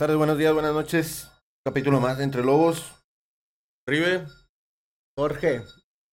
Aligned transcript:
tardes, 0.00 0.16
buenos 0.16 0.38
días, 0.38 0.54
buenas 0.54 0.72
noches. 0.72 1.28
Capítulo 1.62 2.00
más 2.00 2.16
de 2.16 2.24
Entre 2.24 2.42
Lobos. 2.42 2.94
Ribe, 3.86 4.26
Jorge. 5.14 5.62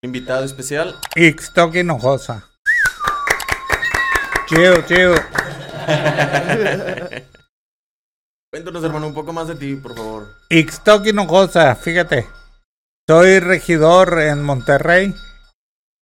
invitado 0.04 0.44
especial. 0.44 1.00
Ixtoc 1.16 1.74
Hinojosa. 1.74 2.50
Chido, 4.46 4.82
chido. 4.82 5.16
Cuéntanos, 8.52 8.84
hermano, 8.84 9.08
un 9.08 9.14
poco 9.14 9.32
más 9.32 9.48
de 9.48 9.56
ti, 9.56 9.78
por 9.78 9.96
favor. 9.96 10.36
Ixtoc 10.50 11.06
Hinojosa, 11.06 11.74
fíjate. 11.76 12.28
Soy 13.08 13.40
regidor 13.40 14.20
en 14.20 14.44
Monterrey, 14.44 15.16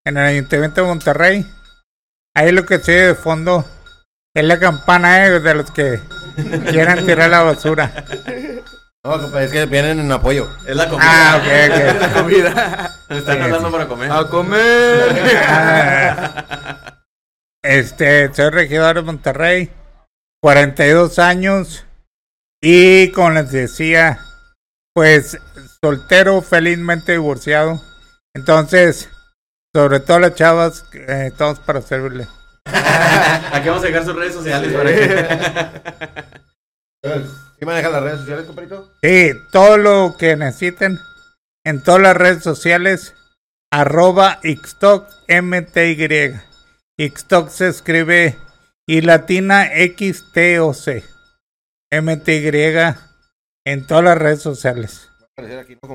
en 0.03 0.17
el 0.17 0.25
Ayuntamiento 0.25 0.81
de 0.81 0.87
Monterrey. 0.87 1.45
Ahí 2.35 2.51
lo 2.51 2.65
que 2.65 2.79
se 2.79 2.93
de 2.93 3.13
fondo 3.13 3.63
es 4.35 4.43
la 4.43 4.59
campana 4.59 5.27
eh, 5.27 5.39
de 5.39 5.53
los 5.53 5.69
que 5.69 6.01
quieran 6.69 7.05
tirar 7.05 7.29
la 7.29 7.41
basura. 7.43 7.91
No, 9.03 9.21
compadre, 9.21 9.45
es 9.45 9.51
que 9.51 9.65
vienen 9.67 9.99
en 9.99 10.11
apoyo. 10.11 10.49
Es 10.65 10.75
la 10.75 10.89
comida. 10.89 11.07
Ah, 11.07 11.37
ok, 11.37 12.01
La 12.01 12.13
comida. 12.13 12.95
Me 13.09 13.17
están 13.19 13.41
hablando 13.41 13.67
sí. 13.67 13.71
para 13.71 13.87
comer. 13.87 14.11
A 14.11 14.27
comer. 14.27 15.09
ok. 15.11 15.17
Ah, 15.47 17.03
Este, 17.63 18.33
soy 18.33 18.49
regidor 18.49 18.95
de 18.95 19.01
Monterrey, 19.03 19.71
42 20.41 21.19
años 21.19 21.85
y 22.61 23.11
como 23.11 23.31
les 23.31 23.51
decía, 23.51 24.19
pues 24.93 25.37
soltero, 25.83 26.41
felizmente 26.41 27.11
divorciado. 27.13 27.81
Entonces, 28.33 29.09
sobre 29.73 29.99
todo 29.99 30.19
las 30.19 30.35
chavas, 30.35 30.85
eh, 30.93 31.27
estamos 31.31 31.59
para 31.59 31.81
servirle. 31.81 32.27
Aquí 33.51 33.67
vamos 33.69 33.83
a 33.83 33.87
dejar 33.87 34.05
sus 34.05 34.15
redes 34.15 34.33
sociales 34.33 34.73
para 34.73 34.89
que. 34.93 36.25
¿Sí 37.59 37.65
manejan 37.65 37.91
las 37.91 38.03
redes 38.03 38.19
sociales, 38.19 38.45
compadrito? 38.45 38.91
Sí, 39.01 39.31
todo 39.51 39.77
lo 39.77 40.15
que 40.17 40.35
necesiten 40.35 40.99
en 41.63 41.81
todas 41.81 42.01
las 42.01 42.17
redes 42.17 42.43
sociales, 42.43 43.13
arroba 43.71 44.39
Xtoc 44.43 45.07
MTY. 45.27 46.39
Xtoc 46.97 47.49
se 47.49 47.67
escribe 47.67 48.37
y 48.87 49.01
latina 49.01 49.67
XTOC. 49.67 51.03
MTY 51.91 52.95
en 53.65 53.87
todas 53.87 54.03
las 54.03 54.17
redes 54.17 54.41
sociales. 54.41 55.09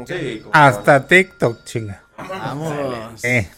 Sí, 0.07 0.45
Hasta 0.53 1.07
TikTok, 1.07 1.65
chinga. 1.65 2.03
Vamos. 2.17 3.25
Eh, 3.25 3.51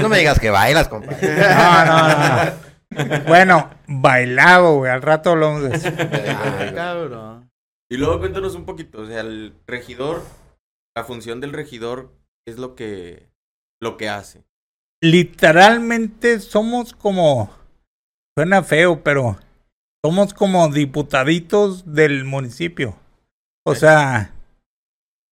No 0.00 0.08
me 0.08 0.18
digas 0.18 0.38
que 0.38 0.50
bailas, 0.50 0.88
compadre. 0.88 1.36
no, 1.54 1.84
no, 1.84 2.08
no. 2.08 3.24
Bueno, 3.26 3.70
bailado, 3.86 4.76
güey. 4.76 4.90
Al 4.90 5.02
rato 5.02 5.30
hablamos 5.30 5.62
de 5.62 5.76
eso. 5.76 5.88
Ah, 5.88 6.72
cabrón. 6.74 7.50
Y 7.90 7.96
luego 7.96 8.18
cuéntanos 8.18 8.54
un 8.54 8.66
poquito, 8.66 9.00
o 9.00 9.06
sea, 9.06 9.20
el 9.20 9.54
regidor, 9.66 10.22
la 10.94 11.04
función 11.04 11.40
del 11.40 11.54
regidor 11.54 12.12
es 12.46 12.58
lo 12.58 12.74
que 12.74 13.30
lo 13.80 13.96
que 13.96 14.08
hace. 14.08 14.44
literalmente 15.00 16.40
somos 16.40 16.92
como 16.92 17.50
suena 18.36 18.62
feo, 18.62 19.02
pero 19.04 19.38
somos 20.04 20.34
como 20.34 20.68
diputaditos 20.68 21.94
del 21.94 22.24
municipio. 22.24 22.96
O 23.64 23.74
sea, 23.74 24.32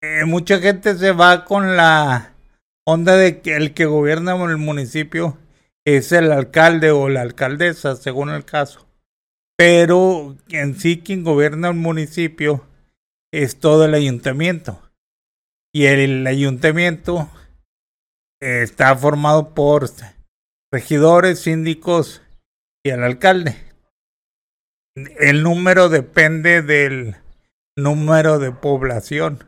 eh, 0.02 0.24
mucha 0.24 0.58
gente 0.60 0.96
se 0.96 1.12
va 1.12 1.44
con 1.44 1.76
la 1.76 2.35
onda 2.86 3.16
de 3.16 3.40
que 3.40 3.56
el 3.56 3.74
que 3.74 3.84
gobierna 3.84 4.36
el 4.44 4.56
municipio 4.58 5.38
es 5.84 6.12
el 6.12 6.32
alcalde 6.32 6.90
o 6.90 7.08
la 7.08 7.22
alcaldesa, 7.22 7.96
según 7.96 8.30
el 8.30 8.44
caso. 8.44 8.86
Pero 9.56 10.36
en 10.48 10.78
sí 10.78 11.00
quien 11.00 11.24
gobierna 11.24 11.68
el 11.68 11.74
municipio 11.74 12.66
es 13.32 13.58
todo 13.58 13.84
el 13.84 13.94
ayuntamiento. 13.94 14.82
Y 15.74 15.86
el 15.86 16.26
ayuntamiento 16.26 17.28
está 18.40 18.96
formado 18.96 19.54
por 19.54 19.90
regidores, 20.72 21.40
síndicos 21.40 22.22
y 22.84 22.90
el 22.90 23.02
alcalde. 23.02 23.56
El 25.18 25.42
número 25.42 25.88
depende 25.88 26.62
del 26.62 27.16
número 27.76 28.38
de 28.38 28.52
población 28.52 29.44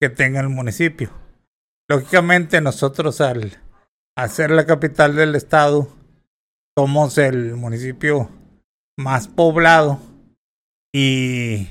que 0.00 0.08
tenga 0.08 0.40
el 0.40 0.48
municipio. 0.48 1.23
Lógicamente 1.88 2.60
nosotros 2.60 3.20
al 3.20 3.58
hacer 4.16 4.50
la 4.50 4.64
capital 4.66 5.16
del 5.16 5.34
estado 5.34 5.88
somos 6.76 7.18
el 7.18 7.54
municipio 7.56 8.30
más 8.96 9.28
poblado 9.28 10.00
y, 10.94 11.68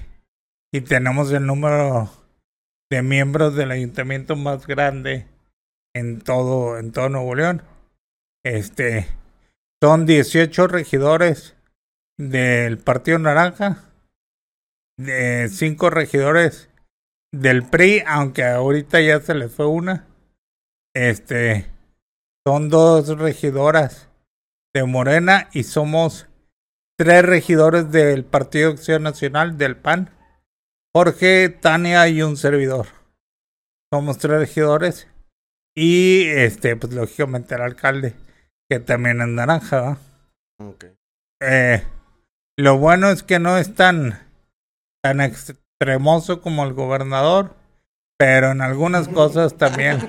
y 0.72 0.81
tenemos 0.81 1.31
el 1.31 1.46
número 1.46 2.12
de 2.91 3.01
miembros 3.01 3.56
del 3.56 3.72
ayuntamiento 3.72 4.35
más 4.35 4.68
grande 4.68 5.28
en 5.96 6.22
todo, 6.22 6.78
en 6.78 6.91
todo 6.91 7.09
Nuevo 7.09 7.34
León. 7.34 7.63
Este, 8.44 9.07
son 9.81 10.06
18 10.06 10.68
regidores 10.68 11.56
del 12.18 12.78
Partido 12.78 13.18
Naranja, 13.19 13.84
de 14.97 15.50
5 15.50 15.90
regidores 15.90 16.69
del 17.33 17.63
PRI, 17.63 18.03
aunque 18.07 18.45
ahorita 18.45 19.01
ya 19.01 19.19
se 19.19 19.33
les 19.33 19.51
fue 19.51 19.66
una. 19.66 20.07
Este, 20.95 21.69
son 22.45 22.69
dos 22.69 23.07
regidoras 23.17 24.07
de 24.73 24.85
Morena 24.85 25.49
y 25.51 25.63
somos 25.63 26.27
tres 26.97 27.25
regidores 27.25 27.91
del 27.91 28.23
Partido 28.23 28.71
Acción 28.71 29.03
Nacional 29.03 29.57
del 29.57 29.75
PAN. 29.75 30.11
Jorge, 30.95 31.49
Tania 31.49 32.07
y 32.07 32.21
un 32.21 32.38
servidor. 32.38 32.85
Somos 33.91 34.19
tres 34.19 34.39
regidores. 34.39 35.07
Y 35.75 36.27
este, 36.27 36.75
pues 36.75 36.94
lógicamente 36.94 37.55
el 37.55 37.61
alcalde, 37.61 38.13
que 38.69 38.79
también 38.79 39.21
es 39.21 39.27
naranja. 39.27 39.97
Ok. 40.59 40.85
Eh, 41.41 41.83
lo 42.57 42.77
bueno 42.77 43.09
es 43.09 43.23
que 43.23 43.39
no 43.39 43.57
es 43.57 43.73
tan, 43.73 44.19
tan 45.01 45.19
extremoso 45.83 46.41
como 46.41 46.63
el 46.63 46.73
gobernador, 46.73 47.55
pero 48.17 48.51
en 48.51 48.61
algunas 48.61 49.07
cosas 49.09 49.57
también, 49.57 49.99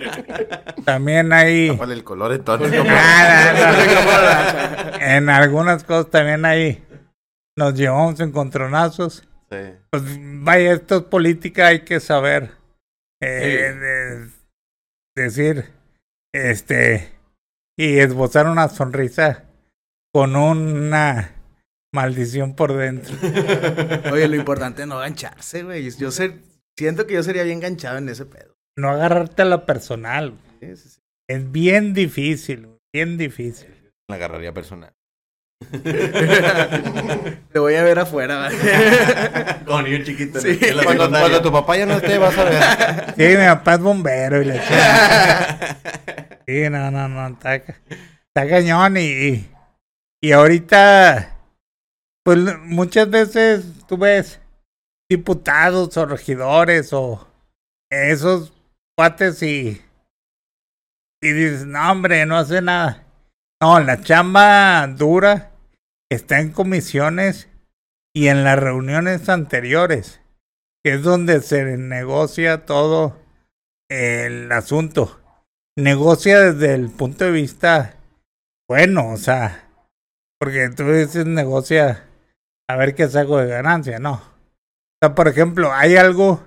también 0.84 1.32
hay, 1.32 1.76
¿Cuál 1.76 1.90
es 1.90 1.98
el 1.98 2.04
color 2.04 2.32
entonces? 2.32 2.70
Nada, 2.84 4.90
no. 4.92 4.98
en 5.04 5.28
algunas 5.28 5.82
cosas 5.84 6.10
también 6.10 6.44
hay, 6.44 6.84
nos 7.56 7.74
llevamos 7.74 8.20
encontronazos. 8.20 9.26
Sí. 9.50 9.58
Pues 9.90 10.02
vaya, 10.42 10.72
esto 10.74 10.98
es 10.98 11.02
política, 11.04 11.68
hay 11.68 11.80
que 11.80 11.98
saber 12.00 12.52
eh, 13.20 13.72
Sí. 13.72 13.78
de- 13.80 14.28
decir, 15.24 15.70
este, 16.32 17.12
y 17.76 17.98
esbozar 17.98 18.46
una 18.46 18.68
sonrisa 18.68 19.44
con 20.12 20.36
una 20.36 21.34
maldición 21.94 22.55
por 22.55 22.77
dentro. 22.77 23.15
Oye, 24.12 24.28
lo 24.28 24.34
importante 24.34 24.82
es 24.82 24.88
no 24.88 24.99
gancharse, 24.99 25.62
güey. 25.62 25.88
Yo 25.91 26.10
sé, 26.10 26.41
siento 26.77 27.06
que 27.06 27.15
yo 27.15 27.22
sería 27.22 27.44
bien 27.44 27.60
ganchado 27.60 27.99
en 27.99 28.09
ese 28.09 28.27
pedo. 28.27 28.56
No 28.77 28.91
agarrarte 28.91 29.43
a 29.43 29.44
la 29.44 29.65
personal. 29.65 30.34
Sí, 30.60 30.77
sí, 30.77 30.88
sí. 30.88 31.00
Es 31.28 31.50
bien 31.50 31.94
difícil, 31.94 32.66
güey, 32.66 32.78
bien 32.93 33.16
difícil. 33.16 33.93
La 34.09 34.16
agarraría 34.16 34.53
personal. 34.53 34.93
Te 37.53 37.59
voy 37.59 37.77
a 37.77 37.84
ver 37.84 38.00
afuera, 38.00 38.49
güey. 38.49 38.59
Con 39.65 39.84
niño 39.84 40.04
chiquito. 40.04 40.41
Sí. 40.41 40.59
en 40.60 40.77
la 40.77 40.83
Cuando, 40.84 41.41
tu 41.41 41.53
papá 41.53 41.77
ya 41.78 41.87
no 41.87 41.94
esté, 41.94 42.19
vas 42.19 42.37
a 42.37 42.44
ver. 42.44 43.15
Sí, 43.16 43.38
mi 43.38 43.47
papá 43.47 43.75
es 43.75 43.81
bombero 43.81 44.42
y 44.42 44.45
la 44.47 44.54
chingada. 44.60 45.78
Sí, 46.47 46.68
no, 46.68 46.91
no, 46.91 47.09
no, 47.09 47.28
está, 47.28 47.54
está 47.54 48.48
cañón 48.48 48.97
y, 48.98 49.47
y 50.21 50.33
ahorita, 50.33 51.34
pues 52.24 52.38
muchas 52.60 53.10
veces 53.10 53.86
tú 53.86 53.97
ves 53.97 54.41
diputados 55.09 55.97
o 55.97 56.06
regidores 56.06 56.92
o 56.92 57.28
esos 57.91 58.53
cuates 58.97 59.42
y, 59.42 59.82
y 61.22 61.32
dices, 61.32 61.66
no 61.66 61.91
hombre, 61.91 62.24
no 62.26 62.36
hace 62.36 62.62
nada. 62.62 63.06
No, 63.62 63.78
la 63.80 64.00
chamba 64.03 64.86
dura 64.88 65.53
está 66.10 66.41
en 66.41 66.50
comisiones 66.50 67.48
y 68.15 68.28
en 68.28 68.44
las 68.44 68.59
reuniones 68.59 69.28
anteriores, 69.28 70.20
que 70.82 70.94
es 70.94 71.03
donde 71.03 71.41
se 71.41 71.77
negocia 71.77 72.65
todo 72.65 73.18
el 73.88 74.50
asunto. 74.50 75.20
Negocia 75.77 76.41
desde 76.41 76.74
el 76.74 76.91
punto 76.91 77.24
de 77.24 77.30
vista 77.32 77.97
bueno, 78.66 79.10
o 79.10 79.16
sea, 79.18 79.68
porque 80.41 80.70
tú 80.70 80.91
dices 80.91 81.27
negocia 81.27 82.09
a 82.69 82.77
ver 82.77 82.95
qué 82.95 83.09
saco 83.09 83.39
de 83.39 83.49
ganancia, 83.49 83.99
no. 83.99 84.15
O 84.15 84.97
sea, 85.03 85.15
por 85.15 85.28
ejemplo, 85.28 85.72
hay 85.72 85.97
algo 85.97 86.43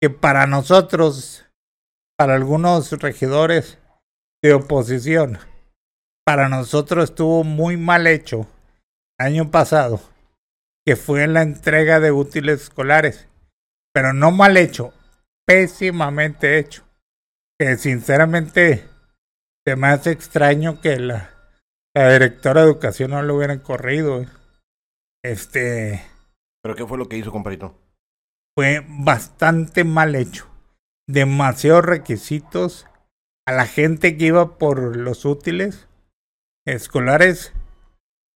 que 0.00 0.10
para 0.10 0.46
nosotros, 0.46 1.46
para 2.18 2.34
algunos 2.34 2.90
regidores 2.92 3.78
de 4.42 4.54
oposición, 4.54 5.38
para 6.24 6.48
nosotros 6.48 7.04
estuvo 7.04 7.44
muy 7.44 7.76
mal 7.76 8.06
hecho 8.06 8.46
año 9.18 9.50
pasado, 9.50 10.00
que 10.86 10.96
fue 10.96 11.26
la 11.26 11.42
entrega 11.42 12.00
de 12.00 12.10
útiles 12.10 12.62
escolares, 12.62 13.28
pero 13.92 14.12
no 14.12 14.30
mal 14.30 14.56
hecho, 14.56 14.94
pésimamente 15.46 16.58
hecho. 16.58 16.84
Que 17.58 17.76
sinceramente 17.76 18.88
se 19.66 19.76
me 19.76 19.88
hace 19.88 20.12
extraño 20.12 20.80
que 20.80 20.98
la, 20.98 21.30
la 21.94 22.10
directora 22.12 22.62
de 22.62 22.68
educación 22.68 23.10
no 23.10 23.22
lo 23.22 23.36
hubieran 23.36 23.58
corrido. 23.58 24.24
Este 25.22 26.02
¿Pero 26.62 26.74
qué 26.74 26.86
fue 26.86 26.98
lo 26.98 27.08
que 27.08 27.16
hizo, 27.16 27.32
compadrito? 27.32 27.76
fue 28.56 28.84
bastante 28.88 29.84
mal 29.84 30.14
hecho. 30.14 30.46
Demasiados 31.08 31.84
requisitos 31.84 32.86
a 33.46 33.52
la 33.52 33.66
gente 33.66 34.16
que 34.16 34.26
iba 34.26 34.58
por 34.58 34.96
los 34.96 35.24
útiles 35.24 35.88
escolares. 36.66 37.54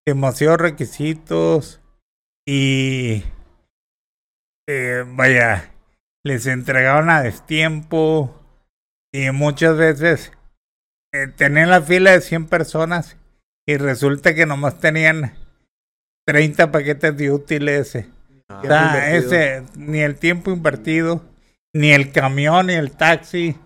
Demasiados 0.07 0.61
requisitos 0.61 1.83
y 2.47 3.25
eh, 4.67 5.05
vaya, 5.07 5.75
les 6.25 6.47
entregaban 6.47 7.11
a 7.11 7.23
destiempo 7.23 8.41
y 9.13 9.31
muchas 9.31 9.77
veces 9.77 10.33
eh, 11.13 11.29
tenían 11.29 11.71
la 11.71 11.83
fila 11.83 12.13
de 12.13 12.21
100 12.21 12.47
personas 12.47 13.19
y 13.67 13.77
resulta 13.77 14.35
que 14.35 14.47
nomás 14.47 14.81
tenían 14.81 15.33
30 16.27 16.71
paquetes 16.71 17.17
de 17.17 17.31
útiles. 17.31 17.97
Ah, 18.49 18.61
O 18.63 18.67
sea, 18.67 18.87
invertido. 19.11 19.33
ese, 19.33 19.67
ni 19.77 20.01
el 20.01 20.17
tiempo 20.17 20.51
invertido, 20.51 21.23
ni 21.75 21.93
el 21.93 22.13
camión, 22.13 22.67
ni 22.69 22.75
el 22.75 22.93
taxi, 22.93 23.57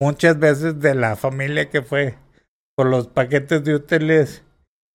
muchas 0.00 0.38
veces 0.38 0.80
de 0.80 0.94
la 0.94 1.16
familia 1.16 1.68
que 1.68 1.82
fue 1.82 2.16
por 2.76 2.86
los 2.86 3.08
paquetes 3.08 3.62
de 3.64 3.74
útiles, 3.74 4.42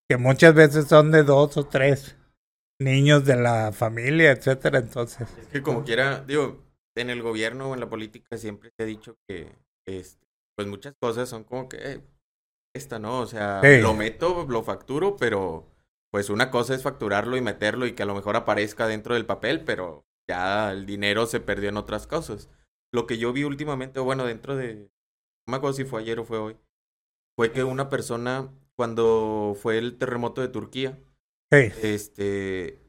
que 0.10 0.18
muchas 0.18 0.54
veces 0.54 0.88
son 0.88 1.12
de 1.12 1.24
dos 1.24 1.58
o 1.58 1.66
tres 1.66 2.16
niños 2.80 3.26
de 3.26 3.36
la 3.36 3.72
familia, 3.72 4.32
etcétera. 4.32 4.80
Entonces, 4.80 5.28
Es 5.40 5.48
que 5.48 5.62
como 5.62 5.84
quiera, 5.84 6.22
digo, 6.26 6.64
en 6.98 7.10
el 7.10 7.22
gobierno 7.22 7.70
o 7.70 7.74
en 7.74 7.80
la 7.82 7.90
política 7.90 8.38
siempre 8.38 8.72
se 8.76 8.84
ha 8.84 8.86
dicho 8.86 9.18
que, 9.28 9.52
este, 9.86 10.26
pues 10.56 10.68
muchas 10.68 10.94
cosas 11.00 11.30
son 11.30 11.44
como 11.44 11.70
que, 11.70 11.78
eh, 11.78 12.02
esta 12.74 13.00
no, 13.00 13.20
o 13.20 13.26
sea, 13.28 13.62
Sí. 13.64 13.82
lo 13.82 13.94
meto, 13.94 14.46
lo 14.50 14.64
facturo, 14.64 15.16
pero 15.18 15.68
pues 16.16 16.30
una 16.30 16.50
cosa 16.50 16.74
es 16.74 16.82
facturarlo 16.82 17.36
y 17.36 17.42
meterlo 17.42 17.86
y 17.86 17.92
que 17.92 18.04
a 18.04 18.06
lo 18.06 18.16
mejor 18.16 18.38
aparezca 18.38 18.88
dentro 18.88 19.16
del 19.16 19.26
papel, 19.26 19.66
pero 19.66 20.06
ya 20.30 20.72
el 20.72 20.86
dinero 20.86 21.26
se 21.26 21.42
perdió 21.42 21.68
en 21.68 21.76
otras 21.76 22.08
cosas. 22.08 22.50
Lo 22.94 23.06
que 23.06 23.18
yo 23.18 23.34
vi 23.34 23.44
últimamente, 23.44 24.00
o 24.00 24.06
bueno, 24.06 24.24
dentro 24.24 24.56
de, 24.56 24.76
no 25.46 25.52
me 25.52 25.58
acuerdo 25.58 25.74
si 25.76 25.84
fue 25.84 26.00
ayer 26.00 26.18
o 26.18 26.24
fue 26.24 26.38
hoy, 26.38 26.58
fue 27.38 27.52
que 27.52 27.66
una 27.66 27.90
persona, 27.90 28.50
cuando 28.78 29.58
fue 29.62 29.78
el 29.78 29.98
terremoto 29.98 30.40
de 30.40 30.48
Turquía, 30.48 30.98
sí. 31.52 31.74
este, 31.82 32.80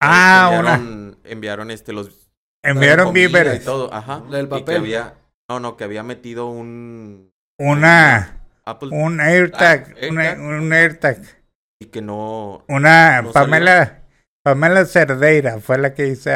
Ah, 0.00 0.50
una, 0.56 0.74
enviaron, 0.76 1.20
enviaron 1.24 1.70
este, 1.72 1.92
los 1.92 2.30
enviaron 2.64 3.06
comida 3.06 3.24
y 3.24 3.26
víveres, 3.26 3.64
todo, 3.64 3.92
ajá. 3.92 4.24
La 4.28 4.36
del 4.36 4.46
Y 4.46 4.62
que 4.62 4.66
papel. 4.66 4.76
había, 4.76 5.18
no, 5.50 5.58
no, 5.58 5.76
que 5.76 5.82
había 5.82 6.04
metido 6.04 6.46
un 6.46 7.32
una, 7.58 8.46
Apple 8.64 8.90
un 8.92 9.20
AirTag, 9.20 9.96
Ah, 10.00 10.06
un, 10.10 10.20
AirTag. 10.20 10.38
un 10.38 10.72
AirTag, 10.72 11.37
y 11.80 11.86
que 11.86 12.02
no 12.02 12.64
una 12.68 13.22
No 13.22 13.32
Pamela, 13.32 14.02
Pamela 14.42 14.84
Cerdeira 14.84 15.60
fue 15.60 15.78
la 15.78 15.94
que 15.94 16.08
hizo, 16.08 16.30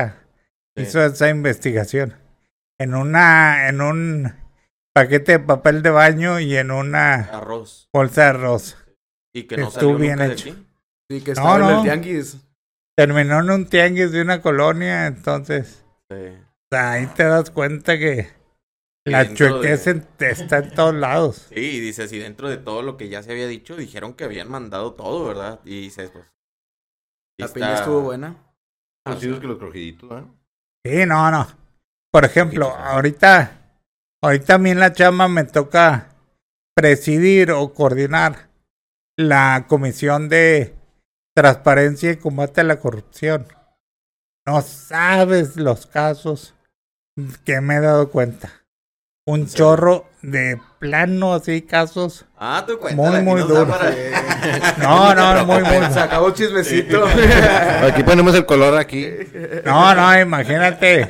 Sí. 0.76 0.82
hizo 0.84 1.04
esa 1.04 1.28
investigación. 1.28 2.14
En 2.78 2.94
una, 2.94 3.68
en 3.68 3.80
un 3.82 4.34
paquete 4.94 5.32
de 5.32 5.38
papel 5.40 5.82
de 5.82 5.90
baño 5.90 6.40
y 6.40 6.56
en 6.56 6.70
una 6.70 7.14
arroz 7.24 7.88
bolsa 7.92 8.22
de 8.22 8.28
arroz. 8.28 8.76
y 9.34 9.44
que 9.44 9.56
no 9.56 9.68
Estuvo 9.68 9.92
salió 9.92 9.98
bien 9.98 10.12
nunca 10.12 10.26
de 10.28 10.32
hecho. 10.34 10.50
aquí. 10.50 10.66
Sí, 11.10 11.20
que 11.20 11.32
No, 11.34 11.40
estaba 11.40 11.54
en 11.56 11.60
no. 11.62 11.76
el 11.78 11.82
tianguis. 11.82 12.36
Terminó 12.96 13.40
en 13.40 13.50
un 13.50 13.66
tianguis 13.66 14.12
de 14.12 14.22
una 14.22 14.40
colonia, 14.42 15.06
entonces 15.06 15.84
Sí. 16.10 16.16
o 16.16 16.66
sea, 16.70 16.92
ahí 16.92 17.06
te 17.06 17.24
das 17.24 17.50
cuenta 17.50 17.98
que 17.98 18.28
la 19.04 19.24
de- 19.24 19.34
chuequez 19.34 19.86
en- 19.88 20.06
está 20.20 20.58
en 20.58 20.74
todos 20.74 20.94
lados. 20.94 21.46
Sí, 21.54 21.60
y 21.60 21.80
dices, 21.80 22.12
y 22.12 22.18
dentro 22.18 22.48
de 22.48 22.56
todo 22.58 22.82
lo 22.82 22.96
que 22.96 23.08
ya 23.08 23.22
se 23.22 23.32
había 23.32 23.46
dicho, 23.48 23.76
dijeron 23.76 24.14
que 24.14 24.24
habían 24.24 24.50
mandado 24.50 24.94
todo, 24.94 25.26
¿verdad? 25.26 25.60
Y 25.64 25.80
dices, 25.82 26.10
pues. 26.10 26.24
La 27.38 27.46
está- 27.46 27.54
piña 27.54 27.74
estuvo 27.74 28.00
buena. 28.02 28.36
Más 29.06 29.18
chidos 29.18 29.40
que 29.40 29.46
los 29.48 29.58
crojiditos, 29.58 30.10
¿eh? 30.22 30.24
Sí, 30.84 31.06
no, 31.06 31.30
no. 31.30 31.46
Por 32.12 32.24
ejemplo, 32.24 32.68
ahorita, 32.68 33.78
ahorita 34.22 34.54
a 34.54 34.58
mí 34.58 34.70
en 34.70 34.80
la 34.80 34.92
chama 34.92 35.26
me 35.28 35.44
toca 35.44 36.14
presidir 36.76 37.50
o 37.52 37.72
coordinar 37.72 38.48
la 39.16 39.66
comisión 39.68 40.28
de 40.28 40.74
transparencia 41.34 42.12
y 42.12 42.16
combate 42.18 42.60
a 42.60 42.64
la 42.64 42.78
corrupción. 42.78 43.46
No 44.46 44.60
sabes 44.62 45.56
los 45.56 45.86
casos 45.86 46.54
que 47.44 47.60
me 47.60 47.76
he 47.76 47.80
dado 47.80 48.10
cuenta. 48.10 48.61
Un 49.24 49.46
Sí. 49.48 49.54
chorro 49.56 50.06
de 50.22 50.60
plano 50.80 51.34
así 51.34 51.62
casos. 51.62 52.24
Ah, 52.36 52.64
cuenta. 52.80 53.00
Muy, 53.00 53.20
muy 53.22 53.40
duro. 53.42 53.68
para- 53.68 53.92
No, 54.78 55.14
no, 55.14 55.46
muy, 55.46 55.62
muy. 55.62 55.92
Se 55.92 56.00
acabó 56.00 56.28
el 56.28 56.34
chismecito. 56.34 57.04
Aquí 57.86 58.02
ponemos 58.02 58.34
el 58.34 58.44
color 58.44 58.76
aquí. 58.76 59.08
No, 59.64 59.94
no, 59.94 60.20
imagínate. 60.20 61.08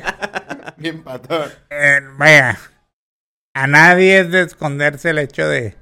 Bien 0.77 1.03
patón. 1.03 1.49
Eh, 1.71 2.01
vaya, 2.17 2.59
a 3.55 3.65
nadie 3.67 4.19
es 4.19 4.31
de 4.31 4.41
esconderse 4.43 5.09
el 5.09 5.17
hecho 5.17 5.47
de 5.47 5.75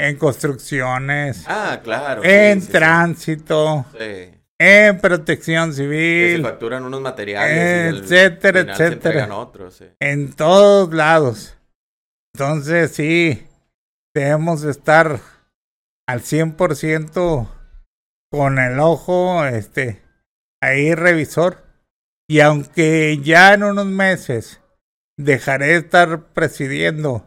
en 0.00 0.16
construcciones, 0.16 1.44
Ah, 1.48 1.80
claro. 1.82 2.22
en 2.24 2.60
sí, 2.60 2.66
sí. 2.66 2.72
tránsito, 2.72 3.84
Sí. 3.98 4.30
en 4.58 4.98
protección 5.00 5.70
Que 5.70 5.76
se 5.76 5.82
civil, 5.82 6.42
facturan 6.42 6.84
unos 6.84 7.00
materiales. 7.00 8.02
etcétera, 8.02 8.60
etcétera. 8.60 8.92
entregan 8.92 9.32
otros, 9.32 9.74
sí. 9.76 9.86
en 10.00 10.32
todos 10.34 10.92
lados. 10.94 11.57
Entonces, 12.40 12.92
sí, 12.92 13.48
debemos 14.14 14.62
estar 14.62 15.18
al 16.06 16.20
100% 16.20 17.48
con 18.30 18.60
el 18.60 18.78
ojo, 18.78 19.44
este, 19.44 20.04
ahí 20.62 20.94
revisor. 20.94 21.64
Y 22.28 22.38
aunque 22.38 23.18
ya 23.24 23.54
en 23.54 23.64
unos 23.64 23.86
meses 23.86 24.60
dejaré 25.16 25.66
de 25.66 25.76
estar 25.78 26.26
presidiendo 26.32 27.26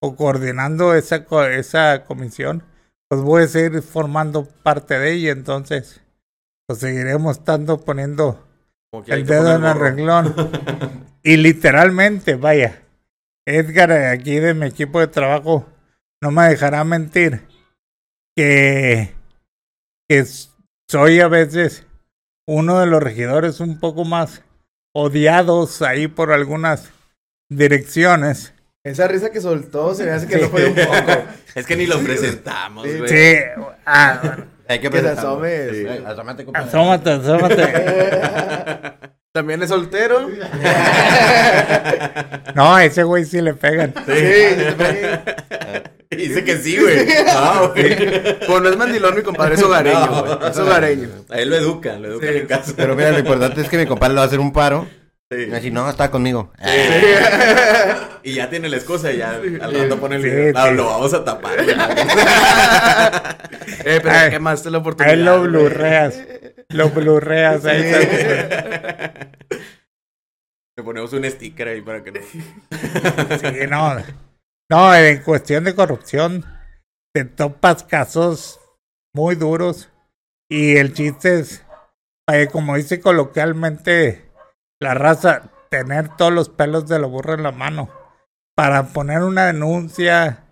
o 0.00 0.14
coordinando 0.14 0.94
esa, 0.94 1.26
esa 1.50 2.04
comisión, 2.04 2.62
pues 3.08 3.20
voy 3.20 3.42
a 3.42 3.48
seguir 3.48 3.82
formando 3.82 4.44
parte 4.44 4.96
de 4.96 5.10
ella. 5.10 5.32
Entonces, 5.32 6.02
pues 6.68 6.78
seguiremos 6.78 7.38
estando 7.38 7.80
poniendo 7.80 8.46
el 9.08 9.26
dedo 9.26 9.56
en 9.56 9.64
el 9.64 9.74
renglón. 9.76 10.32
y 11.24 11.36
literalmente, 11.36 12.36
vaya, 12.36 12.81
Edgar 13.46 13.90
aquí 13.92 14.38
de 14.38 14.54
mi 14.54 14.66
equipo 14.66 15.00
de 15.00 15.08
trabajo 15.08 15.66
no 16.22 16.30
me 16.30 16.48
dejará 16.48 16.84
mentir 16.84 17.42
que, 18.36 19.12
que 20.08 20.24
soy 20.88 21.20
a 21.20 21.28
veces 21.28 21.86
uno 22.46 22.78
de 22.80 22.86
los 22.86 23.02
regidores 23.02 23.60
un 23.60 23.80
poco 23.80 24.04
más 24.04 24.42
odiados 24.94 25.82
ahí 25.82 26.06
por 26.06 26.32
algunas 26.32 26.90
direcciones. 27.50 28.54
Esa 28.84 29.06
risa 29.08 29.30
que 29.30 29.40
soltó 29.40 29.94
se 29.94 30.04
me 30.04 30.10
hace 30.12 30.26
que 30.26 30.38
no 30.38 30.48
fue 30.48 30.66
un 30.66 30.74
poco. 30.74 31.24
Es 31.54 31.66
que 31.66 31.76
ni 31.76 31.84
lo 31.86 32.00
presentamos, 32.00 32.86
Sí, 32.88 32.98
güey. 32.98 33.10
Sí, 33.10 33.36
ah, 33.84 34.20
bueno, 34.22 34.46
Hay 34.68 34.80
que 34.80 34.88
Que 34.88 34.96
se 34.96 35.02
presentarlo. 35.02 35.30
asomes. 35.30 35.76
Sí, 35.76 35.86
asómate, 36.06 36.44
compadre. 36.46 36.68
asómate, 36.68 37.10
asómate. 37.10 37.62
También 39.32 39.62
es 39.62 39.70
soltero. 39.70 40.28
No, 42.54 42.74
a 42.74 42.84
ese 42.84 43.02
güey 43.02 43.24
sí 43.24 43.40
le 43.40 43.54
pegan. 43.54 43.94
Y 46.10 46.16
Dice 46.16 46.44
que 46.44 46.58
sí, 46.58 46.76
güey. 46.78 47.06
No, 47.26 47.70
güey. 47.70 48.38
Pues 48.46 48.60
no 48.62 48.68
es 48.68 48.76
mandilón, 48.76 49.16
mi 49.16 49.22
compadre, 49.22 49.54
es 49.54 49.62
hogareño, 49.62 49.98
No. 50.06 50.22
güey. 50.38 50.50
Es 50.50 50.58
hogareño. 50.58 51.08
A 51.30 51.38
él 51.38 51.48
lo 51.48 51.56
educan, 51.56 52.02
lo 52.02 52.08
educan 52.08 52.28
Sí. 52.30 52.36
en 52.40 52.46
casa. 52.46 52.72
Pero 52.76 52.94
mira, 52.94 53.10
lo 53.12 53.20
importante 53.20 53.62
es 53.62 53.68
que 53.70 53.78
mi 53.78 53.86
compadre 53.86 54.12
le 54.12 54.18
va 54.18 54.24
a 54.24 54.26
hacer 54.26 54.38
un 54.40 54.52
paro. 54.52 54.86
Sí. 55.30 55.46
Y 55.50 55.54
así, 55.54 55.70
no, 55.70 55.88
está 55.88 56.10
conmigo. 56.10 56.52
Y 58.24 58.34
ya 58.34 58.48
tiene 58.48 58.68
la 58.68 58.76
excusa 58.76 59.10
y 59.10 59.16
ya 59.16 59.30
al 59.30 59.42
Sí. 59.42 59.58
rato 59.78 59.98
pone 59.98 60.14
el 60.16 60.22
Sí, 60.22 60.28
video. 60.28 60.52
No, 60.52 60.66
sí. 60.68 60.74
lo 60.74 60.86
vamos 60.86 61.14
a 61.14 61.24
tapar. 61.24 61.52
Eh, 63.84 63.98
pero 64.00 64.14
Ay. 64.14 64.30
¿qué 64.30 64.38
más 64.38 64.62
te 64.62 64.70
la 64.70 64.78
oportunidad? 64.78 65.14
Ahí 65.16 65.22
lo 65.24 65.38
güey. 65.38 65.50
blurreas. 65.50 66.14
Lo 66.72 66.90
blurreas. 66.90 67.64
Ahí. 67.64 67.82
Le 70.76 70.82
ponemos 70.82 71.12
un 71.12 71.24
sticker 71.24 71.68
ahí 71.68 71.82
para 71.82 72.02
que 72.02 72.12
no. 72.12 72.20
Sí, 72.20 73.66
no. 73.68 73.96
No, 74.70 74.94
en 74.94 75.22
cuestión 75.22 75.64
de 75.64 75.74
corrupción, 75.74 76.46
te 77.14 77.24
topas 77.24 77.84
casos 77.84 78.58
muy 79.14 79.34
duros. 79.34 79.90
Y 80.48 80.76
el 80.76 80.94
chiste 80.94 81.40
es, 81.40 81.64
eh, 82.30 82.48
como 82.50 82.76
dice 82.76 83.00
coloquialmente 83.00 84.30
la 84.80 84.94
raza, 84.94 85.50
tener 85.70 86.16
todos 86.16 86.32
los 86.32 86.48
pelos 86.48 86.88
de 86.88 86.98
la 86.98 87.06
burra 87.06 87.34
en 87.34 87.42
la 87.42 87.52
mano. 87.52 87.90
Para 88.54 88.88
poner 88.88 89.22
una 89.22 89.46
denuncia, 89.46 90.44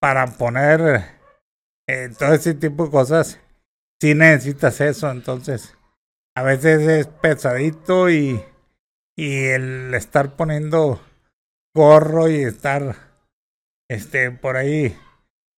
para 0.00 0.26
poner 0.26 1.04
eh, 1.88 2.10
todo 2.18 2.34
ese 2.34 2.54
tipo 2.54 2.86
de 2.86 2.90
cosas, 2.90 3.40
sí 4.04 4.14
necesitas 4.14 4.82
eso. 4.82 5.10
Entonces, 5.10 5.74
a 6.36 6.42
veces 6.42 6.86
es 6.86 7.06
pesadito 7.06 8.10
y, 8.10 8.38
y 9.16 9.44
el 9.46 9.94
estar 9.94 10.36
poniendo 10.36 11.00
gorro 11.74 12.28
y 12.28 12.42
estar 12.42 12.96
este 13.88 14.30
por 14.30 14.58
ahí 14.58 14.94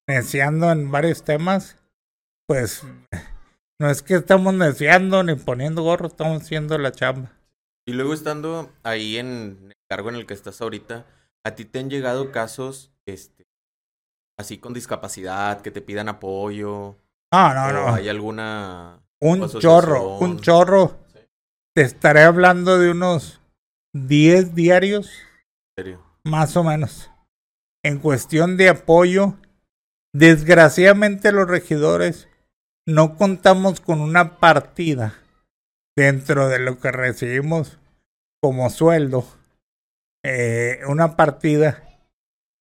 neciando 0.08 0.70
en 0.70 0.92
varios 0.92 1.24
temas, 1.24 1.76
pues 2.46 2.84
no 3.80 3.90
es 3.90 4.02
que 4.02 4.14
estamos 4.14 4.54
neciando 4.54 5.24
ni 5.24 5.34
poniendo 5.34 5.82
gorro, 5.82 6.06
estamos 6.06 6.40
haciendo 6.40 6.78
la 6.78 6.92
chamba. 6.92 7.32
Y 7.84 7.94
luego 7.94 8.14
estando 8.14 8.72
ahí 8.84 9.16
en 9.16 9.58
el 9.70 9.74
cargo 9.90 10.10
en 10.10 10.14
el 10.14 10.26
que 10.26 10.34
estás 10.34 10.60
ahorita, 10.60 11.04
¿a 11.44 11.56
ti 11.56 11.64
te 11.64 11.80
han 11.80 11.90
llegado 11.90 12.30
casos 12.30 12.92
este 13.06 13.44
así 14.38 14.58
con 14.58 14.72
discapacidad 14.72 15.62
que 15.62 15.72
te 15.72 15.80
pidan 15.80 16.08
apoyo? 16.08 16.96
No, 17.36 17.54
no, 17.54 17.66
¿O 17.66 17.72
no. 17.72 17.94
¿Hay 17.94 18.08
alguna 18.08 19.02
Un 19.20 19.46
chorro, 19.48 20.16
un 20.18 20.40
chorro. 20.40 20.96
Sí. 21.12 21.20
Te 21.74 21.82
estaré 21.82 22.22
hablando 22.22 22.78
de 22.78 22.90
unos 22.90 23.42
10 23.92 24.54
diarios, 24.54 25.10
en 25.76 25.84
serio? 25.84 26.02
más 26.24 26.56
o 26.56 26.64
menos. 26.64 27.10
En 27.84 27.98
cuestión 27.98 28.56
de 28.56 28.70
apoyo, 28.70 29.34
desgraciadamente 30.14 31.30
los 31.30 31.46
regidores 31.46 32.28
no 32.86 33.16
contamos 33.16 33.80
con 33.80 34.00
una 34.00 34.38
partida 34.38 35.14
dentro 35.94 36.48
de 36.48 36.58
lo 36.58 36.78
que 36.78 36.90
recibimos 36.90 37.78
como 38.42 38.70
sueldo. 38.70 39.26
eh, 40.24 40.80
una 40.88 41.16
partida 41.16 41.84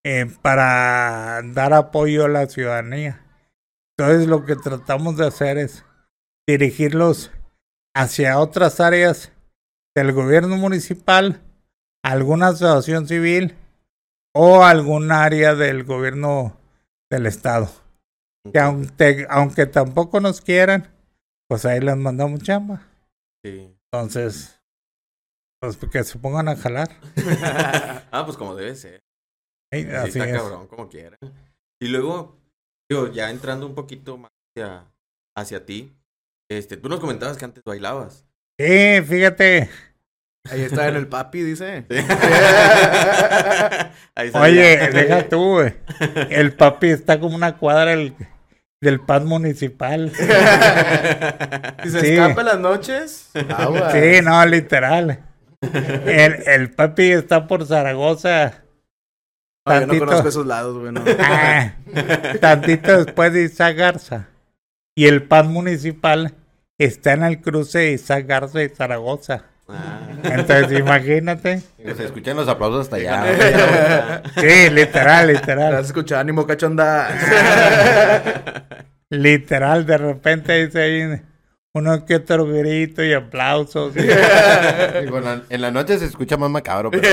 eh, 0.04 0.26
para 0.42 1.42
dar 1.44 1.74
apoyo 1.74 2.26
a 2.26 2.30
la 2.30 2.48
ciudadanía. 2.48 3.25
Entonces 3.98 4.28
lo 4.28 4.46
que 4.46 4.56
tratamos 4.56 5.18
de 5.18 5.28
hacer 5.28 5.58
es 5.58 5.86
dirigirlos 6.48 7.32
hacia 7.96 8.40
otras 8.40 8.80
áreas 8.80 9.32
del 9.96 10.12
gobierno 10.12 10.58
municipal, 10.58 11.42
alguna 12.04 12.50
asociación 12.50 13.08
civil 13.08 13.56
o 14.34 14.64
algún 14.64 15.12
área 15.12 15.56
del 15.56 15.86
gobierno 15.86 16.60
del 17.10 17.26
estado. 17.26 17.70
Que 18.52 18.60
aunque, 18.60 19.26
aunque 19.30 19.66
tampoco 19.66 20.20
nos 20.20 20.42
quieran, 20.42 20.94
pues 21.48 21.66
ahí 21.66 21.80
les 21.80 21.96
mandamos 21.96 22.42
chamba. 22.42 22.82
Sí. 23.44 23.76
Entonces, 23.92 24.60
pues 25.62 25.78
que 25.78 26.04
se 26.04 26.20
pongan 26.20 26.50
a 26.50 26.56
jalar. 26.56 26.90
ah, 28.12 28.24
pues 28.26 28.38
como 28.38 28.56
debe 28.56 28.76
ser. 28.76 29.02
Sí, 29.72 29.88
así 29.88 30.20
está 30.20 30.30
es. 30.30 30.38
cabrón, 30.38 30.68
como 30.68 30.90
quieran. 30.90 31.18
Y 31.80 31.88
luego, 31.88 32.38
digo, 32.90 33.12
ya 33.12 33.30
entrando 33.30 33.66
un 33.66 33.76
poquito 33.76 34.18
más 34.18 34.32
hacia, 34.56 34.84
hacia 35.36 35.66
ti, 35.66 35.92
este, 36.50 36.78
tú 36.78 36.90
nos 36.90 37.00
comentabas 37.00 37.38
que 37.38 37.46
antes 37.46 37.64
bailabas. 37.64 38.26
Sí, 38.60 39.02
fíjate. 39.06 39.70
Ahí 40.50 40.62
está 40.62 40.88
en 40.88 40.96
el 40.96 41.08
papi, 41.08 41.42
dice. 41.42 41.86
Ahí. 44.16 44.32
Oye, 44.34 44.78
deja 44.92 45.28
tú, 45.28 45.54
güey. 45.56 45.74
El 46.30 46.54
papi 46.54 46.90
está 46.90 47.20
como 47.20 47.36
una 47.36 47.58
cuadra 47.58 47.92
del, 47.92 48.14
del 48.82 49.00
PAN 49.02 49.26
municipal. 49.26 50.12
Si 51.84 51.92
se 51.92 52.00
Sí. 52.02 52.08
escapa 52.14 52.42
en 52.42 52.48
las 52.48 52.60
noches, 52.60 53.30
agua. 53.56 53.92
Sí, 53.92 54.22
no, 54.24 54.44
literal. 54.46 55.20
El, 55.62 56.44
el 56.48 56.72
papi 56.72 57.12
está 57.12 57.48
por 57.48 57.66
Zaragoza. 57.66 58.64
No, 59.66 59.74
yo 59.74 59.80
no 59.82 59.86
tantito. 59.88 60.06
conozco 60.06 60.28
esos 60.30 60.46
lados, 60.46 60.78
güey. 60.80 60.92
no. 60.92 61.02
Ah, 61.20 61.74
tantito 62.40 63.04
después 63.04 63.34
de 63.34 63.44
Isaac 63.44 63.76
Garza. 63.78 64.28
Y 64.96 65.08
el 65.08 65.24
PAN 65.24 65.52
municipal 65.52 66.34
está 66.78 67.14
en 67.14 67.24
el 67.24 67.42
cruce 67.42 67.80
de 67.80 67.92
Isaac 67.94 68.26
Garza 68.28 68.62
y 68.64 68.70
Zaragoza. 68.70 69.44
Ah. 69.68 70.08
Entonces, 70.24 70.80
imagínate. 70.80 71.64
Que 71.84 71.96
se 71.96 72.06
escuchan 72.06 72.38
los 72.38 72.48
aplausos 72.48 72.82
hasta 72.82 72.98
allá. 72.98 74.22
Sí, 74.36 74.70
literal, 74.70 75.28
Te 75.28 75.34
literal. 75.34 75.76
has 75.76 75.88
escuchado, 75.88 76.22
ánimo, 76.22 76.46
cachonda. 76.46 77.08
Literal, 79.10 79.86
de 79.86 79.98
repente 79.98 80.66
dice 80.66 80.82
ahí 80.82 81.22
uno 81.74 82.06
que 82.06 82.16
otro 82.16 82.46
grito 82.48 83.04
y 83.04 83.14
aplausos. 83.14 83.96
La, 83.96 85.42
en 85.50 85.62
la 85.62 85.72
noche 85.72 85.98
se 86.00 86.06
escucha 86.06 86.38
más 86.38 86.50
macabro, 86.50 86.90
pero 86.92 87.08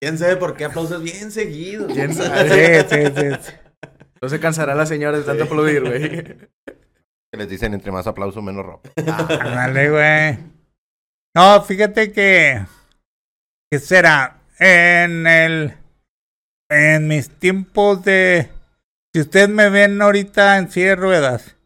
¿Quién 0.00 0.18
sabe 0.18 0.36
por 0.36 0.56
qué 0.56 0.64
aplausos 0.66 1.02
bien 1.02 1.30
seguidos? 1.30 1.92
¿Quién 1.92 2.12
Sí, 2.14 2.22
sabe? 2.22 2.86
sí, 2.88 3.12
sí. 3.16 3.36
sí. 3.42 3.52
No 4.20 4.28
se 4.28 4.40
cansará 4.40 4.74
la 4.74 4.86
señora 4.86 5.18
de 5.18 5.24
tanto 5.24 5.44
aplaudir, 5.44 5.82
güey. 5.82 6.36
les 7.32 7.48
dicen 7.48 7.74
entre 7.74 7.92
más 7.92 8.06
aplauso, 8.06 8.40
menos 8.42 8.64
ropa. 8.64 8.90
Ándale, 9.40 9.90
güey. 9.90 10.38
No, 11.34 11.62
fíjate 11.62 12.12
que. 12.12 12.64
¿Qué 13.70 13.78
será? 13.78 14.40
En 14.58 15.26
el. 15.26 15.74
En 16.70 17.08
mis 17.08 17.28
tiempos 17.30 18.02
de. 18.04 18.48
Si 19.14 19.20
ustedes 19.20 19.48
me 19.50 19.68
ven 19.70 20.00
ahorita 20.00 20.56
en 20.58 20.70
silla 20.70 20.88
de 20.88 20.96
ruedas, 20.96 21.56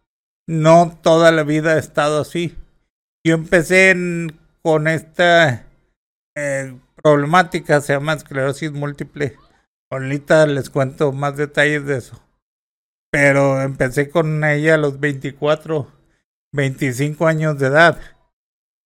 no 0.49 0.99
toda 1.03 1.31
la 1.33 1.43
vida 1.45 1.77
he 1.77 1.79
estado 1.79 2.21
así. 2.21 2.57
Yo 3.25 3.35
empecé 3.35 3.91
en- 3.91 4.39
con 4.63 4.89
esta 4.89 5.67
eh, 6.37 6.77
problemática, 7.03 7.81
se 7.81 7.93
llama 7.93 8.15
esclerosis 8.15 8.73
múltiple. 8.73 9.37
Ahorita 9.91 10.47
les 10.47 10.71
cuento 10.71 11.13
más 11.13 11.37
detalles 11.37 11.85
de 11.87 11.99
eso. 11.99 12.21
Pero 13.11 13.61
empecé 13.61 14.11
con 14.11 14.45
ella 14.45 14.75
a 14.75 14.79
los 14.79 15.01
24, 15.01 15.91
25 16.53 17.27
años 17.27 17.59
de 17.59 17.67
edad. 17.67 18.01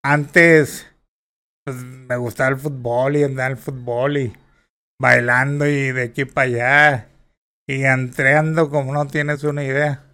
Antes 0.02 0.86
pues, 1.64 1.76
me 1.76 2.16
gustaba 2.16 2.50
el 2.50 2.56
fútbol 2.56 3.16
y 3.16 3.24
andar 3.24 3.52
el 3.52 3.56
fútbol 3.56 4.16
y 4.16 4.32
bailando 5.00 5.66
y 5.66 5.92
de 5.92 6.02
aquí 6.04 6.24
para 6.24 6.46
allá 6.46 7.08
y 7.66 7.84
entreando 7.84 8.70
como 8.70 8.92
no 8.92 9.06
tienes 9.06 9.44
una 9.44 9.64
idea. 9.64 10.04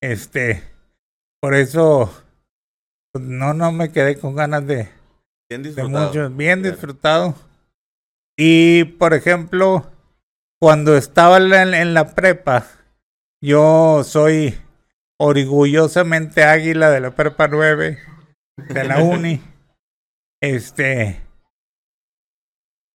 Este, 0.00 0.62
por 1.40 1.54
eso 1.54 2.12
pues, 3.12 3.24
no 3.24 3.54
no 3.54 3.72
me 3.72 3.90
quedé 3.90 4.18
con 4.18 4.36
ganas 4.36 4.66
de 4.66 4.88
Bien 5.48 5.62
de 5.62 5.68
disfrutado. 5.70 6.06
mucho, 6.08 6.30
bien 6.30 6.62
disfrutado. 6.62 7.34
Y 8.36 8.84
por 8.84 9.14
ejemplo, 9.14 9.90
cuando 10.60 10.96
estaba 10.96 11.38
en, 11.38 11.48
la- 11.50 11.80
en 11.80 11.94
la 11.94 12.14
prepa, 12.14 12.66
yo 13.42 14.02
soy 14.04 14.58
orgullosamente 15.18 16.44
águila 16.44 16.90
de 16.90 17.00
la 17.00 17.10
prepa 17.14 17.48
9 17.48 17.98
de 18.56 18.84
la 18.84 18.98
uni. 19.02 19.40
Este, 20.40 21.20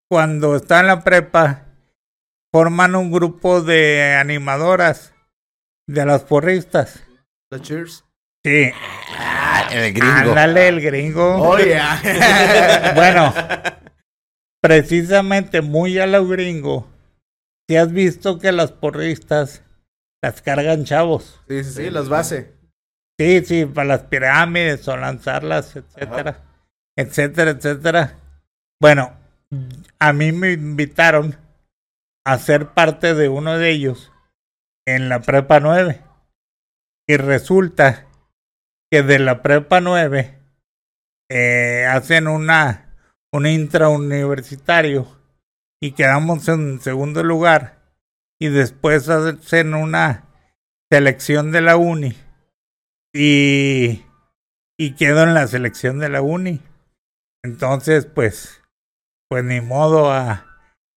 cuando 0.10 0.56
estaba 0.56 0.82
en 0.82 0.88
la 0.88 1.04
prepa, 1.04 1.66
forman 2.54 2.96
un 2.96 3.12
grupo 3.12 3.62
de 3.62 4.14
animadoras 4.16 5.14
de 5.88 6.06
las 6.06 6.24
porristas. 6.24 7.04
Los 7.52 7.62
cheers. 7.64 8.06
Sí, 8.46 8.72
Ah, 9.70 9.74
el 9.74 9.94
gringo. 9.94 10.30
ándale 10.32 10.68
el 10.68 10.82
gringo. 10.82 11.36
Oh, 11.36 11.58
yeah. 11.58 12.02
Bueno, 12.96 13.34
precisamente 14.62 15.62
muy 15.62 16.00
a 16.00 16.08
lo 16.08 16.28
gringo, 16.28 16.88
si 17.68 17.76
has 17.78 17.92
visto 17.92 18.40
que 18.40 18.52
las 18.52 18.72
porristas 18.72 19.64
las 20.22 20.42
cargan 20.42 20.86
chavos. 20.86 21.42
Sí, 21.48 21.64
sí, 21.64 21.72
sí, 21.72 21.90
las 21.90 22.10
bases. 22.10 22.48
Sí, 23.20 23.44
sí, 23.46 23.66
para 23.66 23.88
las 23.88 24.02
pirámides 24.04 24.88
o 24.88 24.98
lanzarlas, 24.98 25.76
etcétera, 25.76 26.42
etcétera, 26.98 27.52
etcétera. 27.52 28.16
Bueno, 28.82 29.14
a 30.00 30.14
mí 30.14 30.32
me 30.32 30.54
invitaron 30.54 31.38
a 32.26 32.38
ser 32.38 32.70
parte 32.70 33.14
de 33.14 33.30
uno 33.30 33.58
de 33.58 33.70
ellos 33.70 34.12
en 34.86 35.10
la 35.10 35.22
prepa 35.22 35.60
9. 35.60 36.02
Y 37.08 37.18
resulta 37.18 38.06
que 38.94 39.02
de 39.02 39.18
la 39.18 39.42
prepa 39.42 39.82
9 39.82 40.38
eh, 41.32 41.88
hacen 41.90 42.28
una 42.28 42.94
un 43.34 43.48
intrauniversitario 43.48 45.08
y 45.82 45.94
quedamos 45.94 46.48
en 46.48 46.80
segundo 46.80 47.24
lugar 47.24 47.96
y 48.40 48.50
después 48.50 49.10
hacen 49.10 49.74
una 49.74 50.26
selección 50.92 51.52
de 51.52 51.62
la 51.62 51.76
uni 51.76 52.16
y 53.12 54.06
y 54.78 54.94
quedo 54.94 55.24
en 55.24 55.34
la 55.34 55.48
selección 55.48 55.98
de 55.98 56.10
la 56.10 56.22
uni 56.22 56.62
entonces 57.44 58.06
pues 58.06 58.62
pues 59.28 59.44
ni 59.44 59.60
modo 59.60 60.12
a 60.12 60.46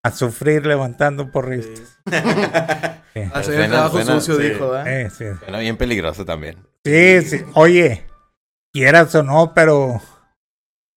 a 0.05 0.11
sufrir 0.11 0.67
levantando 0.67 1.33
porristas 1.33 1.99
Sí. 2.11 2.15
Hacer 3.25 3.45
Suena- 3.45 3.65
el 3.65 3.71
trabajo 3.71 3.97
suena- 4.03 4.21
sucio, 4.21 4.37
sí. 4.37 4.43
dijo, 4.51 4.77
¿eh? 4.79 5.03
Eh, 5.03 5.11
sí. 5.11 5.25
Suena 5.41 5.59
bien 5.59 5.77
peligroso 5.77 6.25
también. 6.25 6.67
Sí, 6.85 7.23
sí. 7.23 7.45
Oye, 7.55 8.07
quieras 8.73 9.15
o 9.15 9.23
no, 9.23 9.53
pero 9.55 10.01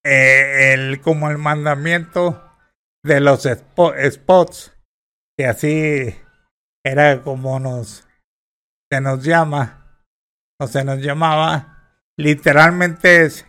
eh, 0.05 0.73
el 0.73 1.01
como 1.01 1.29
el 1.29 1.37
mandamiento 1.37 2.43
de 3.03 3.19
los 3.21 3.45
spo- 3.45 3.95
spots, 4.11 4.73
que 5.37 5.45
así 5.45 6.15
era 6.85 7.21
como 7.21 7.59
nos 7.59 8.05
se 8.91 9.01
nos 9.01 9.23
llama, 9.23 10.03
o 10.59 10.67
se 10.67 10.83
nos 10.83 10.99
llamaba, 10.99 11.99
literalmente 12.17 13.23
es 13.23 13.45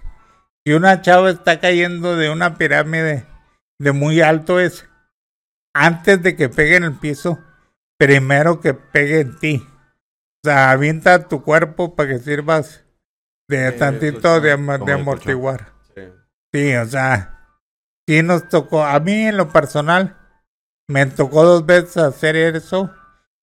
si 0.66 0.74
una 0.74 1.00
chava 1.02 1.30
está 1.30 1.58
cayendo 1.60 2.16
de 2.16 2.30
una 2.30 2.56
pirámide 2.58 3.26
de 3.80 3.92
muy 3.92 4.20
alto 4.20 4.60
es 4.60 4.86
antes 5.74 6.22
de 6.22 6.36
que 6.36 6.48
pegue 6.50 6.76
en 6.76 6.84
el 6.84 6.92
piso, 6.98 7.38
primero 8.00 8.60
que 8.60 8.72
pegue 8.72 9.20
en 9.20 9.38
ti. 9.38 9.68
O 10.42 10.48
sea, 10.48 10.70
avienta 10.70 11.28
tu 11.28 11.42
cuerpo 11.42 11.94
para 11.94 12.08
que 12.08 12.18
sirvas 12.18 12.82
de 13.46 13.72
tantito 13.72 14.40
de, 14.40 14.52
amortiguar. 14.52 15.74
Sí. 15.94 16.02
Sí, 16.52 16.74
o 16.76 16.86
sea, 16.86 17.58
sí 18.08 18.22
nos 18.22 18.48
tocó, 18.48 18.84
a 18.84 18.98
mí 19.00 19.26
en 19.26 19.36
lo 19.36 19.50
personal, 19.52 20.16
me 20.88 21.04
tocó 21.06 21.44
dos 21.44 21.66
veces 21.66 21.98
hacer 21.98 22.36
eso 22.36 22.90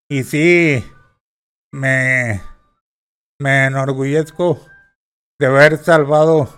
y 0.10 0.24
sí, 0.24 0.84
me, 1.72 2.42
me 3.40 3.66
enorgullezco 3.66 4.66
de 5.40 5.46
haber 5.46 5.78
salvado 5.78 6.50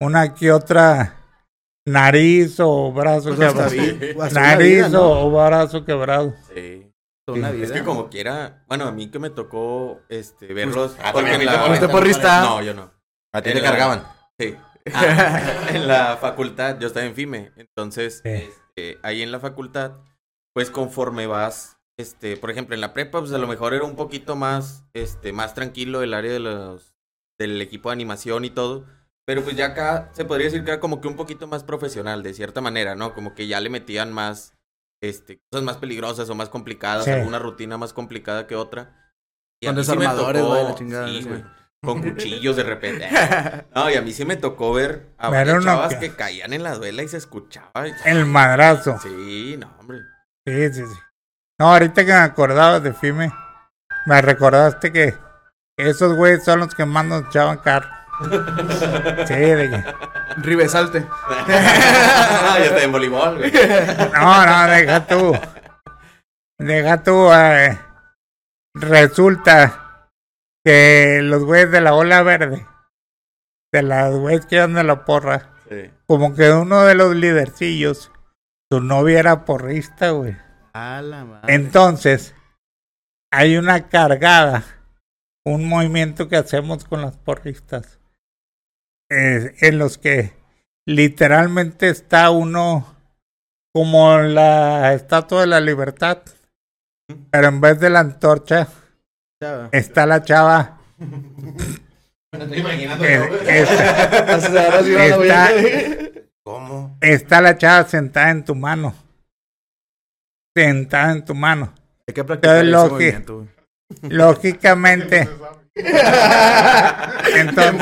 una 0.00 0.34
que 0.34 0.50
otra 0.50 1.16
nariz 1.86 2.58
o 2.58 2.90
brazo 2.92 3.36
Pues 3.36 3.52
quebrado. 3.52 3.70
Nariz 4.32 4.76
vida, 4.76 4.88
¿no? 4.88 5.26
o 5.26 5.30
brazo 5.30 5.84
quebrado. 5.84 6.34
Sí. 6.52 6.89
Toda 7.34 7.50
una 7.50 7.62
Es 7.62 7.72
que 7.72 7.82
como 7.84 8.08
quiera, 8.10 8.64
bueno, 8.68 8.84
a 8.86 8.92
mí 8.92 9.10
que 9.10 9.18
me 9.18 9.30
tocó 9.30 10.00
este 10.08 10.52
verlos. 10.54 10.96
Ah, 11.02 11.12
también 11.12 11.44
la-. 11.44 11.70
¿Usted 11.72 11.90
porrista? 11.90 12.40
No, 12.42 12.62
yo 12.62 12.74
no. 12.74 12.90
A 13.32 13.42
ti 13.42 13.50
En 13.50 13.56
te 13.56 13.62
la- 13.62 13.68
cargaban. 13.70 14.06
Sí. 14.38 14.56
Ah, 14.94 15.66
en 15.74 15.86
la 15.86 16.16
facultad, 16.16 16.78
yo 16.80 16.86
estaba 16.86 17.04
en 17.04 17.14
FIME, 17.14 17.52
entonces 17.56 18.22
Sí. 18.24 18.30
este, 18.30 18.98
ahí 19.02 19.20
en 19.20 19.30
la 19.30 19.38
facultad, 19.38 19.98
pues 20.54 20.70
conforme 20.70 21.26
vas, 21.26 21.76
este, 21.98 22.38
por 22.38 22.50
ejemplo, 22.50 22.74
en 22.74 22.80
la 22.80 22.94
prepa, 22.94 23.20
pues 23.20 23.30
a 23.32 23.38
lo 23.38 23.46
mejor 23.46 23.74
era 23.74 23.84
un 23.84 23.94
poquito 23.94 24.36
más, 24.36 24.84
este, 24.94 25.34
más 25.34 25.52
tranquilo 25.54 26.02
el 26.02 26.14
área 26.14 26.32
de 26.32 26.40
los, 26.40 26.94
del 27.38 27.60
equipo 27.60 27.90
de 27.90 27.92
animación 27.92 28.46
y 28.46 28.50
todo, 28.50 28.86
pero 29.26 29.42
pues 29.44 29.54
ya 29.54 29.66
acá 29.66 30.08
se 30.12 30.24
podría 30.24 30.46
decir 30.46 30.64
que 30.64 30.70
era 30.72 30.80
como 30.80 31.02
que 31.02 31.08
un 31.08 31.16
poquito 31.16 31.46
más 31.46 31.62
profesional, 31.62 32.22
de 32.22 32.32
cierta 32.32 32.62
manera, 32.62 32.94
¿no? 32.96 33.12
Como 33.14 33.34
que 33.34 33.46
ya 33.46 33.60
le 33.60 33.68
metían 33.68 34.12
más, 34.14 34.54
este, 35.02 35.40
cosas 35.50 35.64
más 35.64 35.76
peligrosas 35.78 36.28
o 36.30 36.34
más 36.34 36.48
complicadas, 36.48 37.04
Sí. 37.04 37.10
alguna 37.10 37.38
rutina 37.38 37.78
más 37.78 37.92
complicada 37.92 38.46
que 38.46 38.56
otra. 38.56 39.12
Y 39.62 39.66
a 39.66 39.70
Con 39.70 39.76
mí 39.78 39.84
sí 39.84 39.90
me 39.92 39.96
desarmadores, 39.98 40.42
tocó- 40.42 40.50
güey, 40.52 40.64
la 40.64 40.74
chingada, 40.74 41.08
sí, 41.08 41.22
sí. 41.22 41.28
güey, 41.28 41.44
Con 41.82 42.02
cuchillos 42.02 42.56
de 42.56 42.62
repente. 42.62 43.08
No, 43.74 43.90
y 43.90 43.94
a 43.94 44.02
mí 44.02 44.12
sí 44.12 44.24
me 44.24 44.36
tocó 44.36 44.72
ver 44.74 45.14
a 45.18 45.30
varias 45.30 45.64
chavas 45.64 45.94
que- 45.96 46.10
caían 46.14 46.52
en 46.52 46.62
la 46.62 46.74
duela 46.74 47.02
y 47.02 47.08
se 47.08 47.16
escuchaba. 47.16 47.70
El 48.04 48.26
madrazo. 48.26 48.98
Sí, 49.02 49.56
no, 49.58 49.72
hombre. 49.78 49.98
Sí, 50.46 50.72
sí, 50.72 50.86
sí. 50.86 51.00
No, 51.58 51.72
ahorita 51.72 52.04
que 52.04 52.12
me 52.12 52.18
acordaba 52.18 52.80
de 52.80 52.92
FIME, 52.94 53.32
me 54.06 54.22
recordaste 54.22 54.92
que 54.92 55.14
esos 55.78 56.14
güeyes 56.14 56.44
son 56.44 56.60
los 56.60 56.74
que 56.74 56.84
más 56.86 57.04
nos 57.04 57.26
echaban 57.26 57.58
carro. 57.58 57.88
Sí, 59.26 59.34
de 59.34 59.70
que... 59.70 59.84
Ribesalte. 60.42 61.06
Ah, 61.10 62.56
ya 62.58 62.64
está 62.66 62.82
en 62.82 62.92
voleibol, 62.92 63.38
güey. 63.38 63.52
No, 64.14 64.46
no, 64.46 64.66
deja 64.70 65.06
tú. 65.06 65.32
Deja 66.58 67.02
tú. 67.02 67.32
eh, 67.32 67.78
resulta 68.74 70.08
que 70.64 71.20
los 71.22 71.44
güeyes 71.44 71.70
de 71.70 71.80
la 71.80 71.94
ola 71.94 72.22
verde, 72.22 72.66
de 73.72 73.82
las 73.82 74.14
güeyes 74.14 74.46
que 74.46 74.56
iban 74.56 74.74
de 74.74 74.84
la 74.84 75.04
porra, 75.04 75.46
Sí. 75.68 75.90
como 76.06 76.34
que 76.34 76.50
uno 76.50 76.82
de 76.82 76.96
los 76.96 77.14
lidercillos, 77.14 78.10
su 78.70 78.80
novia 78.80 79.20
era 79.20 79.44
porrista, 79.44 80.10
güey. 80.10 80.36
A 80.72 81.00
la 81.02 81.24
madre. 81.24 81.54
Entonces, 81.54 82.34
hay 83.32 83.56
una 83.56 83.88
cargada, 83.88 84.64
un 85.46 85.68
movimiento 85.68 86.28
que 86.28 86.36
hacemos 86.36 86.84
con 86.84 87.02
las 87.02 87.16
porristas, 87.18 87.99
eh, 89.10 89.54
en 89.60 89.78
los 89.78 89.98
que 89.98 90.32
literalmente 90.86 91.88
está 91.88 92.30
uno 92.30 92.96
como 93.74 94.18
la 94.18 94.94
estatua 94.94 95.42
de 95.42 95.46
la 95.48 95.60
libertad, 95.60 96.22
pero 97.30 97.48
en 97.48 97.60
vez 97.60 97.78
de 97.80 97.90
la 97.90 98.00
antorcha 98.00 98.68
Chava. 99.42 99.68
está 99.72 100.06
la 100.06 100.22
chava. 100.22 100.80
Estoy 102.32 102.58
imaginando. 102.58 103.04
está, 105.04 105.50
¿Cómo? 106.44 106.96
está 107.00 107.40
la 107.40 107.58
chava 107.58 107.88
sentada 107.88 108.30
en 108.30 108.44
tu 108.44 108.54
mano. 108.54 108.94
Sentada 110.56 111.12
en 111.12 111.24
tu 111.24 111.34
mano. 111.34 111.74
Hay 112.06 112.14
que 112.14 112.24
practicar 112.24 112.56
ese 112.56 112.64
Logi. 112.66 112.92
movimiento, 112.92 113.36
güey. 113.36 113.48
Lógicamente. 114.02 115.28
Entonces. 117.34 117.80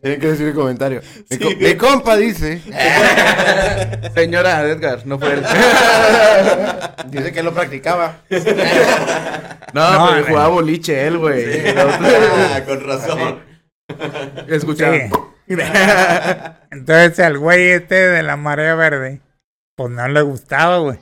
Tienen 0.00 0.20
que 0.20 0.26
decir 0.28 0.48
el 0.48 0.54
comentario. 0.54 1.00
Mi, 1.30 1.38
co- 1.38 1.50
mi 1.58 1.74
compa 1.76 2.16
dice. 2.16 2.62
Señora 4.14 4.62
Edgar, 4.62 5.04
no 5.06 5.18
fue 5.18 5.34
él. 5.34 5.44
Dice 7.08 7.32
que 7.32 7.42
lo 7.42 7.52
practicaba. 7.52 8.18
No, 9.72 9.92
No, 9.98 10.08
pero 10.12 10.26
jugaba 10.26 10.48
boliche 10.48 11.06
él, 11.06 11.18
güey. 11.18 11.68
Ah, 11.76 12.62
con 12.66 12.80
razón. 12.86 13.40
Escuchaba. 14.48 14.94
Sí. 14.96 15.10
Entonces 16.70 17.18
al 17.20 17.38
güey 17.38 17.70
este 17.70 17.94
de 17.96 18.22
la 18.22 18.36
marea 18.36 18.74
verde, 18.76 19.20
pues 19.76 19.90
no 19.90 20.06
le 20.08 20.20
gustaba, 20.22 20.78
güey. 20.78 20.98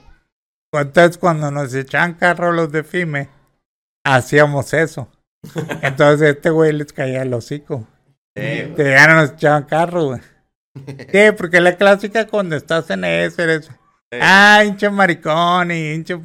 Entonces 0.73 1.19
cuando 1.19 1.51
nos 1.51 1.75
echaban 1.75 2.15
carro 2.15 2.53
los 2.53 2.71
de 2.73 2.83
FIME, 2.85 3.29
hacíamos 4.15 4.73
eso. 4.73 5.09
Entonces 5.83 6.35
este 6.37 6.51
güey 6.51 6.73
les 6.73 6.93
caía 6.93 7.23
el 7.23 7.35
hocico. 7.35 7.87
Sí, 8.37 8.73
Que 8.77 8.91
ya 8.95 9.07
no 9.07 9.15
nos 9.17 9.33
echaban 9.33 9.65
carro, 9.65 10.05
güey. 10.07 10.21
Sí, 11.11 11.33
porque 11.37 11.61
la 11.61 11.77
clásica 11.77 12.27
cuando 12.27 12.55
estás 12.57 12.91
en 12.91 13.05
eso 13.05 13.43
eres, 13.43 13.71
ah, 14.21 14.63
hinche 14.65 14.91
maricón 14.91 15.71
y 15.71 15.93
hinche 15.95 16.19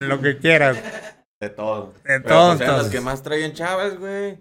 lo 0.00 0.20
que 0.20 0.38
quieras. 0.38 0.78
De 1.40 1.50
todo. 1.50 1.92
De 2.04 2.20
Pero, 2.20 2.22
todo, 2.24 2.56
pues, 2.56 2.68
los 2.68 2.86
que 2.88 3.00
más 3.00 3.22
traían 3.22 3.52
chavas, 3.52 3.98
güey. 3.98 4.38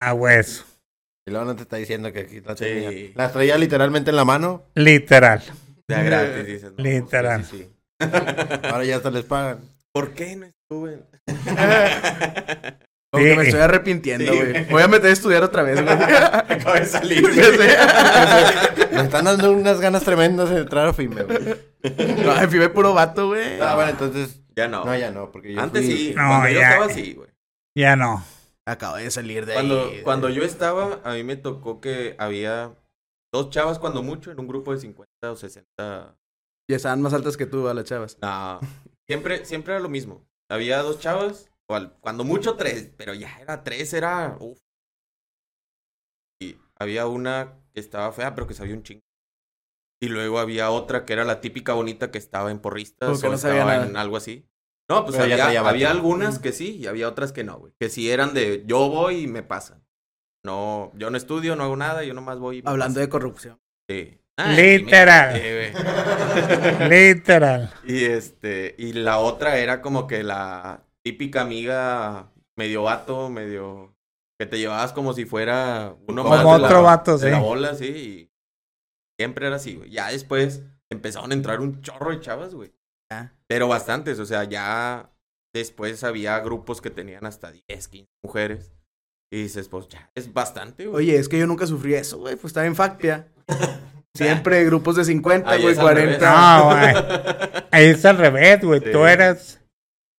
A 0.00 0.12
hueso, 0.12 0.64
Y 1.26 1.30
luego 1.30 1.46
no 1.46 1.56
te 1.56 1.62
está 1.62 1.76
diciendo 1.76 2.12
que 2.12 2.20
aquí 2.20 2.40
las 2.40 2.58
Sí. 2.58 3.12
Las 3.14 3.32
traía 3.32 3.56
literalmente 3.56 4.10
en 4.10 4.16
la 4.16 4.24
mano. 4.24 4.64
literal. 4.74 5.42
De 5.88 5.94
a 5.94 6.02
gratis, 6.02 6.46
dices. 6.46 6.72
no, 6.76 6.82
Literal. 6.82 7.44
sí, 7.44 7.58
sí, 7.58 7.64
sí. 7.64 7.70
Ahora 8.64 8.84
ya 8.84 8.96
hasta 8.96 9.10
les 9.10 9.24
pagan. 9.24 9.60
¿Por 9.92 10.12
qué 10.14 10.34
no 10.36 10.46
estuve? 10.68 11.02
Como 13.12 13.24
que 13.24 13.30
Sí. 13.30 13.36
me 13.38 13.44
estoy 13.44 13.60
arrepintiendo, 13.60 14.32
Sí, 14.32 14.38
güey. 14.38 14.50
güey. 14.52 14.64
Voy 14.70 14.82
a 14.82 14.88
meter 14.88 15.10
a 15.10 15.12
estudiar 15.12 15.42
otra 15.42 15.62
vez, 15.62 15.80
güey. 15.82 15.94
Acabo 15.94 16.74
de 16.74 16.84
salir. 16.86 17.22
Ya. 17.36 18.86
Me 18.92 19.02
están 19.02 19.24
dando 19.26 19.52
unas 19.52 19.80
ganas 19.80 20.02
tremendas 20.04 20.50
de 20.50 20.58
entrar 20.60 20.88
a 20.88 20.92
FIME, 20.92 21.22
güey. 21.22 21.38
No, 22.24 22.48
ve 22.50 22.68
puro 22.70 22.94
vato, 22.94 23.28
güey. 23.28 23.60
Ah, 23.60 23.74
bueno, 23.74 23.90
entonces. 23.90 24.40
Ya 24.56 24.68
no. 24.68 24.84
No, 24.84 24.96
ya 24.96 25.10
no, 25.10 25.30
porque 25.30 25.52
yo 25.52 25.60
Antes 25.60 25.84
fui- 25.84 25.96
sí. 25.96 26.14
No, 26.16 26.26
cuando 26.28 26.48
yo 26.48 26.54
ya. 26.60 26.68
estaba 26.70 26.86
así, 26.86 27.12
güey. 27.14 27.28
Ya 27.76 27.94
no. 27.96 28.24
Acabo 28.66 28.96
de 28.96 29.10
salir 29.10 29.46
de 29.46 29.52
Cuando, 29.54 29.84
ahí. 29.84 30.00
cuando 30.02 30.28
yo 30.28 30.42
estaba, 30.42 31.00
a 31.04 31.12
mí 31.12 31.22
me 31.22 31.36
tocó 31.36 31.80
que 31.80 32.16
había 32.18 32.74
dos 33.32 33.50
chavas, 33.50 33.78
cuando 33.78 34.02
mucho, 34.02 34.32
en 34.32 34.40
un 34.40 34.48
grupo 34.48 34.72
de 34.72 34.80
50 34.80 35.30
o 35.30 35.36
60. 35.36 36.16
Ya 36.68 36.76
estaban 36.76 37.00
más 37.02 37.12
altas 37.12 37.36
que 37.36 37.46
tú, 37.46 37.68
a 37.68 37.74
las 37.74 37.84
chavas. 37.84 38.18
No, 38.20 38.58
siempre, 39.06 39.44
siempre 39.44 39.74
era 39.74 39.80
lo 39.82 39.88
mismo. 39.88 40.25
Había 40.48 40.82
dos 40.82 41.00
chavas, 41.00 41.50
o 41.68 41.74
al- 41.74 41.94
cuando 42.00 42.24
mucho 42.24 42.56
tres, 42.56 42.90
pero 42.96 43.14
ya 43.14 43.38
era 43.40 43.64
tres, 43.64 43.92
era. 43.92 44.36
uf. 44.40 44.58
Y 46.40 46.56
había 46.78 47.06
una 47.06 47.58
que 47.72 47.80
estaba 47.80 48.12
fea, 48.12 48.34
pero 48.34 48.46
que 48.46 48.54
sabía 48.54 48.74
un 48.74 48.82
chingo. 48.82 49.02
Y 50.00 50.08
luego 50.08 50.38
había 50.38 50.70
otra 50.70 51.06
que 51.06 51.14
era 51.14 51.24
la 51.24 51.40
típica 51.40 51.72
bonita 51.72 52.10
que 52.10 52.18
estaba 52.18 52.50
en 52.50 52.60
porristas 52.60 53.08
Como 53.08 53.20
que 53.20 53.26
o 53.28 53.30
no 53.30 53.38
sabía 53.38 53.60
estaba 53.60 53.76
nada. 53.78 53.86
en 53.88 53.96
algo 53.96 54.16
así. 54.18 54.46
No, 54.90 55.04
pues 55.04 55.16
Pero 55.16 55.24
había, 55.32 55.68
había 55.68 55.90
algunas 55.90 56.38
que 56.38 56.52
sí 56.52 56.76
y 56.76 56.86
había 56.86 57.08
otras 57.08 57.32
que 57.32 57.42
no, 57.44 57.58
güey. 57.58 57.72
Que 57.80 57.88
sí 57.88 58.10
eran 58.10 58.34
de 58.34 58.62
yo 58.66 58.88
voy 58.88 59.22
y 59.22 59.26
me 59.26 59.42
pasan. 59.42 59.84
No, 60.44 60.92
yo 60.94 61.10
no 61.10 61.16
estudio, 61.16 61.56
no 61.56 61.64
hago 61.64 61.76
nada, 61.76 62.04
yo 62.04 62.14
nomás 62.14 62.38
voy 62.38 62.58
y 62.58 62.62
me 62.62 62.70
Hablando 62.70 63.00
de 63.00 63.08
corrupción. 63.08 63.58
Sí. 63.88 64.20
Literal. 64.54 65.40
sí, 65.40 65.40
güey. 66.88 66.88
Literal. 66.90 67.72
Y 67.84 68.04
este, 68.04 68.74
y 68.78 68.92
la 68.92 69.18
otra 69.18 69.58
era 69.58 69.80
como 69.80 70.06
que 70.06 70.22
la 70.22 70.84
típica 71.02 71.40
amiga 71.42 72.32
medio 72.56 72.82
vato, 72.82 73.30
medio 73.30 73.94
que 74.38 74.46
te 74.46 74.58
llevabas 74.58 74.92
como 74.92 75.14
si 75.14 75.24
fuera 75.24 75.94
uno 76.08 76.22
Como 76.22 76.34
más 76.36 76.44
de 76.44 76.64
otro 76.64 76.82
la, 76.82 76.88
vato, 76.88 77.16
de 77.18 77.30
la 77.30 77.38
sí. 77.38 77.42
bola, 77.42 77.74
sí. 77.74 77.86
Y 77.86 78.30
siempre 79.18 79.46
era 79.46 79.56
así, 79.56 79.76
güey. 79.76 79.90
Ya 79.90 80.08
después 80.10 80.62
empezaron 80.90 81.30
a 81.30 81.34
entrar 81.34 81.60
un 81.60 81.80
chorro 81.80 82.10
de 82.10 82.20
chavas, 82.20 82.54
güey. 82.54 82.72
Pero 83.46 83.68
bastantes, 83.68 84.18
o 84.18 84.26
sea, 84.26 84.44
ya 84.44 85.10
después 85.54 86.02
había 86.04 86.38
grupos 86.40 86.80
que 86.80 86.90
tenían 86.90 87.24
hasta 87.24 87.52
10, 87.52 87.88
15 87.88 88.10
mujeres. 88.22 88.72
Y 89.32 89.42
dices, 89.42 89.68
pues 89.68 89.88
ya, 89.88 90.10
es 90.14 90.32
bastante, 90.32 90.86
güey. 90.86 91.06
Oye, 91.06 91.18
es 91.18 91.28
que 91.28 91.38
yo 91.38 91.46
nunca 91.46 91.66
sufrí 91.66 91.94
eso, 91.94 92.18
güey. 92.18 92.34
Pues 92.36 92.50
estaba 92.50 92.66
en 92.66 92.76
Facpia. 92.76 93.28
Siempre 94.24 94.64
grupos 94.64 94.96
de 94.96 95.04
50, 95.04 95.50
Ahí 95.50 95.62
güey, 95.62 95.72
es 95.74 95.78
al 95.78 95.84
40. 95.84 96.18
revés. 96.18 96.20
No, 96.20 96.64
güey. 96.66 97.64
Ahí 97.70 97.84
es 97.86 98.04
al 98.04 98.18
revés, 98.18 98.60
güey. 98.62 98.80
Sí. 98.80 98.90
Tú 98.92 99.06
eras. 99.06 99.60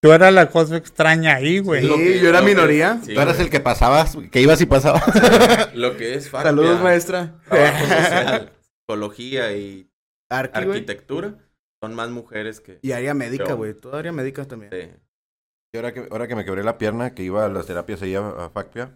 yo 0.04 0.14
era 0.14 0.32
la 0.32 0.50
cosa 0.50 0.78
extraña 0.78 1.36
ahí, 1.36 1.60
güey. 1.60 1.82
Sí, 1.88 1.94
que- 1.96 2.20
yo 2.20 2.30
era 2.30 2.40
que- 2.40 2.46
minoría. 2.46 3.00
sí, 3.04 3.14
Tú 3.14 3.20
eras 3.22 3.36
güey. 3.36 3.46
el 3.46 3.52
que 3.52 3.60
pasabas, 3.60 4.18
que 4.32 4.42
ibas 4.42 4.62
y 4.62 4.66
pasabas. 4.66 5.04
Lo 5.76 5.98
que 5.98 6.14
es 6.16 6.30
factia, 6.30 6.50
Saludos, 6.52 6.82
maestra. 6.82 7.36
social, 7.50 8.52
psicología 8.82 9.52
y 9.54 9.90
Arqui, 10.30 10.60
güey. 10.64 10.70
arquitectura 10.78 11.36
son 11.82 11.94
más 11.96 12.10
mujeres 12.10 12.60
que... 12.60 12.80
Y 12.82 12.92
área 12.92 13.14
médica, 13.14 13.54
güey. 13.54 13.74
Toda 13.74 14.00
área 14.00 14.12
médica 14.12 14.46
también. 14.46 14.72
Sí. 14.72 14.90
Y 15.74 15.78
ahora 15.78 15.94
que, 15.94 16.08
ahora 16.10 16.28
que 16.28 16.36
me 16.36 16.44
quebré 16.46 16.64
la 16.64 16.78
pierna, 16.78 17.14
que 17.14 17.24
iba 17.24 17.46
a 17.46 17.50
las 17.50 17.66
terapias 17.68 18.02
ahí 18.02 18.16
a, 18.16 18.28
a 18.28 18.50
Facpia, 18.50 18.92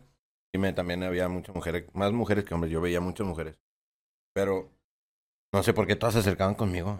y 0.54 0.58
me, 0.58 0.74
también 0.74 1.04
había 1.04 1.28
muchas 1.30 1.54
mujeres, 1.56 1.86
más 1.94 2.12
mujeres 2.12 2.44
que 2.44 2.54
hombres, 2.54 2.72
yo 2.74 2.82
veía 2.82 3.00
muchas 3.02 3.28
mujeres. 3.28 3.60
Pero 4.34 4.72
no 5.54 5.64
sé 5.64 5.74
por 5.74 5.88
qué 5.88 5.96
todas 5.96 6.14
se 6.14 6.20
acercaban 6.20 6.56
conmigo. 6.56 7.00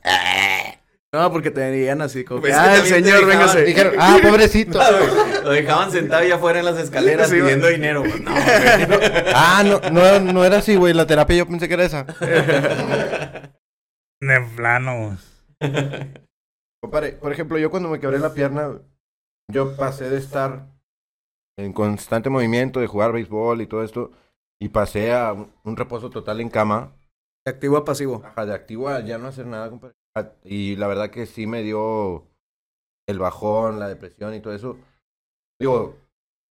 No, 1.14 1.30
porque 1.30 1.52
te 1.52 1.60
veían 1.60 2.02
así 2.02 2.24
como. 2.24 2.40
Pues 2.40 2.54
ah, 2.56 2.78
el 2.78 2.84
señor, 2.84 3.26
véngase. 3.26 3.64
Dijeron, 3.64 3.96
ah, 4.00 4.18
pobrecito. 4.22 4.80
Lo 5.44 5.50
dejaban 5.50 5.92
sentado 5.92 6.24
ya 6.24 6.36
afuera 6.36 6.60
en 6.60 6.66
las 6.66 6.78
escaleras 6.78 7.30
Sí, 7.30 7.36
pidiendo 7.36 7.68
dinero. 7.68 8.00
güey. 8.02 8.22
No, 8.22 8.32
güey. 8.34 8.42
ah, 9.36 9.62
no, 9.66 9.82
no, 9.92 10.20
no 10.20 10.46
era 10.46 10.60
así, 10.60 10.76
güey, 10.78 10.94
la 10.94 11.06
terapia 11.08 11.36
yo 11.38 11.48
pensé 11.48 11.68
que 11.68 11.74
era 11.74 11.84
esa. 11.84 12.04
De 14.22 14.42
plano. 14.56 15.18
Por 16.80 17.32
ejemplo, 17.32 17.58
yo 17.58 17.70
cuando 17.70 17.90
me 17.90 18.00
quebré 18.00 18.20
la 18.20 18.34
pierna, 18.34 18.80
yo 19.52 19.76
pasé 19.76 20.10
de 20.10 20.18
estar 20.18 20.68
en 21.58 21.74
constante 21.74 22.30
movimiento, 22.30 22.80
de 22.80 22.88
jugar 22.88 23.12
béisbol 23.12 23.62
y 23.62 23.68
todo 23.68 23.84
esto, 23.84 24.12
y 24.60 24.70
pasé 24.70 25.12
a 25.12 25.34
un 25.34 25.78
reposo 25.78 26.10
total 26.10 26.40
en 26.40 26.50
cama, 26.50 26.94
De 27.46 27.52
activo 27.52 27.78
a 27.78 27.86
pasivo. 27.86 28.22
Ajá, 28.24 28.46
de 28.46 28.54
activo 28.54 28.90
a 28.90 29.00
ya 29.02 29.18
no 29.18 29.28
hacer 29.28 29.48
nada, 29.48 29.70
compadre. 29.70 29.96
Ah, 30.16 30.32
Y 30.44 30.76
la 30.76 30.88
verdad 30.88 31.10
que 31.10 31.26
sí 31.26 31.48
me 31.48 31.64
dio 31.64 32.28
el 33.08 33.20
bajón, 33.20 33.80
la 33.80 33.88
depresión 33.88 34.34
y 34.36 34.42
todo 34.42 34.54
eso. 34.54 34.78
Digo, 35.60 35.96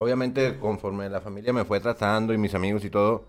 obviamente 0.00 0.58
conforme 0.58 1.08
la 1.08 1.20
familia 1.20 1.52
me 1.52 1.64
fue 1.64 1.80
tratando 1.80 2.32
y 2.32 2.38
mis 2.38 2.54
amigos 2.54 2.84
y 2.84 2.90
todo, 2.90 3.26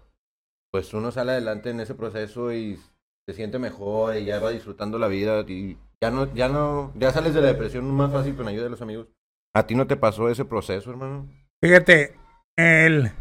pues 0.72 0.94
uno 0.94 1.12
sale 1.12 1.34
adelante 1.34 1.70
en 1.70 1.80
ese 1.80 1.96
proceso 1.96 2.54
y 2.54 2.80
se 3.28 3.34
siente 3.36 3.60
mejor 3.60 4.16
y 4.16 4.26
ya 4.26 4.40
va 4.40 4.52
disfrutando 4.52 4.98
la 4.98 5.08
vida 5.08 5.42
y 5.48 5.78
ya 6.02 6.12
no, 6.12 6.34
ya 6.34 6.50
no, 6.50 6.92
ya 6.96 7.12
sales 7.12 7.34
de 7.34 7.42
la 7.42 7.48
depresión 7.48 7.90
más 7.92 8.12
fácil 8.12 8.36
con 8.36 8.48
ayuda 8.48 8.64
de 8.64 8.70
los 8.72 8.82
amigos. 8.82 9.08
¿A 9.54 9.68
ti 9.68 9.76
no 9.76 9.86
te 9.86 9.98
pasó 9.98 10.30
ese 10.30 10.46
proceso, 10.46 10.90
hermano? 10.90 11.28
Fíjate, 11.62 12.16
el, 12.58 13.12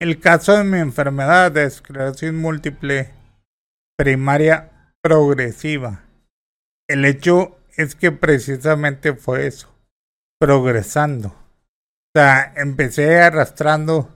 el 0.00 0.20
caso 0.20 0.56
de 0.56 0.64
mi 0.64 0.78
enfermedad 0.78 1.50
de 1.50 1.64
esclerosis 1.64 2.32
múltiple 2.32 3.10
primaria 3.96 4.92
progresiva. 5.02 6.02
El 6.88 7.04
hecho 7.04 7.58
es 7.76 7.94
que 7.94 8.12
precisamente 8.12 9.14
fue 9.14 9.46
eso, 9.46 9.72
progresando. 10.40 11.28
O 11.28 12.18
sea, 12.18 12.52
empecé 12.56 13.20
arrastrando 13.20 14.10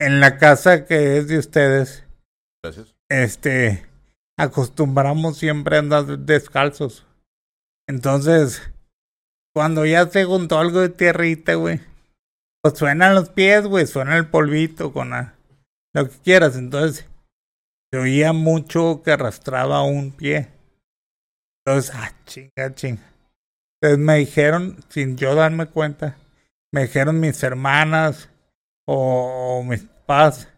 en 0.00 0.20
la 0.20 0.38
casa 0.38 0.86
que 0.86 1.18
es 1.18 1.28
de 1.28 1.38
ustedes, 1.38 2.04
Gracias. 2.62 2.94
este, 3.08 3.86
acostumbramos 4.38 5.38
siempre 5.38 5.76
a 5.76 5.80
andar 5.80 6.06
descalzos. 6.18 7.06
Entonces, 7.88 8.62
cuando 9.54 9.84
ya 9.86 10.06
se 10.08 10.24
juntó 10.24 10.58
algo 10.58 10.80
de 10.80 10.88
tierrita, 10.88 11.54
güey, 11.54 11.80
pues 12.62 12.78
suenan 12.78 13.14
los 13.14 13.30
pies, 13.30 13.66
güey, 13.66 13.86
suena 13.86 14.16
el 14.16 14.28
polvito 14.28 14.92
con 14.92 15.10
la- 15.10 15.34
lo 15.94 16.08
que 16.08 16.16
quieras. 16.18 16.56
Entonces, 16.56 17.06
se 17.92 17.98
oía 17.98 18.32
mucho 18.32 19.02
que 19.02 19.12
arrastraba 19.12 19.82
un 19.82 20.12
pie. 20.12 20.48
Entonces, 21.64 21.92
ah, 21.94 22.12
chinga, 22.24 22.74
chinga. 22.74 23.02
Entonces 23.82 23.98
me 23.98 24.16
dijeron, 24.16 24.78
sin 24.88 25.16
yo 25.16 25.34
darme 25.34 25.66
cuenta, 25.66 26.16
me 26.72 26.82
dijeron 26.82 27.18
mis 27.18 27.42
hermanas 27.42 28.30
o, 28.86 29.62
mis 29.64 29.82
papás, 29.82 30.48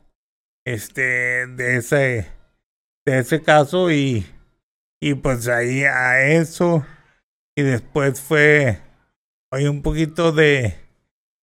este, 0.66 1.46
de 1.46 1.76
ese, 1.76 2.26
de 3.06 3.18
ese 3.18 3.42
caso 3.42 3.90
y, 3.90 4.26
y 5.00 5.14
pues 5.14 5.48
ahí 5.48 5.84
a 5.84 6.22
eso 6.22 6.84
y 7.56 7.62
después 7.62 8.20
fue, 8.20 8.80
oye, 9.52 9.68
un 9.68 9.82
poquito 9.82 10.32
de 10.32 10.76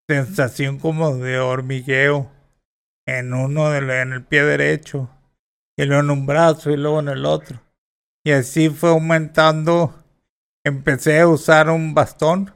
sensación 0.10 0.80
como 0.80 1.18
de 1.18 1.40
hormigueo 1.40 2.32
en 3.08 3.34
uno 3.34 3.70
de 3.70 4.02
en 4.02 4.14
el 4.14 4.24
pie 4.24 4.44
derecho 4.44 5.10
y 5.80 5.86
luego 5.86 6.04
en 6.04 6.10
un 6.10 6.26
brazo 6.26 6.72
y 6.72 6.76
luego 6.76 7.00
en 7.00 7.08
el 7.08 7.26
otro. 7.26 7.62
Y 8.26 8.32
así 8.32 8.70
fue 8.70 8.90
aumentando. 8.90 9.96
Empecé 10.66 11.22
a 11.22 11.28
usar 11.30 11.70
un 11.70 11.94
bastón. 11.94 12.54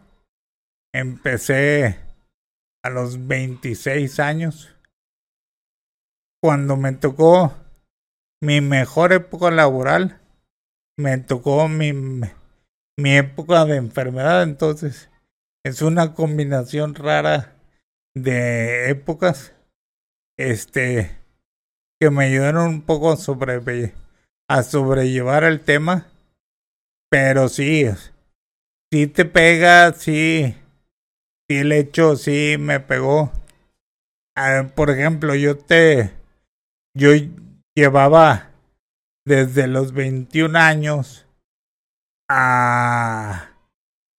Empecé 0.94 2.02
a 2.84 2.90
los 2.90 3.26
26 3.26 4.20
años. 4.20 4.76
Cuando 6.42 6.76
me 6.76 6.92
tocó 6.92 7.54
mi 8.42 8.60
mejor 8.60 9.14
época 9.14 9.50
laboral 9.52 10.20
me 10.98 11.18
tocó 11.18 11.70
mi 11.70 11.94
mi 11.94 13.16
época 13.16 13.64
de 13.64 13.78
enfermedad. 13.78 14.44
Entonces 14.44 15.10
es 15.64 15.82
una 15.82 16.14
combinación 16.14 16.94
rara 16.94 17.56
de 18.14 18.90
épocas. 18.90 19.56
Este 20.38 21.23
que 22.04 22.10
me 22.10 22.26
ayudaron 22.26 22.68
un 22.68 22.82
poco 22.82 23.13
a, 23.13 23.16
sobreve- 23.16 23.94
a 24.50 24.62
sobrellevar 24.63 25.46
el 25.46 25.62
tema 25.62 26.08
pero 27.10 27.48
sí 27.48 27.86
sí 28.92 29.08
te 29.08 29.24
pega 29.24 29.94
sí 29.94 30.54
sí 31.50 31.58
el 31.58 31.72
hecho 31.72 32.18
sí 32.18 32.58
me 32.60 32.82
pegó. 32.82 33.32
Ah, 34.36 34.68
por 34.76 34.89
ejemplo 34.89 35.34
yo 35.34 35.58
te 35.58 36.12
yo 36.94 37.12
llevaba 37.74 38.52
desde 39.26 39.68
los 39.68 39.94
21 39.94 40.58
años 40.58 41.26
a 42.30 43.50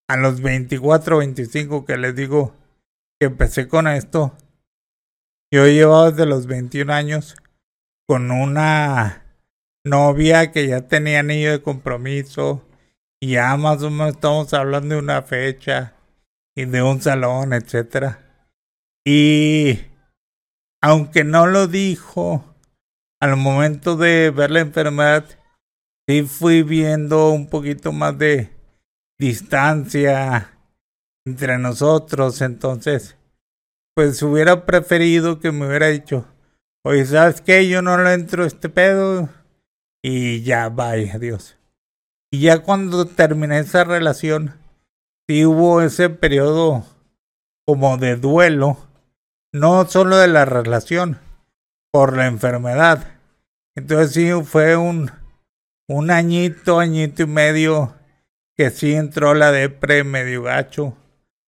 a 0.09 0.17
los 0.17 0.41
24, 0.41 1.19
25 1.19 1.85
que 1.85 1.99
les 1.99 2.17
digo 2.17 2.55
que 3.21 3.27
empecé 3.27 3.69
con 3.69 3.89
esto, 3.89 4.35
yo 5.53 5.67
llevaba 5.67 6.11
desde 6.11 6.27
los 6.27 6.47
21 6.47 6.91
años 6.91 7.37
con 8.07 8.31
una 8.31 9.25
novia 9.85 10.53
que 10.53 10.67
ya 10.67 10.89
tenía 10.89 11.21
anillo 11.21 11.53
de 11.53 11.63
compromiso 11.63 12.67
y 13.21 13.33
ya 13.33 13.57
más 13.57 13.83
o 13.83 13.91
menos 13.91 14.15
estamos 14.15 14.53
hablando 14.55 14.95
de 14.95 15.01
una 15.01 15.23
fecha 15.23 15.95
y 16.55 16.65
de 16.67 16.83
un 16.83 17.01
salón, 17.01 17.53
etcétera. 17.53 18.21
Y 19.05 19.81
aunque 20.83 21.25
no 21.25 21.47
lo 21.47 21.67
dijo 21.67 22.55
al 23.21 23.37
momento 23.37 23.97
de 23.97 24.31
ver 24.31 24.51
la 24.51 24.61
enfermedad, 24.61 25.25
sí 26.07 26.23
fui 26.23 26.63
viendo 26.63 27.31
un 27.31 27.49
poquito 27.49 27.93
más 27.93 28.19
de 28.19 28.51
distancia 29.19 30.59
entre 31.27 31.59
nosotros, 31.59 32.43
entonces, 32.43 33.17
pues 33.95 34.23
hubiera 34.23 34.67
preferido 34.67 35.41
que 35.41 35.53
me 35.53 35.67
hubiera 35.67 35.89
dicho, 35.89 36.27
oye, 36.85 37.05
¿sabes 37.07 37.41
qué? 37.41 37.69
Yo 37.69 37.83
no 37.83 37.99
le 37.99 38.13
entro 38.13 38.45
a 38.45 38.47
este 38.47 38.69
pedo 38.69 39.29
y 40.03 40.43
ya, 40.43 40.69
vaya, 40.69 41.15
adiós. 41.15 41.57
Y 42.31 42.41
ya 42.41 42.59
cuando 42.59 43.07
terminé 43.07 43.59
esa 43.59 43.85
relación, 43.85 44.55
sí 45.27 45.45
hubo 45.45 45.83
ese 45.83 46.11
periodo 46.11 46.85
como 47.67 47.97
de 47.97 48.17
duelo, 48.17 48.77
no 49.53 49.87
solo 49.87 50.17
de 50.17 50.29
la 50.29 50.45
relación, 50.45 51.19
por 51.93 52.17
la 52.17 52.27
enfermedad. 52.27 53.07
Entonces 53.77 54.13
sí 54.13 54.31
fue 54.45 54.77
un, 54.77 55.11
un 55.89 56.11
añito, 56.11 56.81
añito 56.81 57.23
y 57.23 57.27
medio 57.27 57.95
que 58.57 58.71
sí 58.71 58.95
entró 58.95 59.35
la 59.35 59.53
depre 59.53 60.05
medio 60.05 60.43
gacho. 60.43 60.97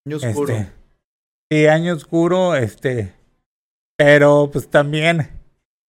Año 0.05 0.17
oscuro. 0.17 0.53
Este, 0.53 0.71
sí, 1.49 1.67
año 1.67 1.93
oscuro, 1.93 2.55
este, 2.55 3.13
pero 3.97 4.49
pues 4.51 4.69
también 4.69 5.29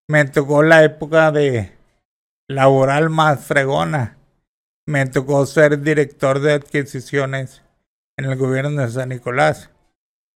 me 0.09 0.25
tocó 0.25 0.63
la 0.63 0.83
época 0.83 1.31
de 1.31 1.73
laboral 2.49 3.11
más 3.11 3.45
fregona. 3.45 4.17
Me 4.87 5.05
tocó 5.07 5.45
ser 5.45 5.83
director 5.83 6.41
de 6.41 6.55
adquisiciones 6.55 7.63
en 8.17 8.25
el 8.25 8.37
gobierno 8.37 8.81
de 8.81 8.91
San 8.91 9.11
Nicolás. 9.11 9.71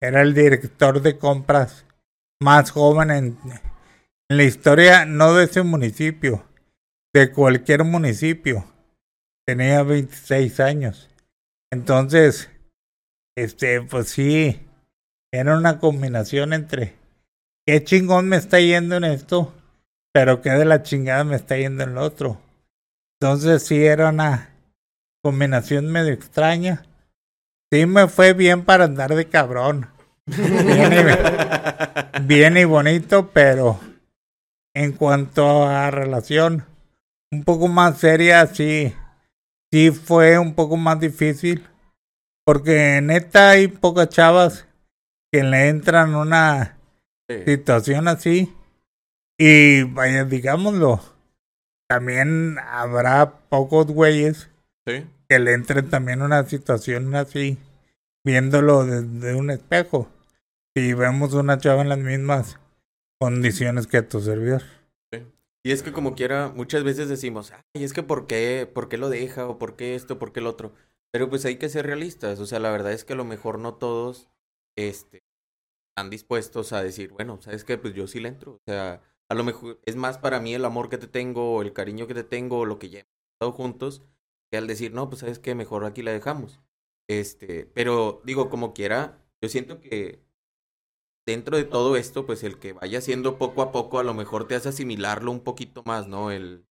Era 0.00 0.20
el 0.20 0.34
director 0.34 1.00
de 1.00 1.16
compras 1.16 1.86
más 2.40 2.70
joven 2.70 3.10
en, 3.10 3.38
la 4.28 4.42
historia, 4.44 5.04
no 5.04 5.34
de 5.34 5.44
ese 5.44 5.62
municipio, 5.62 6.44
de 7.14 7.32
cualquier 7.32 7.84
municipio. 7.84 8.64
Tenía 9.46 9.82
26 9.82 10.60
años. 10.60 11.10
Entonces, 11.70 12.50
este, 13.36 13.82
pues 13.82 14.08
sí, 14.08 14.66
era 15.32 15.56
una 15.56 15.78
combinación 15.78 16.52
entre 16.52 17.01
qué 17.66 17.82
chingón 17.84 18.28
me 18.28 18.36
está 18.36 18.60
yendo 18.60 18.96
en 18.96 19.04
esto, 19.04 19.52
pero 20.12 20.40
qué 20.42 20.50
de 20.50 20.64
la 20.64 20.82
chingada 20.82 21.24
me 21.24 21.36
está 21.36 21.56
yendo 21.56 21.84
en 21.84 21.94
lo 21.94 22.02
otro. 22.02 22.38
Entonces 23.20 23.62
sí 23.62 23.84
era 23.84 24.08
una 24.08 24.50
combinación 25.22 25.86
medio 25.90 26.12
extraña. 26.12 26.84
sí 27.72 27.86
me 27.86 28.08
fue 28.08 28.32
bien 28.32 28.64
para 28.64 28.84
andar 28.84 29.14
de 29.14 29.28
cabrón. 29.28 29.88
Bien 30.26 30.92
y, 30.92 32.20
bien 32.22 32.56
y 32.56 32.64
bonito, 32.64 33.30
pero 33.32 33.78
en 34.74 34.92
cuanto 34.92 35.64
a 35.64 35.90
relación 35.90 36.64
un 37.30 37.44
poco 37.44 37.68
más 37.68 37.98
seria, 37.98 38.46
sí, 38.46 38.94
sí 39.72 39.90
fue 39.90 40.38
un 40.38 40.54
poco 40.54 40.76
más 40.76 41.00
difícil. 41.00 41.66
Porque 42.44 43.00
neta 43.02 43.50
hay 43.50 43.68
pocas 43.68 44.08
chavas 44.08 44.66
que 45.32 45.42
le 45.44 45.68
entran 45.68 46.14
una 46.14 46.76
Sí. 47.38 47.44
situación 47.52 48.08
así. 48.08 48.54
Y 49.38 49.82
vaya, 49.84 50.24
digámoslo, 50.24 51.00
también 51.88 52.56
habrá 52.58 53.38
pocos 53.48 53.86
güeyes 53.86 54.48
Sí. 54.86 55.04
que 55.28 55.38
le 55.38 55.52
entren 55.54 55.88
también 55.90 56.22
una 56.22 56.44
situación 56.46 57.14
así, 57.14 57.58
viéndolo 58.24 58.84
desde 58.84 59.34
un 59.34 59.50
espejo. 59.50 60.08
Si 60.74 60.94
vemos 60.94 61.34
una 61.34 61.58
chava 61.58 61.82
en 61.82 61.88
las 61.88 61.98
mismas 61.98 62.58
condiciones 63.20 63.86
que 63.86 64.02
tu 64.02 64.20
servidor. 64.20 64.62
Y 65.64 65.70
es 65.70 65.84
que 65.84 65.92
como 65.92 66.16
quiera, 66.16 66.48
muchas 66.48 66.82
veces 66.82 67.08
decimos, 67.08 67.52
ay, 67.52 67.84
es 67.84 67.92
que 67.92 68.02
¿por 68.02 68.26
qué? 68.26 68.68
¿Por 68.72 68.88
qué 68.88 68.98
lo 68.98 69.08
deja? 69.08 69.46
¿O 69.46 69.58
por 69.58 69.76
qué 69.76 69.94
esto? 69.94 70.18
¿Por 70.18 70.32
qué 70.32 70.40
el 70.40 70.48
otro? 70.48 70.72
Pero 71.12 71.30
pues 71.30 71.44
hay 71.44 71.54
que 71.54 71.68
ser 71.68 71.86
realistas. 71.86 72.40
O 72.40 72.46
sea, 72.46 72.58
la 72.58 72.72
verdad 72.72 72.90
es 72.92 73.04
que 73.04 73.12
a 73.12 73.16
lo 73.16 73.24
mejor 73.24 73.60
no 73.60 73.74
todos, 73.74 74.28
este, 74.76 75.22
están 75.92 76.10
dispuestos 76.10 76.72
a 76.72 76.82
decir, 76.82 77.12
bueno, 77.12 77.40
¿sabes 77.42 77.64
qué? 77.64 77.78
Pues 77.78 77.94
yo 77.94 78.06
sí 78.06 78.20
le 78.20 78.28
entro. 78.28 78.52
O 78.54 78.60
sea, 78.66 79.02
a 79.28 79.34
lo 79.34 79.44
mejor 79.44 79.80
es 79.84 79.96
más 79.96 80.18
para 80.18 80.40
mí 80.40 80.54
el 80.54 80.64
amor 80.64 80.88
que 80.88 80.98
te 80.98 81.06
tengo, 81.06 81.54
o 81.56 81.62
el 81.62 81.72
cariño 81.72 82.06
que 82.06 82.14
te 82.14 82.24
tengo, 82.24 82.60
o 82.60 82.66
lo 82.66 82.78
que 82.78 82.90
ya 82.90 83.00
hemos 83.00 83.10
estado 83.34 83.52
juntos, 83.52 84.02
que 84.50 84.58
al 84.58 84.66
decir, 84.66 84.92
no, 84.92 85.08
pues 85.08 85.20
sabes 85.20 85.38
qué, 85.38 85.54
mejor 85.54 85.84
aquí 85.84 86.02
la 86.02 86.12
dejamos. 86.12 86.60
Este, 87.08 87.66
pero 87.66 88.22
digo, 88.24 88.48
como 88.48 88.72
quiera, 88.74 89.22
yo 89.42 89.48
siento 89.48 89.80
que 89.80 90.22
dentro 91.26 91.56
de 91.56 91.64
todo 91.64 91.96
esto, 91.96 92.26
pues 92.26 92.42
el 92.42 92.58
que 92.58 92.72
vaya 92.72 92.98
haciendo 92.98 93.38
poco 93.38 93.62
a 93.62 93.72
poco, 93.72 93.98
a 93.98 94.04
lo 94.04 94.14
mejor 94.14 94.46
te 94.48 94.54
hace 94.54 94.68
asimilarlo 94.70 95.30
un 95.30 95.40
poquito 95.40 95.82
más, 95.84 96.08
¿no? 96.08 96.30
El, 96.30 96.66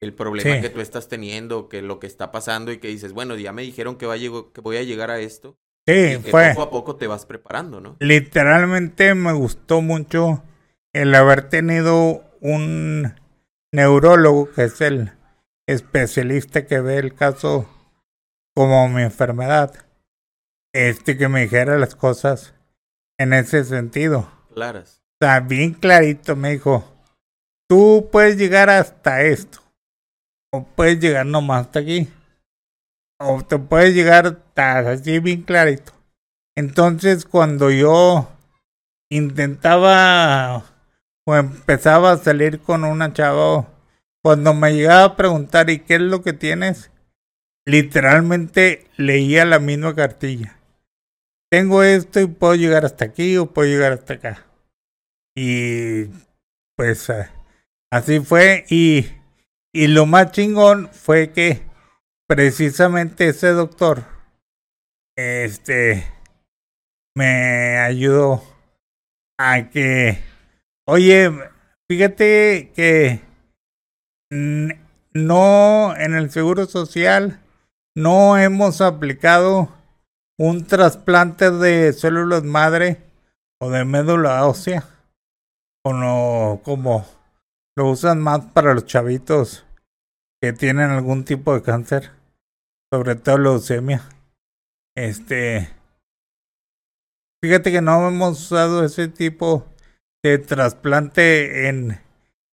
el 0.00 0.14
problema 0.14 0.56
Sí. 0.56 0.62
que 0.62 0.70
tú 0.70 0.80
estás 0.80 1.08
teniendo, 1.08 1.68
que 1.68 1.82
lo 1.82 2.00
que 2.00 2.06
está 2.08 2.32
pasando 2.32 2.72
y 2.72 2.78
que 2.80 2.88
dices, 2.88 3.12
bueno, 3.12 3.36
ya 3.36 3.52
me 3.52 3.62
dijeron 3.62 3.96
que, 3.98 4.06
va 4.06 4.14
a 4.14 4.18
llego- 4.18 4.52
que 4.52 4.60
voy 4.60 4.76
a 4.78 4.82
llegar 4.84 5.10
a 5.10 5.20
esto. 5.20 5.58
Sí, 5.86 5.92
y 5.92 6.16
fue. 6.18 6.50
poco 6.50 6.62
a 6.62 6.70
poco 6.70 6.96
te 6.96 7.06
vas 7.06 7.26
preparando, 7.26 7.80
¿no? 7.80 7.96
Literalmente 7.98 9.14
me 9.14 9.32
gustó 9.32 9.80
mucho 9.80 10.42
el 10.92 11.14
haber 11.14 11.48
tenido 11.48 12.24
un 12.40 13.14
neurólogo 13.72 14.50
que 14.52 14.64
es 14.64 14.80
el 14.80 15.12
especialista 15.66 16.66
que 16.66 16.80
ve 16.80 16.98
el 16.98 17.14
caso 17.14 17.68
como 18.54 18.88
mi 18.88 19.02
enfermedad. 19.02 19.74
Este 20.74 21.16
que 21.16 21.28
me 21.28 21.42
dijera 21.42 21.78
las 21.78 21.94
cosas 21.94 22.54
en 23.18 23.32
ese 23.32 23.64
sentido. 23.64 24.30
Claras. 24.54 25.02
O 25.20 25.24
sea, 25.24 25.40
bien 25.40 25.74
clarito 25.74 26.36
me 26.36 26.52
dijo, 26.52 26.84
tú 27.68 28.08
puedes 28.10 28.36
llegar 28.36 28.70
hasta 28.70 29.22
esto. 29.22 29.60
O 30.52 30.64
puedes 30.64 30.98
llegar 31.00 31.26
nomás 31.26 31.66
hasta 31.66 31.80
aquí. 31.80 32.08
O 33.18 33.42
te 33.42 33.58
puedes 33.58 33.94
llegar 33.94 34.41
hasta 34.54 34.90
así 34.90 35.18
bien 35.18 35.42
clarito. 35.42 35.92
Entonces 36.54 37.24
cuando 37.24 37.70
yo 37.70 38.28
intentaba 39.10 40.64
o 41.24 41.34
empezaba 41.34 42.12
a 42.12 42.18
salir 42.18 42.60
con 42.60 42.84
una 42.84 43.12
chava, 43.12 43.68
cuando 44.22 44.54
me 44.54 44.74
llegaba 44.74 45.04
a 45.04 45.16
preguntar 45.16 45.70
¿y 45.70 45.80
qué 45.80 45.94
es 45.94 46.00
lo 46.00 46.22
que 46.22 46.32
tienes? 46.32 46.90
Literalmente 47.64 48.86
leía 48.96 49.44
la 49.44 49.58
misma 49.58 49.94
cartilla. 49.94 50.58
Tengo 51.50 51.82
esto 51.82 52.20
y 52.20 52.26
puedo 52.26 52.54
llegar 52.54 52.84
hasta 52.84 53.04
aquí 53.04 53.36
o 53.36 53.46
puedo 53.46 53.68
llegar 53.68 53.92
hasta 53.92 54.14
acá. 54.14 54.46
Y 55.34 56.06
pues 56.76 57.10
así 57.90 58.20
fue. 58.20 58.64
Y, 58.68 59.06
y 59.72 59.86
lo 59.88 60.06
más 60.06 60.32
chingón 60.32 60.88
fue 60.92 61.30
que 61.30 61.62
precisamente 62.26 63.28
ese 63.28 63.48
doctor 63.48 64.11
este 65.16 66.06
me 67.14 67.78
ayudó 67.78 68.42
a 69.38 69.68
que, 69.70 70.22
oye, 70.86 71.30
fíjate 71.88 72.72
que 72.74 73.20
no 74.30 75.94
en 75.96 76.14
el 76.14 76.30
seguro 76.30 76.66
social 76.66 77.40
no 77.94 78.38
hemos 78.38 78.80
aplicado 78.80 79.68
un 80.38 80.64
trasplante 80.66 81.50
de 81.50 81.92
células 81.92 82.42
madre 82.42 83.02
o 83.60 83.70
de 83.70 83.84
médula 83.84 84.46
ósea 84.46 84.84
o 85.84 85.92
no 85.92 86.60
como 86.64 87.04
lo 87.76 87.90
usan 87.90 88.20
más 88.20 88.46
para 88.46 88.74
los 88.74 88.86
chavitos 88.86 89.66
que 90.40 90.52
tienen 90.52 90.90
algún 90.90 91.24
tipo 91.24 91.54
de 91.54 91.62
cáncer, 91.62 92.10
sobre 92.92 93.14
todo 93.14 93.38
leucemia. 93.38 94.02
Este, 94.96 95.68
fíjate 97.42 97.72
que 97.72 97.80
no 97.80 98.08
hemos 98.08 98.40
usado 98.40 98.84
ese 98.84 99.08
tipo 99.08 99.66
de 100.22 100.38
trasplante 100.38 101.68
en 101.68 102.00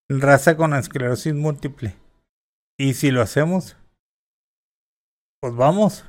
raza 0.08 0.56
con 0.56 0.74
esclerosis 0.74 1.34
múltiple. 1.34 1.96
Y 2.78 2.94
si 2.94 3.10
lo 3.10 3.20
hacemos, 3.20 3.76
pues 5.40 5.54
vamos. 5.54 6.04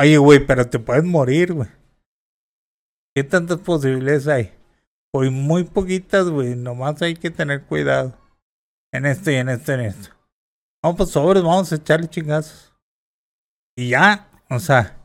Oye, 0.00 0.18
güey, 0.18 0.44
pero 0.44 0.68
te 0.68 0.78
puedes 0.78 1.04
morir, 1.04 1.52
güey. 1.52 1.68
¿Qué 3.14 3.22
tantas 3.22 3.58
posibilidades 3.58 4.26
hay? 4.26 4.52
Pues 5.12 5.30
muy 5.30 5.64
poquitas, 5.64 6.28
güey. 6.28 6.56
Nomás 6.56 7.00
hay 7.02 7.14
que 7.14 7.30
tener 7.30 7.64
cuidado. 7.64 8.18
En 8.92 9.06
esto 9.06 9.30
y 9.30 9.36
en 9.36 9.48
esto 9.48 9.72
y 9.72 9.74
en 9.74 9.80
esto. 9.82 10.14
No, 10.82 10.96
pues 10.96 11.10
sobres, 11.10 11.42
vamos 11.42 11.72
a 11.72 11.76
echarle 11.76 12.08
chingazos. 12.08 12.74
Y 13.76 13.90
ya, 13.90 14.28
o 14.50 14.58
sea, 14.58 15.01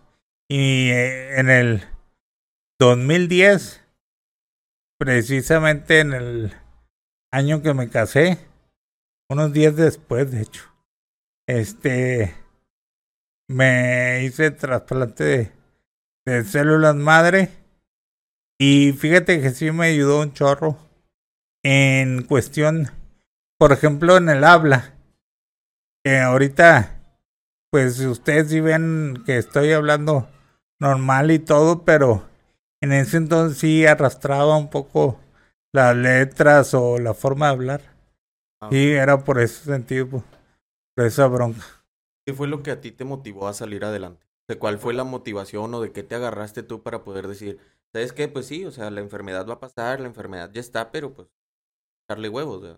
y 0.49 0.89
eh, 0.91 1.39
en 1.39 1.49
el 1.49 1.83
2010, 2.79 3.83
precisamente 4.99 5.99
en 5.99 6.13
el 6.13 6.53
año 7.31 7.61
que 7.61 7.73
me 7.73 7.89
casé, 7.89 8.39
unos 9.29 9.51
días 9.51 9.75
después, 9.75 10.31
de 10.31 10.41
hecho, 10.41 10.63
este, 11.47 12.35
me 13.49 14.23
hice 14.23 14.51
trasplante 14.51 15.53
de, 16.25 16.43
células 16.43 16.95
madre 16.95 17.49
y 18.59 18.91
fíjate 18.91 19.41
que 19.41 19.51
sí 19.51 19.71
me 19.71 19.87
ayudó 19.87 20.21
un 20.21 20.33
chorro 20.33 20.77
en 21.63 22.23
cuestión, 22.23 22.89
por 23.57 23.71
ejemplo, 23.71 24.17
en 24.17 24.29
el 24.29 24.43
habla. 24.43 24.93
Que 26.03 26.19
ahorita, 26.19 27.01
pues 27.71 27.99
ustedes 27.99 28.49
sí 28.49 28.59
ven 28.59 29.23
que 29.25 29.37
estoy 29.37 29.71
hablando 29.71 30.29
normal 30.79 31.31
y 31.31 31.39
todo, 31.39 31.83
pero 31.83 32.23
en 32.81 32.91
ese 32.91 33.17
entonces 33.17 33.57
sí 33.59 33.85
arrastraba 33.85 34.57
un 34.57 34.69
poco 34.69 35.19
las 35.73 35.95
letras 35.95 36.73
o 36.73 36.99
la 36.99 37.13
forma 37.13 37.47
de 37.47 37.51
hablar. 37.53 37.81
Ah, 38.61 38.69
Sí, 38.71 38.91
era 38.91 39.23
por 39.23 39.39
ese 39.39 39.63
sentido, 39.65 40.07
pues, 40.09 40.23
por 40.95 41.05
esa 41.05 41.27
bronca. 41.27 41.63
¿Qué 42.25 42.33
fue 42.33 42.47
lo 42.47 42.61
que 42.61 42.71
a 42.71 42.81
ti 42.81 42.91
te 42.91 43.05
motivó 43.05 43.47
a 43.47 43.53
salir 43.53 43.85
adelante? 43.85 44.25
¿De 44.47 44.57
cuál 44.57 44.77
fue 44.79 44.93
la 44.93 45.03
motivación 45.03 45.73
o 45.73 45.81
de 45.81 45.91
qué 45.91 46.03
te 46.03 46.15
agarraste 46.15 46.63
tú 46.63 46.83
para 46.83 47.03
poder 47.03 47.27
decir, 47.27 47.59
¿sabes 47.91 48.13
qué? 48.13 48.27
Pues 48.27 48.45
sí, 48.45 48.65
o 48.65 48.71
sea, 48.71 48.91
la 48.91 49.01
enfermedad 49.01 49.47
va 49.47 49.55
a 49.55 49.59
pasar, 49.59 49.99
la 49.99 50.07
enfermedad 50.07 50.51
ya 50.53 50.61
está, 50.61 50.91
pero 50.91 51.13
pues, 51.13 51.27
darle 52.09 52.29
huevos. 52.29 52.77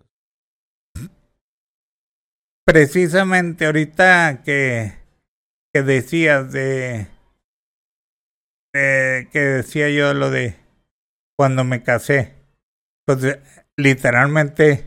Precisamente 2.65 3.65
ahorita 3.65 4.43
que, 4.43 4.93
que 5.73 5.83
decías 5.83 6.51
de, 6.51 7.07
de- 8.73 9.27
que 9.31 9.39
decía 9.39 9.89
yo 9.89 10.13
lo 10.13 10.29
de 10.31 10.55
cuando 11.37 11.63
me 11.63 11.83
casé, 11.83 12.33
pues 13.05 13.23
eh, 13.23 13.41
literalmente 13.77 14.85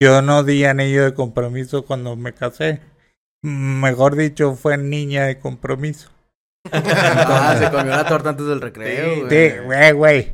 yo 0.00 0.22
no 0.22 0.44
di 0.44 0.64
anillo 0.64 1.04
de 1.04 1.14
compromiso 1.14 1.84
cuando 1.84 2.16
me 2.16 2.32
casé. 2.32 2.80
Mejor 3.42 4.16
dicho, 4.16 4.54
fue 4.54 4.76
niña 4.78 5.24
de 5.26 5.38
compromiso. 5.38 6.10
Ah, 6.72 7.56
se 7.58 7.70
comió 7.70 7.90
la 7.96 8.06
torta 8.06 8.30
antes 8.30 8.46
del 8.46 8.60
recreo. 8.60 9.28
Sí, 9.30 9.58
güey, 9.64 9.92
güey. 9.92 10.32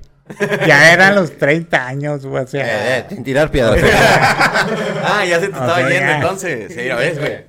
Ya 0.67 0.93
eran 0.93 1.15
los 1.15 1.37
30 1.39 1.87
años, 1.87 2.27
güey. 2.27 2.45
O 2.45 2.47
sea, 2.47 2.99
Eh, 2.99 3.07
sin 3.09 3.23
tirar 3.23 3.51
piedras. 3.51 3.81
ah, 5.05 5.25
ya 5.25 5.37
se 5.41 5.47
te 5.47 5.53
estaba 5.53 5.77
sea, 5.77 5.89
yendo 5.89 6.07
ya. 6.07 6.17
entonces. 6.17 6.75
Sí, 6.75 6.85
ya 6.85 6.97
ves, 6.97 7.19
güey. 7.19 7.45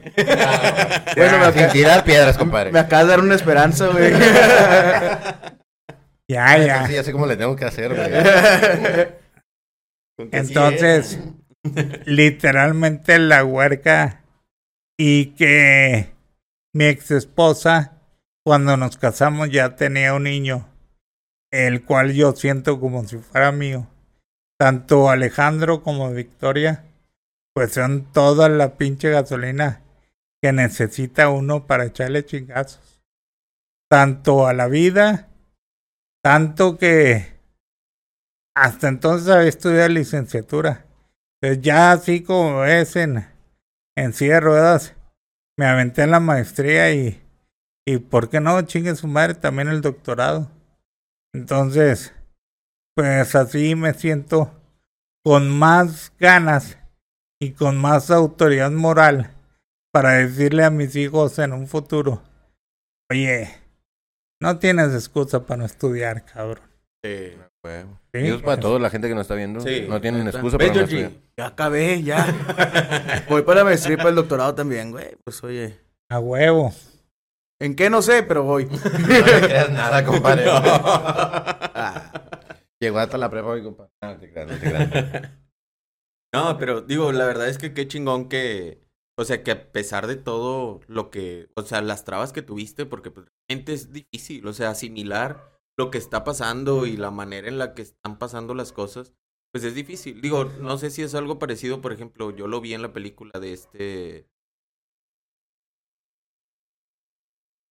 Bueno, 1.15 1.39
me, 1.39 1.51
sin 1.53 1.69
tirar 1.69 2.03
piedras, 2.03 2.37
compadre. 2.37 2.71
me 2.71 2.79
acabas 2.79 3.05
de 3.05 3.09
dar 3.11 3.19
una 3.21 3.35
esperanza, 3.35 3.87
güey. 3.87 4.11
ya, 6.27 6.57
ya. 6.57 6.87
Sí, 6.87 6.93
ya 6.93 7.03
sé 7.03 7.11
cómo 7.11 7.25
le 7.25 7.35
tengo 7.35 7.55
que 7.55 7.65
hacer, 7.65 7.93
güey. 7.95 8.09
Sí 10.19 10.29
Entonces, 10.31 11.19
literalmente 12.05 13.17
la 13.19 13.43
huerca 13.43 14.21
y 14.99 15.27
que 15.35 16.11
mi 16.73 16.85
ex 16.85 17.11
esposa 17.11 17.93
cuando 18.45 18.77
nos 18.77 18.97
casamos 18.97 19.49
ya 19.49 19.75
tenía 19.75 20.13
un 20.13 20.23
niño, 20.23 20.67
el 21.65 21.83
cual 21.83 22.13
yo 22.13 22.33
siento 22.33 22.79
como 22.79 23.03
si 23.07 23.17
fuera 23.17 23.51
mío. 23.51 23.87
Tanto 24.59 25.09
Alejandro 25.09 25.81
como 25.81 26.11
Victoria, 26.11 26.85
pues 27.55 27.73
son 27.73 28.11
toda 28.11 28.47
la 28.47 28.75
pinche 28.77 29.09
gasolina 29.09 29.81
que 30.39 30.51
necesita 30.51 31.29
uno 31.29 31.65
para 31.65 31.85
echarle 31.85 32.23
chingazos. 32.25 33.01
Tanto 33.89 34.45
a 34.45 34.53
la 34.53 34.67
vida, 34.67 35.29
tanto 36.23 36.77
que 36.77 37.39
hasta 38.55 38.87
entonces 38.87 39.29
había 39.29 39.49
estudiado 39.49 39.89
licenciatura. 39.89 40.85
Entonces 41.41 41.63
ya 41.63 41.91
así 41.91 42.21
como 42.21 42.65
es 42.65 42.95
en, 42.95 43.25
en 43.95 44.13
silla 44.13 44.35
de 44.35 44.39
ruedas, 44.41 44.95
me 45.57 45.65
aventé 45.65 46.03
en 46.03 46.11
la 46.11 46.19
maestría 46.19 46.93
y, 46.93 47.19
y 47.83 47.97
por 47.97 48.29
qué 48.29 48.41
no, 48.41 48.61
chingue 48.61 48.95
su 48.95 49.07
madre, 49.07 49.33
también 49.33 49.69
el 49.69 49.81
doctorado. 49.81 50.51
Entonces, 51.33 52.13
pues 52.95 53.35
así 53.35 53.75
me 53.75 53.93
siento 53.93 54.51
con 55.23 55.49
más 55.49 56.13
ganas 56.19 56.77
y 57.39 57.51
con 57.51 57.77
más 57.77 58.09
autoridad 58.11 58.71
moral 58.71 59.31
para 59.91 60.13
decirle 60.13 60.63
a 60.63 60.69
mis 60.69 60.95
hijos 60.95 61.37
en 61.39 61.53
un 61.53 61.67
futuro, 61.67 62.21
oye, 63.11 63.49
no 64.41 64.59
tienes 64.59 64.93
excusa 64.93 65.45
para 65.45 65.59
no 65.59 65.65
estudiar, 65.65 66.25
cabrón. 66.25 66.65
Sí. 67.03 67.35
Huevo. 67.63 67.99
Sí, 68.13 68.21
Y 68.21 68.25
eso 68.27 68.35
es 68.35 68.41
para 68.41 68.55
pues. 68.55 68.59
toda 68.59 68.79
la 68.79 68.89
gente 68.89 69.07
que 69.07 69.15
nos 69.15 69.21
está 69.23 69.35
viendo. 69.35 69.59
Sí, 69.59 69.85
no 69.87 69.99
tienen 69.99 70.27
excusa 70.27 70.57
¿Ves, 70.57 70.69
para 70.69 70.79
no 70.79 70.85
estudiar. 70.85 71.11
Ya 71.37 71.47
acabé, 71.47 72.03
ya. 72.03 73.25
Voy 73.29 73.41
para 73.41 73.59
la 73.59 73.65
maestría 73.65 73.95
y 73.95 73.97
para 73.97 74.09
el 74.09 74.15
doctorado 74.15 74.55
también, 74.55 74.91
güey. 74.91 75.17
Pues 75.23 75.43
oye. 75.43 75.77
A 76.09 76.19
huevo. 76.19 76.73
¿En 77.59 77.75
qué 77.75 77.89
no 77.89 78.01
sé? 78.01 78.23
Pero 78.23 78.43
voy. 78.43 78.65
No 78.69 79.07
le 79.07 79.41
creas 79.41 79.71
nada, 79.71 80.05
compadre. 80.05 80.45
Ah, 81.79 82.11
Llegó 82.79 82.99
hasta 82.99 83.17
la 83.17 83.29
prepa, 83.29 83.55
mi 83.55 83.63
compadre. 83.63 83.91
No, 84.01 84.13
no 84.13 84.19
te 84.19 84.31
creas, 84.31 84.47
no 84.47 84.57
te 84.57 84.59
creas. 84.59 85.31
No, 86.33 86.57
pero 86.57 86.81
digo, 86.81 87.11
la 87.11 87.25
verdad 87.25 87.47
es 87.47 87.57
que 87.57 87.73
qué 87.73 87.87
chingón 87.87 88.29
que, 88.29 88.83
o 89.17 89.23
sea, 89.23 89.43
que 89.43 89.51
a 89.51 89.71
pesar 89.71 90.07
de 90.07 90.15
todo 90.15 90.81
lo 90.87 91.09
que, 91.09 91.49
o 91.55 91.61
sea, 91.61 91.81
las 91.81 92.03
trabas 92.03 92.33
que 92.33 92.41
tuviste, 92.41 92.85
porque 92.85 93.11
pues 93.11 93.27
realmente 93.47 93.73
es 93.73 93.93
difícil, 93.93 94.45
o 94.47 94.53
sea, 94.53 94.71
asimilar 94.71 95.59
lo 95.77 95.89
que 95.91 95.97
está 95.97 96.23
pasando 96.23 96.85
y 96.85 96.97
la 96.97 97.11
manera 97.11 97.47
en 97.47 97.57
la 97.57 97.73
que 97.73 97.83
están 97.83 98.17
pasando 98.17 98.53
las 98.53 98.71
cosas, 98.71 99.13
pues 99.51 99.63
es 99.63 99.73
difícil. 99.73 100.21
Digo, 100.21 100.45
no 100.45 100.77
sé 100.77 100.89
si 100.89 101.01
es 101.01 101.15
algo 101.15 101.39
parecido, 101.39 101.81
por 101.81 101.93
ejemplo, 101.93 102.35
yo 102.35 102.47
lo 102.47 102.59
vi 102.61 102.73
en 102.73 102.81
la 102.81 102.93
película 102.93 103.39
de 103.39 103.53
este 103.53 104.27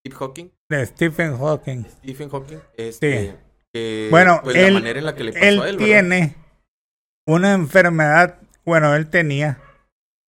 Steve 0.07 0.15
Hawking, 0.19 0.49
De 0.69 0.85
Stephen 0.85 1.37
Hawking. 1.37 1.83
Stephen 1.85 2.29
Hawking, 2.29 2.57
este, 2.75 3.35
que, 3.73 4.07
Bueno, 4.11 4.39
pues 4.43 4.55
él- 4.55 4.73
la 4.73 4.79
manera 4.79 4.99
en 4.99 5.05
la 5.05 5.15
que 5.15 5.23
le 5.23 5.33
pasó 5.33 5.45
Él 5.45 5.59
a 5.61 5.69
él, 5.69 5.77
¿verdad? 5.77 5.85
tiene 5.85 6.35
una 7.27 7.53
enfermedad, 7.53 8.39
bueno, 8.65 8.95
él 8.95 9.09
tenía 9.09 9.59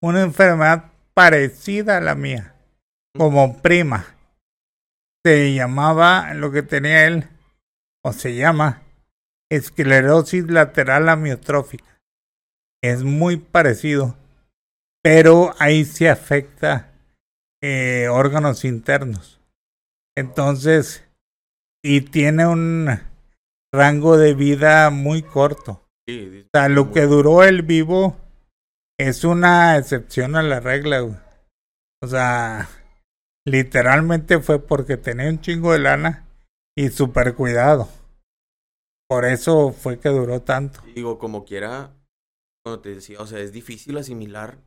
una 0.02 0.22
enfermedad 0.22 0.92
parecida 1.13 1.98
a 1.98 2.02
la 2.02 2.15
mía, 2.15 2.56
como 3.18 3.62
prima. 3.62 4.15
Se 5.26 5.54
llamaba, 5.54 6.34
lo 6.34 6.52
que 6.52 6.63
tenía 6.63 7.06
él, 7.08 7.28
o 8.04 8.13
se 8.13 8.36
llama, 8.36 8.84
esclerosis 9.50 10.46
lateral 10.50 11.10
amiotrófica. 11.10 12.00
Es 12.82 13.04
muy 13.04 13.36
parecido, 13.38 14.15
pero 15.04 15.54
ahí 15.60 15.84
se 15.86 16.10
afecta 16.10 16.86
eh, 17.62 18.08
órganos 18.10 18.63
internos. 18.63 19.38
Entonces, 20.19 21.08
y 21.82 22.01
tiene 22.01 22.45
un 22.45 22.89
rango 23.73 24.17
de 24.17 24.34
vida 24.34 24.89
muy 24.89 25.21
corto. 25.21 25.82
Sí, 26.05 26.45
O 26.45 26.49
sea, 26.53 26.67
lo 26.67 26.91
que 26.91 27.03
duró 27.03 27.45
el 27.45 27.62
vivo 27.62 28.17
es 28.99 29.23
una 29.23 29.77
excepción 29.77 30.36
a 30.36 30.43
la 30.43 30.60
regla, 30.60 30.99
güey. 30.99 31.15
O 32.03 32.08
sea, 32.08 32.67
literalmente 33.47 34.41
fue 34.41 34.60
porque 34.60 34.97
tenía 34.97 35.29
un 35.29 35.39
chingo 35.39 35.71
de 35.71 35.79
lana 35.79 36.27
y 36.77 36.89
super 36.89 37.34
cuidado. 37.34 37.88
Por 39.08 39.23
eso 39.23 39.71
fue 39.71 40.01
que 40.01 40.10
duró 40.10 40.41
tanto. 40.41 40.82
Digo, 40.93 41.17
como 41.17 41.45
quiera, 41.45 41.93
como 42.65 42.79
te 42.82 42.93
decía, 42.95 43.21
o 43.21 43.25
sea, 43.25 43.39
es 43.39 43.53
difícil 43.53 43.97
asimilar 43.97 44.58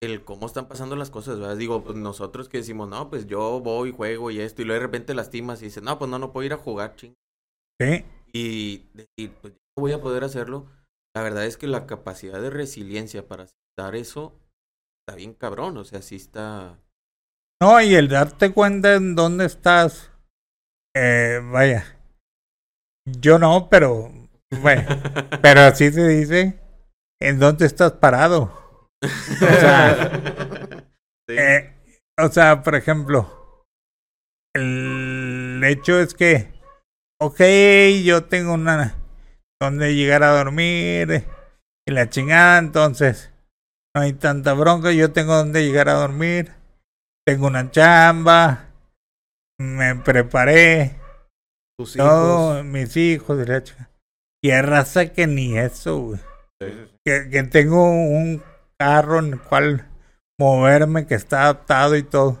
el 0.00 0.24
cómo 0.24 0.46
están 0.46 0.68
pasando 0.68 0.96
las 0.96 1.10
cosas, 1.10 1.38
¿verdad? 1.38 1.56
Digo, 1.56 1.82
pues 1.82 1.96
nosotros 1.96 2.48
que 2.48 2.58
decimos, 2.58 2.88
no, 2.88 3.10
pues 3.10 3.26
yo 3.26 3.60
voy, 3.60 3.92
juego 3.92 4.30
y 4.30 4.40
esto, 4.40 4.62
y 4.62 4.64
luego 4.64 4.80
de 4.80 4.86
repente 4.86 5.14
lastimas 5.14 5.60
y 5.60 5.66
dices, 5.66 5.82
no, 5.82 5.98
pues 5.98 6.10
no, 6.10 6.18
no 6.18 6.32
puedo 6.32 6.46
ir 6.46 6.52
a 6.52 6.58
jugar, 6.58 6.94
ching. 6.96 7.14
Y 8.32 8.78
decir, 8.94 9.34
pues 9.40 9.54
yo 9.54 9.58
no 9.76 9.80
voy 9.80 9.92
a 9.92 10.00
poder 10.00 10.24
hacerlo. 10.24 10.66
La 11.16 11.22
verdad 11.22 11.46
es 11.46 11.56
que 11.56 11.66
la 11.66 11.86
capacidad 11.86 12.40
de 12.40 12.50
resiliencia 12.50 13.26
para 13.26 13.44
aceptar 13.44 13.96
eso 13.96 14.38
está 15.00 15.16
bien 15.16 15.34
cabrón, 15.34 15.76
o 15.76 15.84
sea, 15.84 16.02
sí 16.02 16.16
está... 16.16 16.78
No, 17.60 17.80
y 17.80 17.94
el 17.94 18.08
darte 18.08 18.52
cuenta 18.52 18.94
en 18.94 19.16
dónde 19.16 19.46
estás, 19.46 20.12
eh, 20.94 21.40
vaya. 21.42 21.98
Yo 23.04 23.38
no, 23.38 23.68
pero, 23.68 24.12
bueno, 24.62 24.82
pero 25.42 25.62
así 25.62 25.90
se 25.90 26.06
dice, 26.06 26.60
en 27.20 27.40
dónde 27.40 27.66
estás 27.66 27.92
parado. 27.92 28.67
O 29.02 29.60
sea, 29.60 30.84
Sí. 31.28 31.36
Eh, 31.36 31.74
o 32.18 32.28
sea, 32.28 32.62
por 32.62 32.74
ejemplo, 32.74 33.66
el 34.56 35.60
hecho 35.62 36.00
es 36.00 36.14
que, 36.14 36.54
ok, 37.20 37.40
yo 38.02 38.24
tengo 38.24 38.54
una 38.54 38.94
donde 39.60 39.94
llegar 39.94 40.22
a 40.22 40.30
dormir 40.38 41.26
y 41.86 41.92
la 41.92 42.08
chingada, 42.08 42.58
entonces 42.58 43.30
no 43.94 44.02
hay 44.02 44.14
tanta 44.14 44.54
bronca, 44.54 44.90
yo 44.92 45.12
tengo 45.12 45.36
donde 45.36 45.66
llegar 45.66 45.90
a 45.90 46.00
dormir, 46.00 46.54
tengo 47.26 47.46
una 47.46 47.70
chamba, 47.70 48.70
me 49.60 49.94
preparé, 49.96 50.96
tus 51.78 51.92
todo, 51.92 52.54
hijos. 52.54 52.64
mis 52.64 52.96
hijos 52.96 53.38
y 53.46 53.48
la 53.50 53.62
chingada. 53.62 53.90
Y 54.42 54.50
hay 54.52 54.62
raza 54.62 55.12
que 55.12 55.26
ni 55.26 55.58
eso, 55.58 55.98
güey 55.98 56.20
que, 57.04 57.28
que 57.30 57.42
tengo 57.44 57.90
un 57.90 58.42
carro 58.78 59.18
en 59.18 59.34
el 59.34 59.40
cual 59.40 59.88
moverme, 60.38 61.06
que 61.06 61.14
está 61.14 61.42
adaptado 61.42 61.96
y 61.96 62.02
todo. 62.02 62.38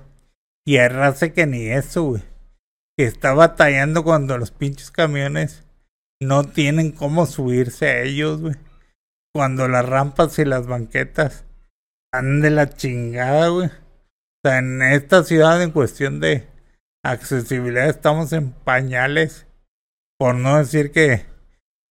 Y 0.66 0.76
hay 0.76 1.30
que 1.34 1.46
ni 1.46 1.68
eso, 1.68 2.04
güey. 2.04 2.22
Que 2.96 3.04
está 3.04 3.32
batallando 3.32 4.04
cuando 4.04 4.38
los 4.38 4.50
pinches 4.50 4.90
camiones 4.90 5.64
no 6.20 6.44
tienen 6.44 6.92
cómo 6.92 7.26
subirse 7.26 7.88
a 7.88 8.02
ellos, 8.02 8.40
güey. 8.40 8.54
Cuando 9.34 9.68
las 9.68 9.86
rampas 9.86 10.38
y 10.38 10.44
las 10.44 10.66
banquetas 10.66 11.44
están 12.06 12.40
de 12.40 12.50
la 12.50 12.68
chingada, 12.70 13.48
güey. 13.48 13.68
O 13.68 14.40
sea, 14.44 14.58
en 14.58 14.82
esta 14.82 15.24
ciudad 15.24 15.62
en 15.62 15.70
cuestión 15.70 16.20
de 16.20 16.48
accesibilidad 17.04 17.88
estamos 17.88 18.32
en 18.32 18.52
pañales. 18.52 19.46
Por 20.18 20.34
no 20.34 20.58
decir 20.58 20.90
que 20.90 21.24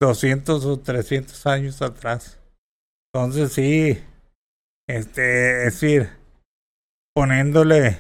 200 0.01 0.65
o 0.65 0.79
300 0.79 1.47
años 1.47 1.81
atrás. 1.81 2.39
Entonces 3.13 3.53
sí, 3.53 4.03
este, 4.88 5.67
es 5.67 5.73
decir, 5.73 6.10
poniéndole 7.13 7.97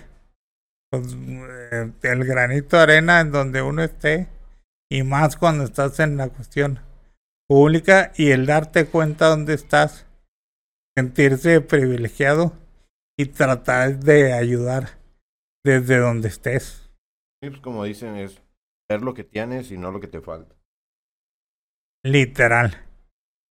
pues, 0.89 1.15
eh, 1.15 1.91
el 2.03 2.23
granito 2.23 2.77
de 2.77 2.83
arena 2.83 3.19
en 3.19 3.31
donde 3.31 3.61
uno 3.61 3.83
esté 3.83 4.27
y 4.89 5.03
más 5.03 5.35
cuando 5.35 5.65
estás 5.65 5.99
en 5.99 6.17
la 6.17 6.29
cuestión 6.29 6.79
pública 7.47 8.11
y 8.15 8.31
el 8.31 8.45
darte 8.45 8.85
cuenta 8.85 9.27
dónde 9.27 9.53
estás, 9.53 10.05
sentirse 10.95 11.61
privilegiado 11.61 12.53
y 13.17 13.25
tratar 13.25 13.99
de 13.99 14.33
ayudar 14.33 14.97
desde 15.65 15.97
donde 15.97 16.29
estés. 16.29 16.89
Sí, 17.41 17.49
pues 17.49 17.61
como 17.61 17.83
dicen, 17.83 18.15
es 18.15 18.41
ver 18.89 19.01
lo 19.01 19.13
que 19.13 19.23
tienes 19.23 19.71
y 19.71 19.77
no 19.77 19.91
lo 19.91 19.99
que 19.99 20.07
te 20.07 20.21
falta. 20.21 20.55
Literal. 22.03 22.85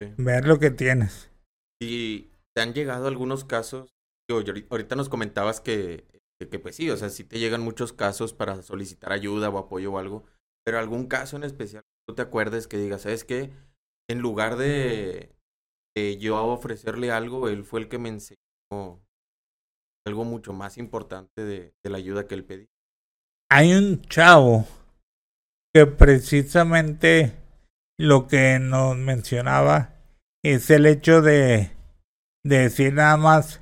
Sí. 0.00 0.14
Ver 0.16 0.46
lo 0.46 0.58
que 0.58 0.70
tienes. 0.70 1.30
Y 1.80 2.30
te 2.56 2.62
han 2.62 2.72
llegado 2.72 3.06
algunos 3.06 3.44
casos, 3.44 3.94
yo 4.30 4.38
ahorita- 4.70 4.96
nos 4.96 5.10
comentabas 5.10 5.60
que, 5.60 6.06
que, 6.40 6.58
pues 6.58 6.76
sí, 6.76 6.90
o 6.90 6.96
sea, 6.96 7.10
sí 7.10 7.22
te 7.24 7.38
llegan 7.38 7.60
muchos 7.60 7.92
casos 7.92 8.32
para 8.32 8.62
solicitar 8.62 9.12
ayuda 9.12 9.50
o 9.50 9.58
apoyo 9.58 9.92
o 9.92 9.98
algo, 9.98 10.24
pero 10.64 10.78
algún 10.78 11.06
caso 11.06 11.36
en 11.36 11.44
especial, 11.44 11.84
tú 12.08 12.14
te 12.14 12.22
acuerdes 12.22 12.66
que 12.66 12.78
digas, 12.78 13.02
¿sabes 13.02 13.24
qué? 13.24 13.52
En 14.08 14.20
lugar 14.20 14.56
de, 14.56 15.36
de 15.94 16.16
yo 16.18 16.42
ofrecerle 16.46 17.12
algo, 17.12 17.50
él 17.50 17.62
fue 17.64 17.80
el 17.80 17.88
que 17.90 17.98
me 17.98 18.08
enseñó 18.08 18.38
algo 20.06 20.24
mucho 20.24 20.54
más 20.54 20.78
importante 20.78 21.44
de, 21.44 21.74
de 21.84 21.90
la 21.90 21.98
ayuda 21.98 22.26
que 22.26 22.34
él 22.36 22.44
pedí. 22.44 22.68
hay 23.50 23.74
un 23.74 24.02
chavo 24.02 24.66
que 25.74 25.86
precisamente 25.86 27.34
lo 27.98 28.26
que 28.26 28.58
nos 28.58 28.96
mencionaba 28.96 29.94
es 30.44 30.70
el 30.70 30.86
hecho 30.86 31.22
de, 31.22 31.70
de 32.46 32.58
decir 32.58 32.92
nada 32.92 33.16
más, 33.16 33.60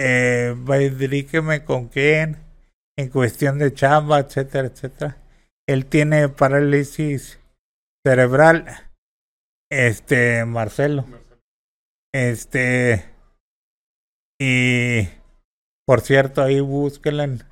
eh, 0.00 0.54
dirígeme 0.96 1.64
con 1.64 1.88
quién 1.88 2.42
en 2.98 3.08
cuestión 3.08 3.58
de 3.58 3.72
chamba, 3.72 4.18
etcétera, 4.18 4.68
etcétera. 4.68 5.16
Él 5.68 5.86
tiene 5.86 6.28
parálisis 6.28 7.38
cerebral. 8.04 8.66
Este, 9.70 10.44
Marcelo. 10.44 11.06
Este. 12.12 13.04
Y. 14.40 15.08
Por 15.86 16.00
cierto, 16.00 16.42
ahí 16.42 16.60
búsquenla 16.60 17.24
en, 17.24 17.42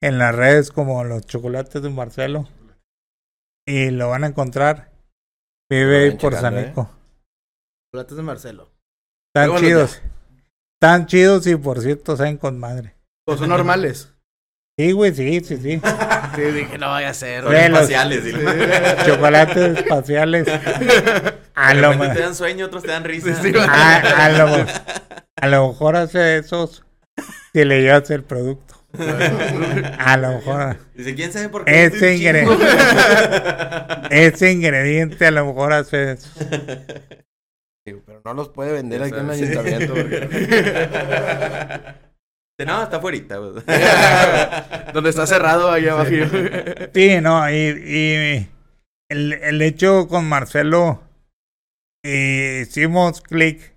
en 0.00 0.18
las 0.18 0.34
redes 0.34 0.70
como 0.70 1.02
los 1.04 1.26
chocolates 1.26 1.82
de 1.82 1.90
Marcelo. 1.90 2.48
Y 3.66 3.90
lo 3.90 4.10
van 4.10 4.24
a 4.24 4.28
encontrar. 4.28 4.92
Vive 5.70 6.04
ahí 6.04 6.10
por 6.12 6.34
checando, 6.34 6.60
Saneco. 6.60 6.90
Chocolates 7.90 8.16
de 8.16 8.22
Marcelo. 8.22 8.73
Están 9.34 9.48
Luego 9.48 9.54
los 9.54 9.60
chidos. 9.68 10.02
Están 10.80 11.06
chidos 11.06 11.46
y 11.48 11.56
por 11.56 11.80
cierto 11.80 12.16
saben 12.16 12.36
con 12.36 12.58
madre. 12.58 12.94
Pues 13.26 13.40
son 13.40 13.48
normales. 13.48 14.10
Sí, 14.78 14.92
güey, 14.92 15.14
sí, 15.14 15.40
sí, 15.40 15.56
sí. 15.56 15.80
Sí, 16.36 16.42
dije, 16.42 16.78
no 16.78 16.88
vaya 16.90 17.10
a 17.10 17.14
ser. 17.14 17.42
Los- 17.44 17.52
espaciales. 17.54 18.24
dile. 18.24 18.44
Chocolates 19.06 19.78
espaciales. 19.78 20.46
A 21.56 21.74
lo, 21.74 21.92
repente 21.92 22.08
me- 22.08 22.14
te 22.14 22.20
dan 22.20 22.34
sueño, 22.34 22.66
otros 22.66 22.82
te 22.82 22.90
dan 22.90 23.04
risa. 23.04 23.34
Sí, 23.40 23.52
sí, 23.52 23.58
a, 23.58 24.24
a 24.26 24.28
lo, 24.30 24.66
a 25.40 25.46
lo 25.48 25.68
mejor 25.68 25.94
hace 25.96 26.38
esos 26.38 26.84
si 27.52 27.64
le 27.64 27.82
llevas 27.82 28.10
el 28.10 28.24
producto. 28.24 28.74
A 29.98 30.16
lo 30.16 30.28
mejor 30.34 30.76
Dice, 30.94 31.14
¿quién 31.16 31.32
sabe 31.32 31.48
por 31.48 31.64
qué? 31.64 31.84
ese 31.86 32.16
ingrediente, 32.16 32.64
ese 34.10 34.52
ingrediente 34.52 35.26
a 35.26 35.30
lo 35.32 35.46
mejor 35.46 35.72
hace 35.72 36.12
eso. 36.12 36.28
Digo, 37.86 38.02
Pero 38.06 38.22
no 38.24 38.34
los 38.34 38.48
puede 38.48 38.72
vender 38.72 39.02
aquí 39.02 39.14
en 39.14 39.24
el 39.26 39.30
ayuntamiento. 39.30 39.94
porque- 39.94 40.20
Dice, 42.56 42.66
No, 42.66 42.82
está 42.82 42.96
afuera. 42.96 43.18
Donde 44.94 45.10
está 45.10 45.26
cerrado 45.26 45.70
ahí 45.70 45.86
abajo. 45.88 46.08
Sí, 46.94 47.20
no, 47.20 47.50
y, 47.50 47.54
y 47.54 48.48
el, 49.10 49.32
el 49.34 49.60
hecho 49.62 50.06
con 50.08 50.28
Marcelo 50.28 51.02
eh, 52.04 52.62
hicimos 52.66 53.20
clic 53.20 53.74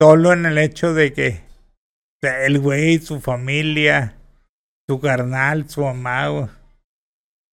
solo 0.00 0.32
en 0.32 0.44
el 0.46 0.58
hecho 0.58 0.92
de 0.92 1.12
que 1.12 1.28
o 2.22 2.26
sea, 2.26 2.44
el 2.46 2.58
güey, 2.58 2.98
su 2.98 3.20
familia, 3.20 4.16
su 4.88 5.00
carnal, 5.00 5.68
su 5.70 5.86
amado, 5.86 6.50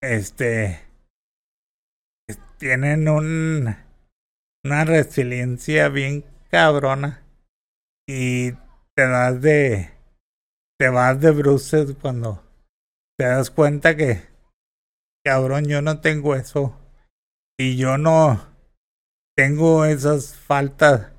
este, 0.02 0.82
es- 2.28 2.40
tienen 2.58 3.08
un, 3.10 3.76
una 4.64 4.86
resiliencia 4.86 5.90
bien 5.90 6.24
cabrona 6.50 7.24
y 8.08 8.52
te 8.96 9.08
das 9.08 9.42
de, 9.42 9.90
te 10.78 10.90
vas 10.90 11.20
de 11.20 11.32
bruces 11.32 11.96
cuando 12.00 12.44
te 13.18 13.26
das 13.26 13.50
cuenta 13.50 13.96
que, 13.96 14.22
cabrón, 15.24 15.66
yo 15.66 15.82
no 15.82 16.02
tengo 16.02 16.36
eso. 16.36 16.78
Y 17.60 17.78
yo 17.78 17.98
no 17.98 18.44
tengo 19.38 19.86
esas 19.86 20.36
faltas 20.36 21.12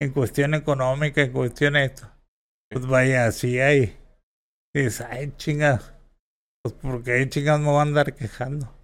en 0.00 0.12
cuestión 0.12 0.54
económica, 0.54 1.22
en 1.22 1.32
cuestión 1.32 1.74
de 1.74 1.84
esto. 1.84 2.10
Pues 2.70 2.86
vaya, 2.86 3.26
así 3.26 3.60
hay. 3.60 3.96
Dices, 4.74 5.00
ay, 5.02 5.32
chingas. 5.36 5.94
Pues 6.62 6.74
porque 6.74 7.28
chingas 7.28 7.60
me 7.60 7.66
voy 7.66 7.78
a 7.78 7.82
andar 7.82 8.14
quejando. 8.14 8.74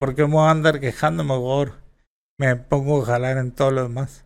¿Por 0.00 0.14
qué 0.14 0.22
me 0.22 0.34
voy 0.34 0.48
a 0.48 0.50
andar 0.50 0.80
quejando? 0.80 1.22
Mejor 1.22 1.85
me 2.38 2.56
pongo 2.56 3.02
a 3.02 3.06
jalar 3.06 3.38
en 3.38 3.52
todo 3.52 3.70
lo 3.70 3.82
demás. 3.82 4.24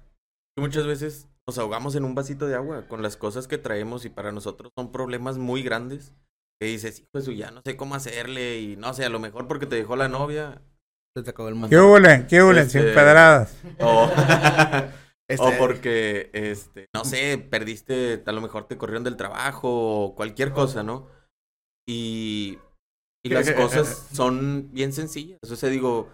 Muchas 0.59 0.87
veces 0.87 1.29
nos 1.47 1.59
ahogamos 1.59 1.95
en 1.95 2.05
un 2.05 2.15
vasito 2.15 2.47
de 2.47 2.55
agua 2.55 2.87
con 2.89 3.03
las 3.03 3.17
cosas 3.17 3.49
que 3.49 3.59
traemos 3.59 4.05
y 4.05 4.11
para 4.11 4.33
nosotros 4.33 4.73
son 4.77 4.93
problemas 4.93 5.39
muy 5.39 5.63
grandes. 5.63 6.13
Que 6.61 6.67
dices, 6.69 7.01
hijo 7.01 7.09
de 7.15 7.23
su, 7.23 7.33
ya 7.33 7.51
no 7.51 7.63
sé 7.65 7.77
cómo 7.77 7.95
hacerle 7.95 8.59
y 8.61 8.77
no 8.77 8.93
sé, 8.93 9.05
a 9.05 9.09
lo 9.09 9.19
mejor 9.19 9.49
porque 9.49 9.67
te 9.67 9.77
dejó 9.77 9.97
la 9.97 10.09
novia. 10.09 10.61
Se 11.17 11.23
te 11.23 11.31
acabó 11.31 11.49
el 11.49 11.55
mundo. 11.55 11.71
¿Qué 11.71 11.79
hubo, 11.79 11.97
qué 12.29 12.61
Este- 12.61 12.69
sin 12.71 12.83
pedradas? 12.95 13.57
O, 13.81 14.11
Este- 15.29 15.45
o 15.47 15.59
porque, 15.59 16.29
este, 16.35 16.89
no 16.93 17.05
sé, 17.05 17.39
perdiste, 17.39 18.23
a 18.27 18.33
lo 18.33 18.41
mejor 18.41 18.67
te 18.67 18.77
corrieron 18.77 19.05
del 19.05 19.17
trabajo 19.17 19.69
o 20.05 20.15
cualquier 20.17 20.53
cosa, 20.53 20.83
¿no? 20.83 21.07
Y, 21.89 22.59
y 23.25 23.29
las 23.31 23.51
cosas 23.53 24.09
son 24.13 24.71
bien 24.73 24.93
sencillas. 24.93 25.39
O 25.51 25.57
sea, 25.57 25.69
digo, 25.71 26.09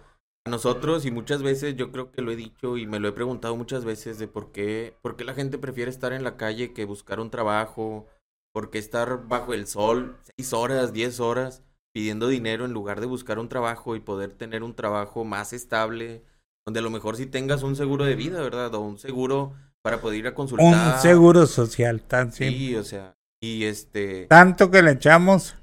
nosotros 0.47 1.05
y 1.05 1.11
muchas 1.11 1.43
veces 1.43 1.75
yo 1.75 1.91
creo 1.91 2.11
que 2.11 2.21
lo 2.21 2.31
he 2.31 2.35
dicho 2.35 2.77
y 2.77 2.87
me 2.87 2.99
lo 2.99 3.07
he 3.07 3.13
preguntado 3.13 3.55
muchas 3.55 3.85
veces 3.85 4.19
de 4.19 4.27
por 4.27 4.51
qué, 4.51 4.95
por 5.01 5.15
qué 5.15 5.23
la 5.23 5.33
gente 5.33 5.57
prefiere 5.57 5.91
estar 5.91 6.13
en 6.13 6.23
la 6.23 6.37
calle 6.37 6.73
que 6.73 6.85
buscar 6.85 7.19
un 7.19 7.29
trabajo, 7.29 8.07
por 8.53 8.69
qué 8.69 8.79
estar 8.79 9.27
bajo 9.27 9.53
el 9.53 9.67
sol 9.67 10.17
seis 10.35 10.53
horas, 10.53 10.93
diez 10.93 11.19
horas 11.19 11.63
pidiendo 11.93 12.27
dinero 12.27 12.65
en 12.65 12.73
lugar 12.73 13.01
de 13.01 13.07
buscar 13.07 13.39
un 13.39 13.49
trabajo 13.49 13.95
y 13.95 13.99
poder 13.99 14.31
tener 14.31 14.61
un 14.61 14.75
trabajo 14.75 15.23
más 15.23 15.51
estable, 15.51 16.23
donde 16.65 16.79
a 16.79 16.83
lo 16.83 16.91
mejor 16.91 17.15
si 17.15 17.25
tengas 17.25 17.63
un 17.63 17.75
seguro 17.75 18.05
de 18.05 18.15
vida, 18.15 18.41
¿verdad? 18.41 18.73
O 18.75 18.81
un 18.81 18.99
seguro 18.99 19.53
para 19.81 19.99
poder 19.99 20.19
ir 20.19 20.27
a 20.27 20.35
consultar. 20.35 20.95
Un 20.95 21.01
seguro 21.01 21.47
social, 21.47 22.01
tan 22.01 22.31
simple. 22.31 22.57
Sí, 22.57 22.75
o 22.75 22.83
sea, 22.83 23.15
y 23.41 23.63
este... 23.63 24.27
tanto 24.27 24.69
que 24.69 24.83
le 24.83 24.91
echamos 24.91 25.55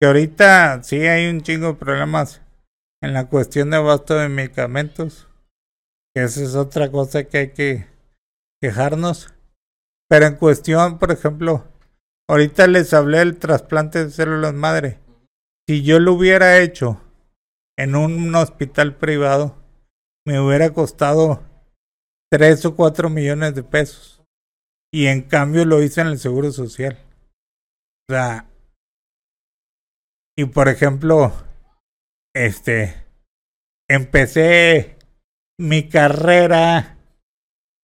que 0.00 0.06
ahorita 0.06 0.82
sí 0.82 0.98
hay 1.00 1.28
un 1.28 1.42
chingo 1.42 1.68
de 1.68 1.74
problemas 1.74 2.42
en 3.02 3.12
la 3.12 3.28
cuestión 3.28 3.70
de 3.70 3.76
abasto 3.76 4.14
de 4.14 4.28
medicamentos 4.28 5.28
que 6.14 6.24
esa 6.24 6.42
es 6.42 6.54
otra 6.54 6.90
cosa 6.90 7.24
que 7.24 7.38
hay 7.38 7.52
que 7.52 7.86
quejarnos. 8.62 9.34
Pero 10.08 10.26
en 10.26 10.36
cuestión 10.36 10.98
por 10.98 11.12
ejemplo 11.12 11.64
ahorita 12.28 12.66
les 12.66 12.94
hablé 12.94 13.18
del 13.18 13.38
trasplante 13.38 14.04
de 14.04 14.10
células 14.10 14.54
madre. 14.54 14.98
Si 15.68 15.82
yo 15.82 15.98
lo 15.98 16.14
hubiera 16.14 16.58
hecho 16.60 17.00
en 17.76 17.96
un 17.96 18.34
hospital 18.34 18.96
privado 18.96 19.56
me 20.26 20.40
hubiera 20.40 20.72
costado 20.72 21.40
tres 22.30 22.64
o 22.64 22.74
cuatro 22.74 23.08
millones 23.08 23.54
de 23.54 23.62
pesos. 23.62 24.22
Y 24.92 25.06
en 25.06 25.22
cambio 25.22 25.64
lo 25.64 25.82
hice 25.82 26.00
en 26.00 26.08
el 26.08 26.18
seguro 26.18 26.50
social. 26.50 26.98
O 28.08 28.12
sea, 28.12 28.48
y 30.36 30.44
por 30.46 30.68
ejemplo, 30.68 31.32
este, 32.36 32.94
empecé 33.88 34.96
mi 35.58 35.88
carrera 35.88 36.98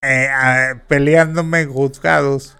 eh, 0.02 0.28
a- 0.28 0.82
peleándome 0.88 1.60
en 1.62 1.72
juzgados 1.72 2.58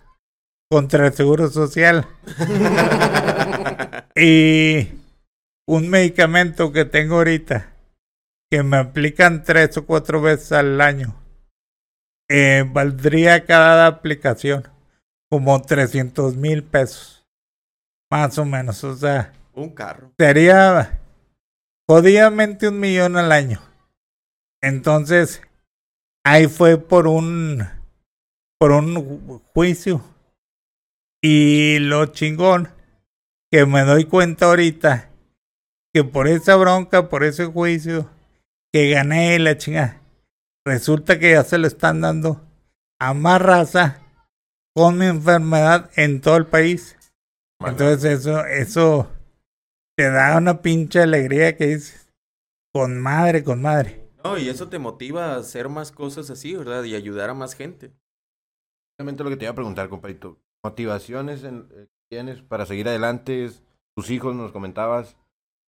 contra 0.71 1.07
el 1.09 1.13
Seguro 1.13 1.49
Social. 1.51 2.07
y 4.17 4.89
un 5.69 5.89
medicamento 5.91 6.73
que 6.73 6.85
tengo 6.85 7.17
ahorita, 7.17 7.73
que 8.51 8.63
me 8.63 8.79
aplican 8.79 9.45
tres 9.45 9.77
o 9.77 9.87
cuatro 9.87 10.21
veces 10.23 10.53
al 10.53 10.81
año, 10.81 11.15
eh, 12.31 12.65
valdría 12.67 13.45
cada 13.45 13.87
aplicación 13.87 14.67
como 15.31 15.61
300 15.61 16.37
mil 16.37 16.63
pesos. 16.65 17.27
Más 18.11 18.37
o 18.39 18.45
menos, 18.45 18.83
o 18.85 18.95
sea, 18.97 19.33
Un 19.55 19.71
carro. 19.71 20.13
sería 20.19 21.01
jodidamente 21.89 22.69
un 22.69 22.81
millón 22.81 23.17
al 23.17 23.33
año. 23.33 23.61
Entonces, 24.63 25.43
ahí 26.25 26.47
fue 26.47 26.79
por 26.79 27.07
un 27.07 27.67
por 28.59 28.71
un 28.73 28.95
ju- 28.95 29.43
juicio. 29.55 30.05
Y 31.23 31.79
lo 31.81 32.07
chingón 32.07 32.69
que 33.51 33.67
me 33.67 33.83
doy 33.83 34.05
cuenta 34.05 34.47
ahorita 34.47 35.11
que 35.93 36.05
por 36.05 36.27
esa 36.27 36.57
bronca, 36.57 37.09
por 37.09 37.23
ese 37.25 37.47
juicio 37.47 38.09
que 38.73 38.91
gané 38.91 39.39
la 39.39 39.59
chinga, 39.59 40.01
resulta 40.65 41.19
que 41.19 41.33
ya 41.33 41.45
se 41.45 41.59
lo 41.59 41.67
están 41.67 42.01
dando 42.01 42.41
a 43.01 43.15
más 43.15 43.43
raza 43.43 44.01
con 44.75 44.97
mi 44.99 45.07
enfermedad 45.07 45.91
en 45.97 46.21
todo 46.21 46.37
el 46.37 46.47
país. 46.47 46.97
Entonces 47.61 48.21
eso, 48.21 48.45
eso 48.47 49.11
te 49.97 50.11
da 50.11 50.37
una 50.37 50.63
pinche 50.63 51.01
alegría 51.01 51.57
que 51.57 51.67
dices, 51.67 52.09
con 52.73 53.01
madre, 53.01 53.45
con 53.45 53.61
madre. 53.63 54.09
No, 54.25 54.39
y 54.39 54.49
eso 54.49 54.69
te 54.69 54.79
motiva 54.79 55.33
a 55.35 55.37
hacer 55.37 55.69
más 55.69 55.91
cosas 55.93 56.31
así, 56.31 56.55
¿verdad? 56.55 56.85
Y 56.85 56.95
ayudar 56.95 57.31
a 57.31 57.35
más 57.35 57.55
gente. 57.55 57.93
Realmente 58.99 59.25
lo 59.25 59.31
que 59.31 59.37
te 59.37 59.45
iba 59.45 59.53
a 59.53 59.57
preguntar, 59.57 59.89
compadrito. 59.89 60.39
Motivaciones 60.65 61.43
en- 61.45 61.69
eh, 61.73 61.89
tienes 62.11 62.41
para 62.43 62.67
seguir 62.67 62.89
adelante. 62.89 63.51
Tus 63.97 64.11
hijos 64.11 64.35
nos 64.35 64.53
comentabas. 64.53 65.17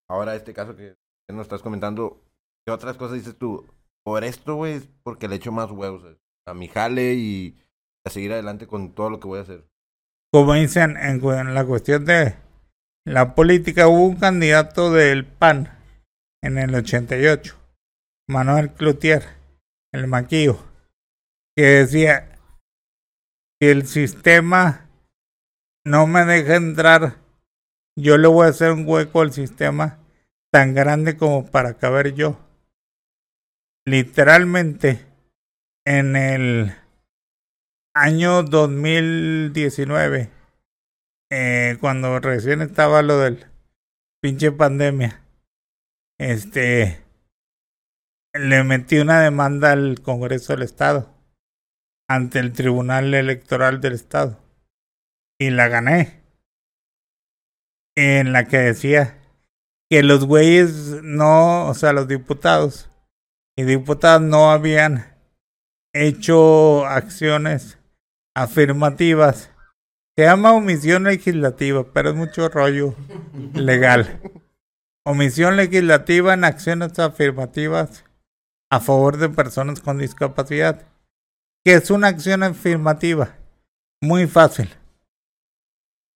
Ahora 0.08 0.36
este 0.36 0.54
caso 0.54 0.76
que, 0.76 0.96
que 1.28 1.34
nos 1.34 1.42
estás 1.42 1.62
comentando. 1.62 2.20
¿Qué 2.64 2.72
otras 2.72 2.96
cosas 2.96 3.16
dices 3.18 3.36
tú? 3.36 3.66
Por 4.04 4.22
esto, 4.24 4.54
güey, 4.54 4.74
es 4.74 4.88
porque 5.02 5.28
le 5.28 5.36
echo 5.36 5.50
más 5.50 5.70
huevos 5.70 6.04
a 6.46 6.54
mi 6.54 6.68
jale 6.68 7.14
y 7.14 7.58
a 8.06 8.10
seguir 8.10 8.32
adelante 8.32 8.66
con 8.66 8.94
todo 8.94 9.10
lo 9.10 9.18
que 9.18 9.26
voy 9.26 9.38
a 9.38 9.42
hacer. 9.42 9.64
Como 10.32 10.54
dicen 10.54 10.96
en 10.96 11.54
la 11.54 11.64
cuestión 11.64 12.04
de 12.04 12.36
la 13.04 13.34
política, 13.34 13.88
hubo 13.88 14.06
un 14.06 14.16
candidato 14.16 14.92
del 14.92 15.24
PAN 15.24 15.68
en 16.42 16.58
el 16.58 16.74
88, 16.74 17.56
Manuel 18.28 18.72
Cloutier, 18.72 19.22
el 19.92 20.06
maquillo, 20.06 20.58
que 21.56 21.64
decía 21.64 22.38
que 23.60 23.70
el 23.70 23.86
sistema 23.86 24.88
no 25.84 26.06
me 26.06 26.24
deja 26.24 26.56
entrar 26.56 27.24
yo 27.96 28.18
le 28.18 28.26
voy 28.26 28.46
a 28.46 28.50
hacer 28.50 28.72
un 28.72 28.88
hueco 28.88 29.20
al 29.20 29.32
sistema 29.32 29.98
tan 30.52 30.74
grande 30.74 31.16
como 31.16 31.46
para 31.46 31.74
caber 31.74 32.14
yo. 32.14 32.38
Literalmente, 33.86 35.06
en 35.86 36.16
el 36.16 36.74
año 37.94 38.42
2019, 38.42 40.30
eh, 41.36 41.78
cuando 41.80 42.20
recién 42.20 42.62
estaba 42.62 43.02
lo 43.02 43.18
del 43.18 43.44
pinche 44.22 44.52
pandemia, 44.52 45.20
este, 46.16 47.02
le 48.32 48.62
metí 48.62 48.98
una 48.98 49.20
demanda 49.20 49.72
al 49.72 50.00
Congreso 50.00 50.52
del 50.52 50.62
Estado 50.62 51.12
ante 52.08 52.38
el 52.38 52.52
Tribunal 52.52 53.12
Electoral 53.14 53.80
del 53.80 53.94
Estado 53.94 54.38
y 55.40 55.50
la 55.50 55.66
gané 55.66 56.22
en 57.96 58.32
la 58.32 58.44
que 58.44 58.58
decía 58.58 59.18
que 59.90 60.04
los 60.04 60.26
güeyes 60.26 61.02
no, 61.02 61.66
o 61.66 61.74
sea, 61.74 61.92
los 61.92 62.06
diputados 62.06 62.90
y 63.56 63.64
diputadas 63.64 64.22
no 64.22 64.52
habían 64.52 65.18
hecho 65.92 66.86
acciones 66.86 67.80
afirmativas. 68.36 69.50
Se 70.16 70.24
llama 70.24 70.52
omisión 70.52 71.04
legislativa, 71.04 71.84
pero 71.92 72.10
es 72.10 72.16
mucho 72.16 72.48
rollo 72.48 72.94
legal. 73.52 74.20
Omisión 75.04 75.56
legislativa 75.56 76.34
en 76.34 76.44
acciones 76.44 76.98
afirmativas 76.98 78.04
a 78.70 78.80
favor 78.80 79.16
de 79.16 79.28
personas 79.28 79.80
con 79.80 79.98
discapacidad. 79.98 80.86
que 81.64 81.74
es 81.74 81.90
una 81.90 82.08
acción 82.08 82.42
afirmativa? 82.42 83.36
Muy 84.02 84.26
fácil. 84.26 84.68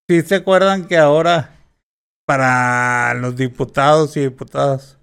Si 0.09 0.22
se 0.22 0.36
acuerdan 0.36 0.86
que 0.86 0.99
ahora 0.99 1.59
para 2.26 3.14
los 3.14 3.34
diputados 3.36 4.16
y 4.16 4.20
diputadas 4.20 4.99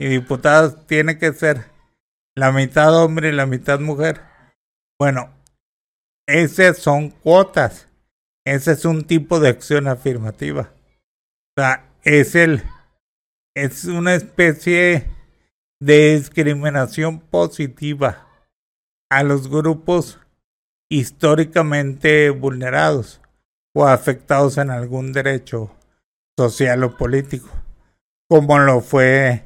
y 0.00 0.06
diputadas 0.08 0.86
tiene 0.86 1.18
que 1.18 1.32
ser 1.32 1.64
la 2.36 2.52
mitad 2.52 2.94
hombre 2.96 3.28
y 3.28 3.32
la 3.32 3.46
mitad 3.46 3.80
mujer. 3.80 4.20
Bueno, 4.98 5.32
esas 6.26 6.78
son 6.78 7.10
cuotas. 7.10 7.87
Ese 8.48 8.72
es 8.72 8.86
un 8.86 9.04
tipo 9.04 9.40
de 9.40 9.50
acción 9.50 9.88
afirmativa. 9.88 10.72
O 11.54 11.60
sea, 11.60 11.84
es 12.02 12.34
el 12.34 12.62
es 13.54 13.84
una 13.84 14.14
especie 14.14 15.06
de 15.80 16.16
discriminación 16.16 17.20
positiva 17.20 18.26
a 19.10 19.22
los 19.22 19.50
grupos 19.50 20.18
históricamente 20.88 22.30
vulnerados 22.30 23.20
o 23.74 23.86
afectados 23.86 24.56
en 24.56 24.70
algún 24.70 25.12
derecho 25.12 25.70
social 26.38 26.84
o 26.84 26.96
político, 26.96 27.50
como 28.30 28.58
lo 28.60 28.80
fue 28.80 29.44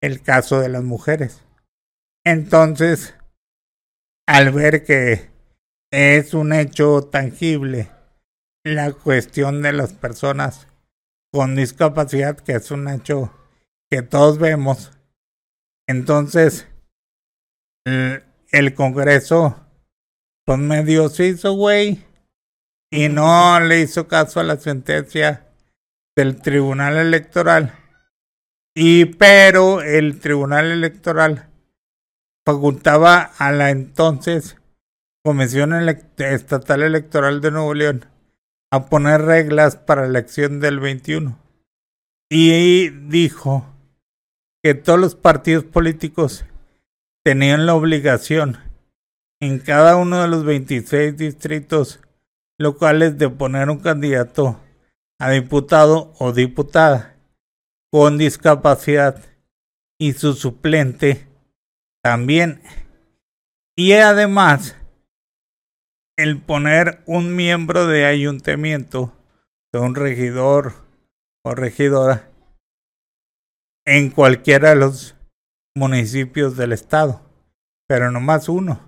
el 0.00 0.22
caso 0.22 0.60
de 0.60 0.68
las 0.68 0.84
mujeres. 0.84 1.42
Entonces, 2.24 3.16
al 4.28 4.52
ver 4.52 4.84
que 4.84 5.28
es 5.90 6.34
un 6.34 6.52
hecho 6.52 7.02
tangible 7.02 7.97
la 8.64 8.92
cuestión 8.92 9.62
de 9.62 9.72
las 9.72 9.92
personas 9.92 10.68
con 11.32 11.56
discapacidad, 11.56 12.36
que 12.38 12.52
es 12.52 12.70
un 12.70 12.88
hecho 12.88 13.32
que 13.90 14.02
todos 14.02 14.38
vemos, 14.38 14.92
entonces 15.86 16.68
el, 17.84 18.74
Congreso 18.74 19.64
pues 20.44 20.58
medio 20.58 21.08
se 21.08 21.28
hizo 21.28 21.52
güey 21.52 22.04
y 22.90 23.08
no 23.08 23.60
le 23.60 23.80
hizo 23.80 24.08
caso 24.08 24.40
a 24.40 24.44
la 24.44 24.56
sentencia 24.56 25.46
del 26.16 26.40
Tribunal 26.40 26.96
Electoral. 26.96 27.74
Y 28.74 29.06
pero 29.06 29.82
el 29.82 30.20
Tribunal 30.20 30.70
Electoral 30.70 31.48
facultaba 32.46 33.32
a 33.38 33.52
la 33.52 33.70
entonces 33.70 34.56
Comisión 35.24 35.74
Estatal 36.16 36.82
Electoral 36.82 37.40
de 37.40 37.50
Nuevo 37.50 37.74
León 37.74 38.06
a 38.70 38.86
poner 38.86 39.22
reglas 39.22 39.76
para 39.76 40.02
la 40.02 40.08
elección 40.08 40.60
del 40.60 40.80
21. 40.80 41.38
Y 42.30 42.88
dijo 42.88 43.66
que 44.62 44.74
todos 44.74 44.98
los 44.98 45.14
partidos 45.14 45.64
políticos 45.64 46.44
tenían 47.24 47.66
la 47.66 47.74
obligación 47.74 48.58
en 49.40 49.58
cada 49.58 49.96
uno 49.96 50.22
de 50.22 50.28
los 50.28 50.44
26 50.44 51.16
distritos 51.16 52.00
locales 52.58 53.18
de 53.18 53.30
poner 53.30 53.70
un 53.70 53.78
candidato 53.78 54.60
a 55.20 55.30
diputado 55.30 56.12
o 56.18 56.32
diputada 56.32 57.16
con 57.90 58.18
discapacidad 58.18 59.22
y 59.98 60.12
su 60.12 60.34
suplente 60.34 61.26
también. 62.02 62.62
Y 63.76 63.92
además, 63.92 64.76
el 66.18 66.42
poner 66.42 67.00
un 67.06 67.36
miembro 67.36 67.86
de 67.86 68.04
ayuntamiento, 68.04 69.16
de 69.72 69.78
un 69.78 69.94
regidor 69.94 70.72
o 71.44 71.54
regidora, 71.54 72.28
en 73.86 74.10
cualquiera 74.10 74.70
de 74.70 74.76
los 74.76 75.14
municipios 75.76 76.56
del 76.56 76.72
estado, 76.72 77.22
pero 77.86 78.10
no 78.10 78.18
más 78.18 78.48
uno. 78.48 78.80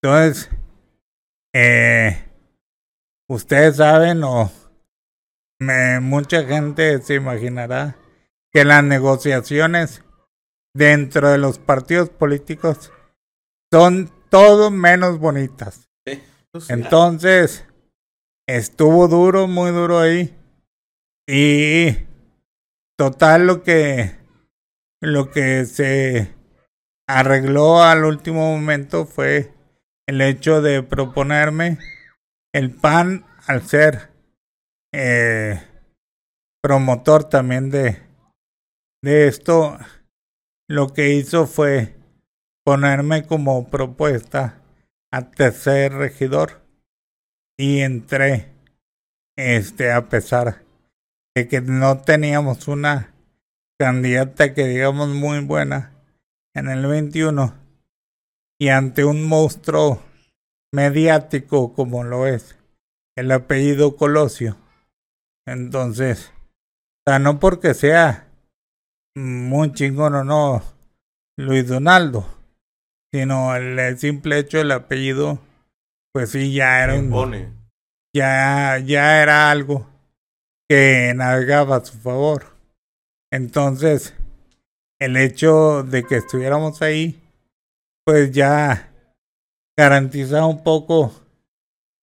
Entonces, 0.00 0.48
eh, 1.52 2.24
ustedes 3.28 3.76
saben 3.76 4.22
o 4.22 4.52
me, 5.58 5.98
mucha 5.98 6.44
gente 6.44 7.02
se 7.02 7.14
imaginará 7.14 7.96
que 8.52 8.64
las 8.64 8.84
negociaciones 8.84 10.04
dentro 10.72 11.30
de 11.30 11.38
los 11.38 11.58
partidos 11.58 12.10
políticos 12.10 12.92
son 13.72 14.08
todo 14.30 14.70
menos 14.70 15.18
bonitas. 15.18 15.87
Entonces, 16.68 17.64
estuvo 18.46 19.08
duro, 19.08 19.46
muy 19.46 19.70
duro 19.70 19.98
ahí. 19.98 20.34
Y 21.26 22.06
total 22.96 23.46
lo 23.46 23.62
que 23.62 24.16
lo 25.00 25.30
que 25.30 25.64
se 25.66 26.34
arregló 27.08 27.82
al 27.82 28.04
último 28.04 28.52
momento 28.52 29.06
fue 29.06 29.52
el 30.06 30.20
hecho 30.20 30.60
de 30.62 30.82
proponerme 30.82 31.78
el 32.52 32.74
PAN 32.74 33.24
al 33.46 33.62
ser 33.62 34.10
eh, 34.92 35.62
promotor 36.62 37.24
también 37.24 37.70
de, 37.70 38.02
de 39.02 39.28
esto, 39.28 39.78
lo 40.68 40.92
que 40.92 41.14
hizo 41.14 41.46
fue 41.46 41.94
ponerme 42.64 43.26
como 43.26 43.68
propuesta 43.68 44.57
a 45.10 45.30
tercer 45.30 45.92
regidor 45.92 46.62
y 47.56 47.80
entré 47.80 48.52
este 49.36 49.92
a 49.92 50.08
pesar 50.08 50.62
de 51.34 51.48
que 51.48 51.60
no 51.60 52.02
teníamos 52.02 52.68
una 52.68 53.14
candidata 53.78 54.54
que 54.54 54.66
digamos 54.66 55.08
muy 55.08 55.40
buena 55.44 55.92
en 56.54 56.68
el 56.68 56.86
21 56.86 57.54
y 58.58 58.68
ante 58.68 59.04
un 59.04 59.26
monstruo 59.26 60.02
mediático 60.72 61.72
como 61.72 62.04
lo 62.04 62.26
es 62.26 62.58
el 63.16 63.30
apellido 63.32 63.96
Colosio 63.96 64.56
entonces, 65.48 66.30
o 67.06 67.18
no 67.18 67.40
porque 67.40 67.72
sea 67.72 68.28
muy 69.16 69.72
chingón 69.72 70.14
o 70.14 70.22
no 70.22 70.62
Luis 71.38 71.66
Donaldo, 71.66 72.26
sino 73.12 73.56
el 73.56 73.98
simple 73.98 74.38
hecho 74.38 74.58
del 74.58 74.72
apellido, 74.72 75.38
pues 76.12 76.30
sí, 76.30 76.52
ya 76.52 76.82
era 76.84 76.94
un, 76.94 77.58
ya, 78.14 78.78
ya 78.78 79.22
era 79.22 79.50
algo 79.50 79.86
que 80.68 81.12
navegaba 81.14 81.76
a 81.76 81.84
su 81.84 81.98
favor. 81.98 82.56
Entonces, 83.30 84.14
el 84.98 85.16
hecho 85.16 85.82
de 85.82 86.04
que 86.04 86.16
estuviéramos 86.16 86.82
ahí, 86.82 87.22
pues 88.04 88.32
ya 88.32 88.90
garantizaba 89.76 90.46
un 90.46 90.62
poco 90.62 91.12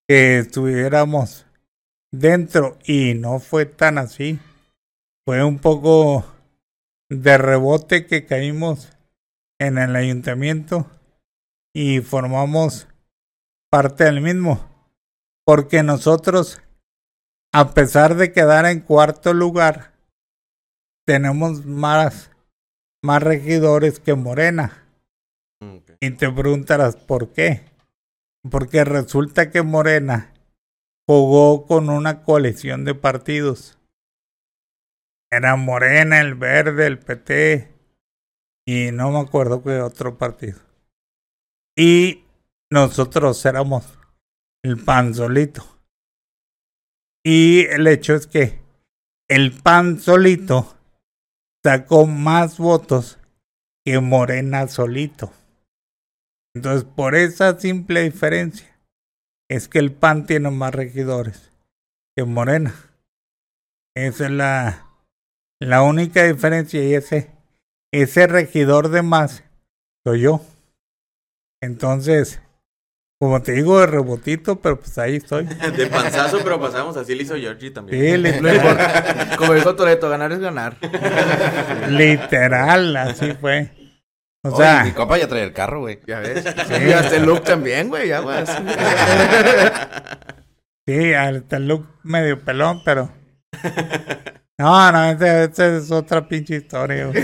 que 0.07 0.39
estuviéramos 0.39 1.45
dentro 2.11 2.77
y 2.85 3.15
no 3.15 3.39
fue 3.39 3.65
tan 3.65 3.97
así. 3.97 4.39
Fue 5.25 5.43
un 5.43 5.59
poco 5.59 6.25
de 7.09 7.37
rebote 7.37 8.05
que 8.05 8.25
caímos 8.25 8.95
en 9.59 9.77
el 9.77 9.95
ayuntamiento 9.95 10.89
y 11.75 11.99
formamos 11.99 12.87
parte 13.69 14.05
del 14.05 14.21
mismo. 14.21 14.65
Porque 15.45 15.83
nosotros, 15.83 16.61
a 17.53 17.73
pesar 17.73 18.15
de 18.15 18.31
quedar 18.31 18.65
en 18.65 18.79
cuarto 18.79 19.33
lugar, 19.33 19.91
tenemos 21.05 21.65
más, 21.65 22.31
más 23.03 23.21
regidores 23.21 23.99
que 23.99 24.15
Morena. 24.15 24.83
Y 25.99 26.11
te 26.11 26.31
preguntarás 26.31 26.95
por 26.95 27.33
qué. 27.33 27.65
Porque 28.49 28.85
resulta 28.85 29.51
que 29.51 29.61
Morena 29.61 30.33
jugó 31.07 31.67
con 31.67 31.89
una 31.89 32.23
coalición 32.23 32.85
de 32.85 32.95
partidos 32.95 33.77
Era 35.31 35.55
Morena, 35.55 36.21
el 36.21 36.35
Verde, 36.35 36.87
el 36.87 36.99
PT 36.99 37.73
y 38.65 38.91
no 38.91 39.11
me 39.11 39.19
acuerdo 39.19 39.61
qué 39.61 39.81
otro 39.81 40.17
partido. 40.17 40.64
Y 41.77 42.23
nosotros 42.71 43.45
éramos 43.45 43.85
el 44.63 44.83
PAN 44.83 45.13
solito. 45.13 45.65
Y 47.23 47.65
el 47.65 47.87
hecho 47.87 48.15
es 48.15 48.27
que 48.27 48.59
el 49.27 49.51
PAN 49.51 49.99
solito 49.99 50.77
sacó 51.63 52.05
más 52.05 52.57
votos 52.57 53.19
que 53.83 53.99
Morena 53.99 54.67
solito. 54.67 55.33
Entonces, 56.55 56.83
por 56.83 57.15
esa 57.15 57.59
simple 57.59 58.03
diferencia, 58.03 58.79
es 59.49 59.67
que 59.67 59.79
el 59.79 59.91
PAN 59.91 60.25
tiene 60.25 60.51
más 60.51 60.73
regidores 60.73 61.51
que 62.15 62.23
Morena. 62.23 62.73
Esa 63.95 64.25
es 64.25 64.31
la, 64.31 64.87
la 65.59 65.81
única 65.81 66.23
diferencia 66.23 66.83
y 66.83 66.93
ese, 66.93 67.31
ese 67.91 68.27
regidor 68.27 68.89
de 68.89 69.01
más 69.01 69.43
soy 70.05 70.21
yo. 70.21 70.41
Entonces, 71.65 72.39
como 73.19 73.41
te 73.41 73.53
digo, 73.53 73.79
de 73.79 73.87
rebotito, 73.87 74.61
pero 74.61 74.79
pues 74.79 74.95
ahí 74.99 75.15
estoy. 75.15 75.45
De 75.77 75.87
panzazo, 75.87 76.39
pero 76.43 76.59
pasamos. 76.59 76.95
Así 76.95 77.15
le 77.15 77.23
hizo 77.23 77.35
Georgie 77.35 77.71
también. 77.71 78.23
Sí, 78.23 78.29
importa. 78.37 79.35
Como 79.37 79.53
dijo 79.53 79.75
Toreto, 79.75 80.09
ganar 80.09 80.31
es 80.31 80.39
ganar. 80.39 80.77
literal, 81.89 82.95
así 82.95 83.33
fue. 83.33 83.71
O 84.43 84.49
Oye, 84.49 84.57
sea, 84.57 84.83
mi 84.83 84.91
compa 84.91 85.17
ya 85.17 85.27
trae 85.27 85.43
el 85.43 85.53
carro, 85.53 85.79
güey. 85.79 85.99
Ya 86.05 86.19
ves. 86.19 86.43
Sí, 86.43 86.93
hasta 86.93 87.15
el 87.15 87.25
look 87.25 87.43
también, 87.43 87.89
güey, 87.89 88.09
ya, 88.09 88.19
güey. 88.19 88.45
sí, 90.85 91.13
hasta 91.13 91.57
el 91.57 91.67
look 91.67 91.87
medio 92.03 92.39
pelón, 92.45 92.81
pero. 92.85 93.11
No, 94.59 94.91
no, 94.91 95.09
esa 95.09 95.45
esa 95.45 95.77
es 95.77 95.89
otra 95.89 96.27
pinche 96.27 96.57
historia. 96.57 97.07
güey. 97.07 97.23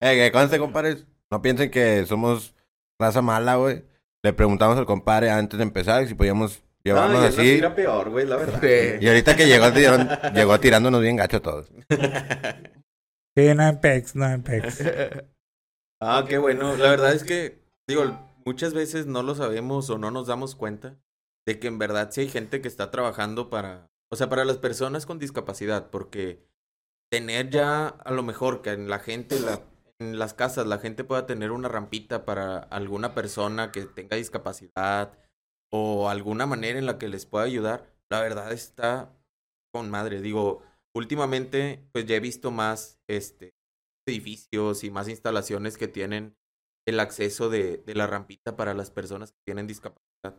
Eh, 0.00 0.16
que 0.16 0.32
conste, 0.32 0.58
compadres. 0.58 1.06
No 1.30 1.40
piensen 1.40 1.70
que 1.70 2.04
somos 2.04 2.55
raza 3.00 3.22
mala, 3.22 3.56
güey. 3.56 3.84
Le 4.24 4.32
preguntamos 4.32 4.76
al 4.78 4.86
compadre 4.86 5.30
antes 5.30 5.58
de 5.58 5.62
empezar 5.62 6.06
si 6.08 6.14
podíamos 6.14 6.62
llevarnos 6.84 7.20
Ay, 7.22 7.28
así. 7.28 7.62
Peor, 7.74 8.10
güey, 8.10 8.26
la 8.26 8.36
verdad. 8.36 8.60
Sí. 8.60 9.04
Y 9.04 9.08
ahorita 9.08 9.36
que 9.36 9.46
llegó, 9.46 9.66
tiraron- 9.66 10.32
llegó 10.34 10.58
tirándonos 10.60 11.00
bien 11.00 11.16
gacho 11.16 11.36
a 11.38 11.42
todos. 11.42 11.70
Sí, 13.36 13.54
no 13.54 13.62
hay 13.64 13.76
pex, 13.76 14.14
no 14.16 14.24
hay 14.26 14.38
pex. 14.38 14.82
Ah, 15.98 16.26
qué 16.28 16.36
bueno. 16.36 16.76
La 16.76 16.90
verdad 16.90 17.14
es 17.14 17.24
que, 17.24 17.62
digo, 17.88 18.02
muchas 18.44 18.74
veces 18.74 19.06
no 19.06 19.22
lo 19.22 19.34
sabemos 19.34 19.88
o 19.88 19.96
no 19.96 20.10
nos 20.10 20.26
damos 20.26 20.54
cuenta 20.54 20.98
de 21.46 21.58
que 21.58 21.68
en 21.68 21.78
verdad 21.78 22.10
sí 22.10 22.20
hay 22.20 22.28
gente 22.28 22.60
que 22.60 22.68
está 22.68 22.90
trabajando 22.90 23.48
para, 23.48 23.86
o 24.12 24.16
sea, 24.16 24.28
para 24.28 24.44
las 24.44 24.58
personas 24.58 25.06
con 25.06 25.18
discapacidad, 25.18 25.88
porque 25.88 26.44
tener 27.10 27.48
ya 27.48 27.86
a 27.88 28.10
lo 28.12 28.22
mejor 28.22 28.60
que 28.60 28.72
en 28.72 28.90
la 28.90 28.98
gente, 28.98 29.40
la, 29.40 29.62
en 29.98 30.18
las 30.18 30.34
casas, 30.34 30.66
la 30.66 30.78
gente 30.78 31.04
pueda 31.04 31.26
tener 31.26 31.52
una 31.52 31.68
rampita 31.68 32.24
para 32.24 32.58
alguna 32.58 33.14
persona 33.14 33.72
que 33.72 33.86
tenga 33.86 34.16
discapacidad 34.16 35.18
o 35.70 36.08
alguna 36.08 36.46
manera 36.46 36.78
en 36.78 36.86
la 36.86 36.98
que 36.98 37.08
les 37.08 37.26
pueda 37.26 37.44
ayudar, 37.44 37.92
la 38.10 38.20
verdad 38.20 38.52
está 38.52 39.12
con 39.72 39.90
madre. 39.90 40.20
Digo, 40.20 40.62
últimamente, 40.94 41.88
pues 41.92 42.06
ya 42.06 42.16
he 42.16 42.20
visto 42.20 42.50
más, 42.50 43.00
este, 43.08 43.54
edificios 44.06 44.84
y 44.84 44.90
más 44.90 45.08
instalaciones 45.08 45.76
que 45.76 45.88
tienen 45.88 46.36
el 46.86 47.00
acceso 47.00 47.50
de, 47.50 47.78
de 47.78 47.94
la 47.94 48.06
rampita 48.06 48.56
para 48.56 48.74
las 48.74 48.90
personas 48.90 49.32
que 49.32 49.38
tienen 49.44 49.66
discapacidad. 49.66 50.36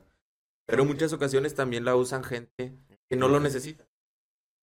Pero 0.66 0.84
en 0.84 0.88
muchas 0.88 1.14
ocasiones 1.14 1.56
también 1.56 1.84
la 1.84 1.96
usan 1.96 2.24
gente 2.24 2.78
que 3.10 3.16
no 3.16 3.28
lo 3.28 3.40
necesita. 3.40 3.88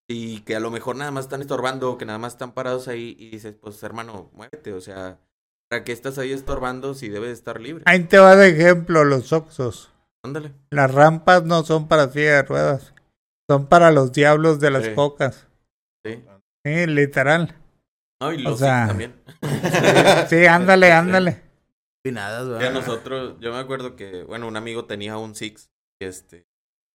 Y 0.09 0.40
que 0.40 0.55
a 0.57 0.61
lo 0.61 0.70
mejor 0.70 0.96
nada 0.96 1.11
más 1.11 1.24
están 1.24 1.40
estorbando, 1.40 1.90
o 1.92 1.98
que 1.98 2.05
nada 2.05 2.18
más 2.18 2.34
están 2.34 2.52
parados 2.52 2.88
ahí 2.88 3.16
y 3.18 3.30
dices, 3.30 3.55
pues 3.61 3.82
hermano, 3.82 4.30
muévete, 4.34 4.72
o 4.74 4.80
sea, 4.80 5.18
¿para 5.70 5.82
qué 5.84 5.92
estás 5.92 6.18
ahí 6.18 6.32
estorbando 6.32 6.94
si 6.94 7.09
debes 7.09 7.30
estar 7.32 7.61
libre? 7.61 7.84
Ahí 7.86 8.05
te 8.05 8.18
va 8.18 8.36
de 8.36 8.48
ejemplo 8.50 9.05
los 9.05 9.32
Oxos. 9.32 9.90
Ándale. 10.22 10.52
Las 10.70 10.92
rampas 10.92 11.44
no 11.44 11.62
son 11.64 11.88
para 11.88 12.09
silla 12.11 12.36
de 12.36 12.42
ruedas. 12.42 12.94
Son 13.48 13.66
para 13.66 13.90
los 13.92 14.12
diablos 14.12 14.59
de 14.61 14.70
las 14.70 14.84
Sí. 14.84 14.94
cocas. 14.94 15.46
Sí. 16.05 16.22
Sí, 16.64 16.86
literal. 16.86 17.55
No, 18.22 18.32
y 18.32 18.46
O 18.46 18.50
los 18.50 18.59
sea, 18.59 18.86
Six 18.86 18.88
también. 18.88 19.22
Sí, 20.28 20.46
ándale, 20.46 20.92
ándale. 20.92 21.42
Y 22.07 22.12
nada, 22.12 22.59
Que 22.59 22.66
a 22.66 22.70
güey. 22.70 22.80
nosotros, 22.80 23.36
yo 23.40 23.52
me 23.52 23.59
acuerdo 23.59 23.96
que, 23.96 24.22
bueno, 24.24 24.46
un 24.48 24.57
amigo 24.57 24.84
tenía 24.86 25.16
un 25.18 25.34
Six, 25.34 25.70
este, 26.00 26.46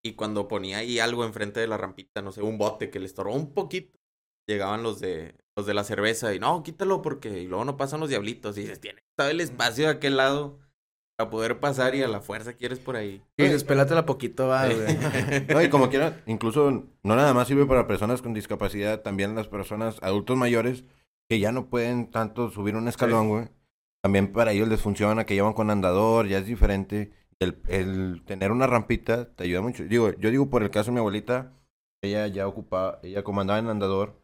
y 0.04 0.14
cuando 0.14 0.48
ponía 0.48 0.78
ahí 0.78 1.00
algo 1.00 1.26
enfrente 1.26 1.60
de 1.60 1.68
la 1.68 1.78
rampita, 1.78 2.22
no 2.22 2.32
sé, 2.32 2.42
un 2.42 2.58
bote 2.58 2.90
que 2.90 3.00
le 3.00 3.06
estorbó 3.06 3.34
un 3.34 3.54
poquito, 3.54 4.00
llegaban 4.48 4.84
los 4.84 5.00
de, 5.00 5.36
los 5.56 5.66
de 5.66 5.74
la 5.74 5.84
cerveza 5.84 6.34
y 6.34 6.40
no, 6.40 6.64
quítalo 6.64 7.02
porque 7.02 7.42
y 7.42 7.48
luego 7.48 7.66
no 7.66 7.78
pasan 7.78 8.00
los 8.00 8.10
diablitos 8.10 8.58
y 8.58 8.62
dices, 8.62 8.80
tiene 8.80 9.04
todo 9.16 9.30
el 9.30 9.42
espacio 9.42 9.86
de 9.86 9.92
aquel 9.92 10.18
lado 10.18 10.60
para 11.18 11.30
poder 11.30 11.60
pasar 11.60 11.96
y 11.96 12.02
a 12.02 12.08
la 12.08 12.22
fuerza 12.22 12.54
quieres 12.54 12.80
por 12.80 12.96
ahí. 12.96 13.22
Y 13.36 13.44
dices, 13.44 13.66
pélatela 13.66 14.06
poquito, 14.06 14.48
va, 14.48 14.68
güey. 14.68 14.78
No, 15.50 15.62
y 15.62 15.70
como 15.70 15.90
quiera, 15.90 16.24
incluso 16.26 16.72
no 16.72 17.16
nada 17.16 17.34
más 17.34 17.48
sirve 17.48 17.66
para 17.66 17.88
personas 17.88 18.22
con 18.22 18.34
discapacidad, 18.34 19.02
también 19.02 19.36
las 19.36 19.50
personas 19.50 19.98
adultos 20.02 20.38
mayores 20.38 20.86
que 21.30 21.40
ya 21.40 21.52
no 21.52 21.70
pueden 21.70 22.10
tanto 22.10 22.50
subir 22.50 22.76
un 22.76 22.88
escalón, 22.88 23.28
güey. 23.28 23.50
También 24.02 24.32
para 24.32 24.54
ellos 24.54 24.70
les 24.70 24.82
funciona, 24.82 25.26
que 25.26 25.36
llevan 25.36 25.54
con 25.54 25.70
andador, 25.70 26.28
ya 26.28 26.38
es 26.38 26.46
diferente. 26.46 27.12
El, 27.42 27.62
el 27.68 28.24
tener 28.26 28.52
una 28.52 28.68
rampita 28.68 29.26
te 29.34 29.46
ayuda 29.46 29.62
mucho. 29.62 29.84
Digo, 29.84 30.12
yo 30.18 30.30
digo 30.30 30.50
por 30.50 30.62
el 30.64 30.72
caso 30.72 30.88
de 30.88 30.94
mi 30.96 31.00
abuelita, 31.00 31.54
ella 32.04 32.28
ya 32.28 32.48
ocupaba, 32.48 33.00
ella 33.04 33.24
como 33.24 33.42
andaba 33.42 33.60
en 33.60 33.68
andador, 33.70 34.20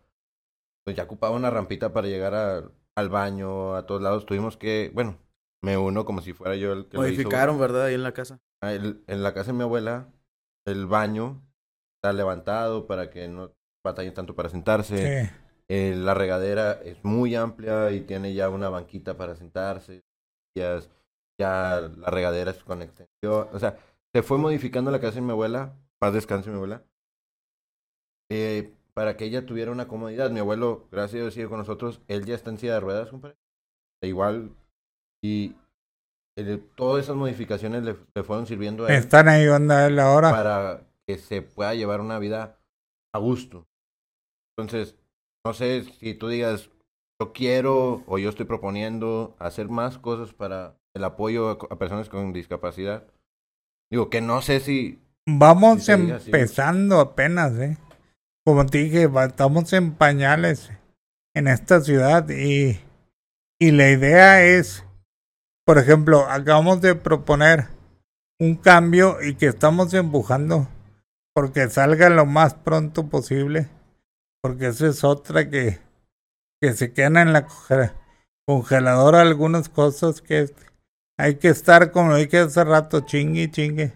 pues 0.85 0.97
ya 0.97 1.03
ocupaba 1.03 1.35
una 1.35 1.49
rampita 1.49 1.93
para 1.93 2.07
llegar 2.07 2.33
a- 2.35 2.71
al 2.97 3.09
baño, 3.09 3.75
a 3.75 3.85
todos 3.85 4.01
lados. 4.01 4.25
Tuvimos 4.25 4.57
que, 4.57 4.91
bueno, 4.93 5.17
me 5.63 5.77
uno 5.77 6.05
como 6.05 6.21
si 6.21 6.33
fuera 6.33 6.55
yo 6.55 6.73
el 6.73 6.87
que 6.87 6.97
lo 6.97 7.07
hizo. 7.07 7.15
Modificaron, 7.23 7.59
¿verdad? 7.59 7.85
Ahí 7.85 7.95
en 7.95 8.03
la 8.03 8.13
casa. 8.13 8.39
Ah, 8.61 8.73
el- 8.73 9.03
en 9.07 9.23
la 9.23 9.33
casa 9.33 9.51
de 9.51 9.57
mi 9.57 9.63
abuela, 9.63 10.09
el 10.67 10.85
baño 10.85 11.41
está 11.97 12.13
levantado 12.13 12.85
para 12.87 13.09
que 13.09 13.27
no 13.27 13.51
batallen 13.83 14.13
tanto 14.13 14.35
para 14.35 14.49
sentarse. 14.49 15.25
Sí. 15.25 15.31
Eh, 15.69 15.95
la 15.95 16.13
regadera 16.13 16.73
es 16.83 17.03
muy 17.03 17.33
amplia 17.35 17.91
y 17.91 18.01
tiene 18.01 18.33
ya 18.33 18.49
una 18.49 18.69
banquita 18.69 19.17
para 19.17 19.35
sentarse. 19.35 20.03
Ya, 20.55 20.75
es- 20.75 20.89
ya 21.39 21.81
la 21.97 22.09
regadera 22.09 22.51
es 22.51 22.63
con 22.63 22.81
extensión. 22.81 23.47
O 23.53 23.59
sea, 23.59 23.77
se 24.13 24.23
fue 24.23 24.37
modificando 24.37 24.91
la 24.91 24.99
casa 25.01 25.15
de 25.15 25.21
mi 25.21 25.31
abuela. 25.31 25.73
Paz 25.99 26.13
descanse 26.13 26.49
mi 26.49 26.55
abuela. 26.55 26.83
Eh, 28.31 28.73
para 28.93 29.17
que 29.17 29.25
ella 29.25 29.45
tuviera 29.45 29.71
una 29.71 29.87
comodidad. 29.87 30.31
Mi 30.31 30.39
abuelo, 30.39 30.87
gracias 30.91 31.15
a 31.19 31.21
Dios, 31.23 31.33
sigue 31.33 31.49
con 31.49 31.59
nosotros. 31.59 32.01
Él 32.07 32.25
ya 32.25 32.35
está 32.35 32.49
en 32.49 32.57
silla 32.57 32.75
de 32.75 32.79
ruedas, 32.79 33.09
compadre. 33.09 33.37
E 34.01 34.07
igual. 34.07 34.51
Y 35.23 35.55
eh, 36.37 36.61
todas 36.75 37.03
esas 37.03 37.15
modificaciones 37.15 37.83
le, 37.83 37.95
le 38.13 38.23
fueron 38.23 38.45
sirviendo 38.45 38.85
a 38.85 38.89
él 38.89 38.95
Están 38.95 39.27
ahí 39.27 39.47
onda 39.47 39.89
la 39.89 40.11
hora. 40.11 40.31
para 40.31 40.87
que 41.07 41.17
se 41.17 41.41
pueda 41.41 41.73
llevar 41.73 42.01
una 42.01 42.19
vida 42.19 42.57
a 43.13 43.19
gusto. 43.19 43.67
Entonces, 44.57 44.95
no 45.45 45.53
sé 45.53 45.83
si 45.83 46.13
tú 46.13 46.27
digas, 46.27 46.69
yo 47.21 47.33
quiero 47.33 48.03
o 48.07 48.17
yo 48.17 48.29
estoy 48.29 48.45
proponiendo 48.45 49.35
hacer 49.39 49.69
más 49.69 49.97
cosas 49.97 50.33
para 50.33 50.77
el 50.95 51.03
apoyo 51.03 51.49
a, 51.51 51.77
personas 51.77 52.09
con 52.09 52.33
discapacidad. 52.33 53.03
Digo, 53.91 54.09
que 54.09 54.21
no 54.21 54.41
sé 54.41 54.59
si... 54.59 54.99
Vamos 55.27 55.89
empezando 55.89 56.99
apenas, 56.99 57.53
¿eh? 57.53 57.77
Como 58.45 58.65
te 58.65 58.77
dije, 58.79 59.09
estamos 59.25 59.73
en 59.73 59.93
pañales 59.93 60.71
en 61.35 61.47
esta 61.47 61.81
ciudad 61.81 62.29
y, 62.29 62.79
y 63.59 63.71
la 63.71 63.89
idea 63.89 64.43
es, 64.43 64.85
por 65.65 65.79
ejemplo, 65.79 66.27
acabamos 66.29 66.79
de 66.81 66.93
proponer 66.93 67.69
un 68.39 68.55
cambio 68.55 69.17
y 69.23 69.35
que 69.35 69.47
estamos 69.47 69.93
empujando 69.95 70.67
porque 71.33 71.69
salga 71.69 72.09
lo 72.09 72.25
más 72.27 72.53
pronto 72.53 73.07
posible, 73.07 73.67
porque 74.43 74.67
esa 74.67 74.87
es 74.87 75.03
otra 75.03 75.49
que, 75.49 75.79
que 76.61 76.73
se 76.73 76.93
quedan 76.93 77.17
en 77.17 77.33
la 77.33 77.47
conge- 77.47 77.93
congeladora 78.47 79.21
algunas 79.21 79.69
cosas 79.69 80.21
que 80.21 80.53
hay 81.17 81.35
que 81.35 81.49
estar 81.49 81.91
como 81.91 82.09
lo 82.09 82.15
dije 82.17 82.39
hace 82.39 82.63
rato, 82.63 83.01
chingue 83.01 83.49
chingue 83.51 83.93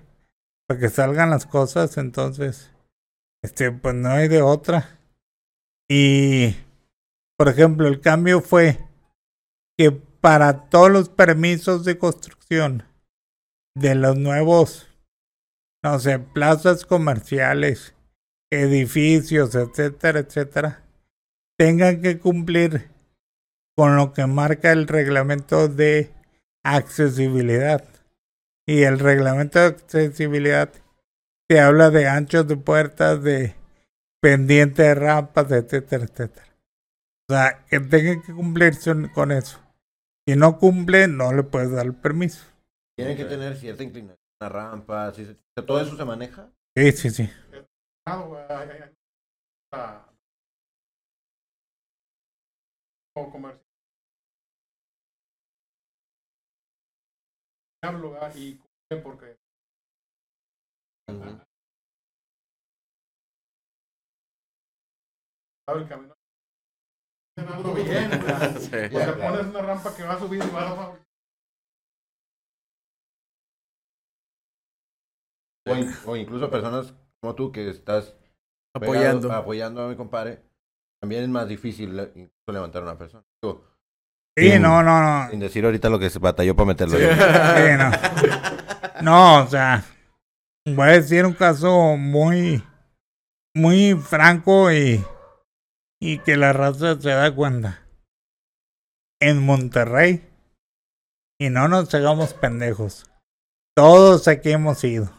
para 0.69 0.79
que 0.79 0.89
salgan 0.89 1.31
las 1.31 1.47
cosas, 1.47 1.97
entonces, 1.97 2.71
este, 3.43 3.71
pues 3.71 3.95
no 3.95 4.09
hay 4.09 4.27
de 4.27 4.43
otra. 4.43 4.99
Y, 5.89 6.55
por 7.35 7.47
ejemplo, 7.47 7.87
el 7.87 8.01
cambio 8.01 8.39
fue 8.39 8.77
que 9.75 9.91
para 9.91 10.69
todos 10.69 10.91
los 10.91 11.09
permisos 11.09 11.85
de 11.85 11.97
construcción 11.97 12.83
de 13.75 13.95
los 13.95 14.15
nuevos, 14.15 14.87
no 15.83 15.97
sé, 15.97 16.19
plazas 16.19 16.85
comerciales, 16.85 17.95
edificios, 18.51 19.55
etcétera, 19.55 20.19
etcétera, 20.19 20.83
tengan 21.57 22.03
que 22.03 22.19
cumplir 22.19 22.91
con 23.75 23.95
lo 23.95 24.13
que 24.13 24.27
marca 24.27 24.71
el 24.71 24.87
reglamento 24.87 25.67
de 25.67 26.13
accesibilidad. 26.63 27.83
Y 28.67 28.83
el 28.83 28.99
reglamento 28.99 29.59
de 29.59 29.67
accesibilidad 29.67 30.71
te 31.47 31.59
habla 31.59 31.89
de 31.89 32.07
anchos 32.07 32.47
de 32.47 32.57
puertas, 32.57 33.23
de 33.23 33.55
pendiente 34.21 34.83
de 34.83 34.95
rampas, 34.95 35.51
etcétera, 35.51 36.05
etcétera. 36.05 36.47
O 37.29 37.33
sea, 37.33 37.65
que 37.69 37.79
tenga 37.79 38.21
que 38.21 38.33
cumplirse 38.33 38.93
con 39.13 39.31
eso. 39.31 39.59
Si 40.27 40.35
no 40.35 40.57
cumple, 40.57 41.07
no 41.07 41.33
le 41.33 41.43
puedes 41.43 41.71
dar 41.71 41.85
el 41.85 41.95
permiso. 41.95 42.45
Tiene 42.97 43.15
que 43.15 43.25
tener 43.25 43.55
cierta 43.57 43.83
inclinación, 43.83 44.19
una 44.41 44.49
rampa, 44.49 45.13
si 45.13 45.25
se- 45.25 45.37
todo 45.65 45.81
eso 45.81 45.95
se 45.97 46.05
maneja. 46.05 46.51
Sí, 46.75 46.91
sí, 46.91 47.09
sí. 47.09 47.29
Ah, 48.05 48.25
ah, 49.71 50.05
o 53.15 53.29
comercial. 53.31 53.68
Hablo, 57.81 58.17
ah, 58.21 58.31
y 58.35 58.59
porque 59.03 59.37
sabe 65.67 65.81
el 65.83 65.87
camino. 65.87 66.15
Bien, 67.75 68.11
Sí. 68.59 68.69
porque 68.91 69.13
pones 69.13 69.45
una 69.47 69.61
rampa 69.61 69.95
que 69.95 70.03
va 70.03 70.13
a 70.13 70.19
subir 70.19 70.43
y 70.43 70.49
va 70.49 70.69
a. 70.69 70.99
O, 75.67 75.75
in- 75.75 75.93
o 76.07 76.15
incluso 76.15 76.49
personas 76.49 76.93
como 77.21 77.35
tú 77.35 77.51
que 77.51 77.69
estás 77.69 78.15
Apoyando. 78.75 79.27
pegado- 79.27 79.41
apoyando 79.41 79.81
a 79.83 79.87
mi 79.89 79.95
compadre. 79.95 80.43
También 81.01 81.23
es 81.23 81.29
más 81.29 81.47
difícil 81.47 81.95
le- 81.95 82.11
incluso 82.15 82.51
levantar 82.51 82.81
a 82.81 82.85
una 82.85 82.97
persona. 82.97 83.23
Digo, 83.41 83.63
Sí, 84.37 84.51
Sin- 84.51 84.61
no, 84.61 84.81
no, 84.83 85.01
no. 85.01 85.29
sin 85.29 85.39
decir 85.39 85.65
ahorita 85.65 85.89
lo 85.89 85.99
que 85.99 86.09
se 86.09 86.19
batalló 86.19 86.55
para 86.55 86.67
meterlo. 86.67 86.97
Sí, 86.97 87.03
no. 87.77 87.91
No, 89.01 89.43
o 89.43 89.47
sea, 89.47 89.83
voy 90.65 90.87
a 90.89 90.91
decir 90.91 91.25
un 91.25 91.33
caso 91.33 91.97
muy, 91.97 92.63
muy 93.55 93.95
franco 93.95 94.71
y, 94.71 95.03
y 96.01 96.19
que 96.19 96.37
la 96.37 96.53
raza 96.53 96.99
se 96.99 97.09
da 97.09 97.33
cuenta. 97.33 97.81
En 99.21 99.43
Monterrey, 99.45 100.25
y 101.39 101.49
no 101.49 101.67
nos 101.67 101.93
hagamos 101.93 102.33
pendejos, 102.33 103.09
todos 103.75 104.27
aquí 104.29 104.51
hemos 104.51 104.81
ido. 104.85 105.11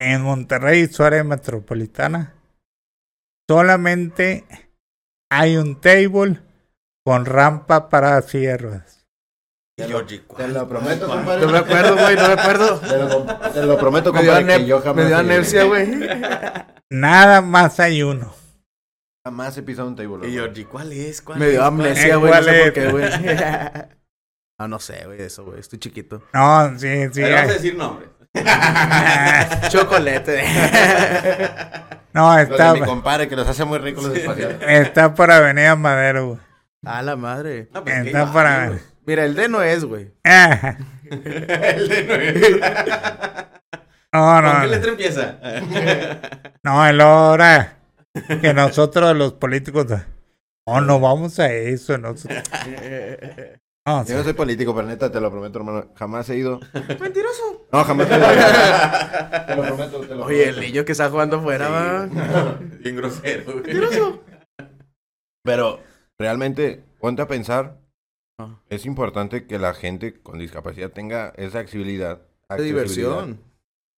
En 0.00 0.22
Monterrey, 0.22 0.86
su 0.86 1.02
área 1.02 1.24
metropolitana, 1.24 2.34
solamente 3.48 4.44
hay 5.30 5.56
un 5.56 5.80
table 5.80 6.40
con 7.04 7.24
rampa 7.26 7.88
para 7.88 8.20
ruedas. 8.20 9.04
Y 9.76 9.82
Georgie, 9.82 10.20
Te 10.36 10.48
lo 10.48 10.68
prometo, 10.68 11.08
compadre. 11.08 11.44
No 11.46 11.52
me 11.52 11.58
acuerdo, 11.58 11.96
güey, 11.96 12.14
no 12.16 12.28
me 12.28 12.32
acuerdo. 12.34 12.78
Te 12.78 12.96
lo, 12.96 13.24
te 13.52 13.62
lo 13.66 13.78
prometo, 13.78 14.12
compadre, 14.12 14.46
que 14.46 14.52
anep- 14.56 14.66
yo 14.66 14.80
jamás, 14.80 14.96
me 14.96 15.06
dio 15.06 15.18
anemsia, 15.18 15.64
güey. 15.64 16.08
Nada 16.90 17.40
más 17.40 17.80
hay 17.80 18.02
uno. 18.04 18.32
jamás 19.26 19.56
he 19.58 19.62
pisado 19.62 19.88
un 19.88 19.96
table. 19.96 20.28
Y 20.28 20.32
Georgie, 20.32 20.64
¿cuál 20.66 20.92
es? 20.92 21.20
¿Cuál 21.22 21.38
Me 21.40 21.48
dio 21.48 21.60
es? 21.60 21.66
amnesia, 21.66 22.16
güey, 22.16 22.30
no 22.32 22.38
¿cuál 22.38 22.44
sé 22.44 22.58
por 22.58 22.66
es? 22.68 22.72
qué, 22.72 22.88
güey. 22.90 23.04
Ah, 24.56 24.68
no 24.68 24.78
sé, 24.78 25.04
güey, 25.04 25.20
eso, 25.20 25.44
güey, 25.44 25.58
estoy 25.58 25.80
chiquito. 25.80 26.22
No, 26.32 26.78
sí, 26.78 27.08
sí. 27.12 27.22
Ahí 27.24 27.32
vamos 27.32 27.50
a 27.50 27.54
decir 27.54 27.74
nombres. 27.74 28.08
Chocolate. 29.70 30.44
No, 32.12 32.28
Los 32.28 32.36
de 32.48 32.54
está, 32.54 32.72
mi 32.74 32.80
compadre, 32.82 33.26
que 33.28 33.34
los 33.34 33.48
hace 33.48 33.64
muy 33.64 33.78
ricos 33.78 34.04
los 34.04 34.16
espaciales. 34.16 34.58
está 34.62 35.12
por 35.12 35.32
Avenida 35.32 35.74
Madero, 35.74 36.26
güey. 36.28 36.38
A 36.84 37.02
la 37.02 37.16
madre. 37.16 37.68
No, 37.72 37.82
es 37.86 38.14
hay 38.14 38.26
para-. 38.32 38.78
Mira, 39.06 39.24
el 39.24 39.34
D 39.34 39.48
no 39.48 39.62
es, 39.62 39.84
güey. 39.84 40.12
Ah, 40.24 40.76
El 41.10 41.88
de 41.88 42.04
Noel. 42.04 42.60
No, 44.14 44.20
¿Con 44.20 44.44
qué 44.44 44.58
no, 44.58 44.66
letra 44.66 44.90
empieza? 44.92 45.38
no, 46.62 46.86
es 46.86 46.94
la 46.94 47.08
hora 47.16 47.78
que 48.40 48.54
nosotros 48.54 49.16
los 49.16 49.32
políticos, 49.32 49.86
no, 50.68 50.80
no 50.82 51.00
vamos 51.00 51.40
a 51.40 51.52
eso, 51.52 51.98
nosotros. 51.98 52.40
No, 53.84 54.04
sí. 54.04 54.12
Yo 54.12 54.18
no 54.18 54.22
soy 54.22 54.32
político, 54.34 54.72
pero 54.72 54.86
neta, 54.86 55.10
te 55.10 55.20
lo 55.20 55.32
prometo, 55.32 55.58
hermano. 55.58 55.90
Jamás 55.96 56.30
he 56.30 56.36
ido. 56.36 56.60
Mentiroso. 57.00 57.66
No, 57.72 57.82
jamás 57.82 58.08
he 58.08 58.16
ido. 58.16 59.46
te 59.46 59.56
lo 59.56 59.62
prometo, 59.64 60.00
te 60.02 60.14
lo 60.14 60.24
Oye, 60.26 60.44
el 60.44 60.50
prometo. 60.54 60.60
niño 60.72 60.84
que 60.84 60.92
está 60.92 61.10
jugando 61.10 61.38
afuera, 61.38 61.68
va. 61.68 62.06
Bien 62.78 62.94
grosero. 62.96 63.44
güey. 63.46 63.56
Mentiroso. 63.56 64.22
Pero 65.42 65.80
realmente, 66.18 66.84
ponte 67.00 67.22
a 67.22 67.28
pensar. 67.28 67.78
Ah. 68.38 68.60
Es 68.68 68.84
importante 68.86 69.46
que 69.46 69.58
la 69.58 69.74
gente 69.74 70.20
con 70.20 70.38
discapacidad 70.38 70.90
tenga 70.90 71.32
esa 71.36 71.60
accesibilidad. 71.60 72.18
De 72.18 72.24
accesibilidad. 72.48 72.82
diversión. 72.84 73.40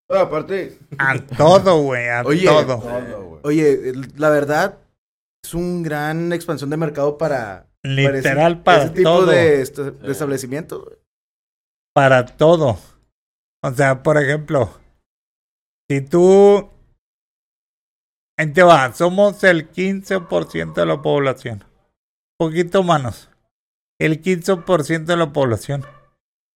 Aparte, 0.09 0.79
a 0.99 1.19
todo, 1.37 1.83
güey, 1.83 2.09
a 2.09 2.23
Oye, 2.23 2.47
todo. 2.47 2.79
todo, 2.81 3.25
güey. 3.25 3.41
Oye, 3.45 3.93
la 4.17 4.31
verdad, 4.31 4.79
es 5.45 5.53
un 5.55 5.83
gran 5.83 6.33
expansión 6.33 6.71
de 6.71 6.77
mercado 6.77 7.19
para, 7.19 7.67
para 7.83 7.93
ese- 7.95 8.13
Literal 8.13 8.63
para 8.63 8.85
ese 8.85 8.91
tipo 8.95 9.09
todo. 9.09 9.27
de, 9.27 9.63
est- 9.63 9.79
de 9.79 10.13
establecimientos. 10.13 10.85
güey. 10.85 10.97
para 11.95 12.25
todo. 12.27 12.79
O 13.65 13.71
sea, 13.73 14.03
por 14.03 14.17
ejemplo, 14.23 14.71
si 15.91 16.03
tú... 16.03 16.71
Ahí 18.39 18.53
te 18.53 18.63
va, 18.63 18.93
somos 18.93 19.43
el 19.45 19.73
15% 19.73 20.75
de 20.75 20.87
la 20.87 21.01
población. 21.01 21.65
Poquito 22.39 22.83
menos. 22.83 23.31
El 23.99 24.23
15% 24.23 25.05
de 25.05 25.17
la 25.17 25.33
población 25.33 25.87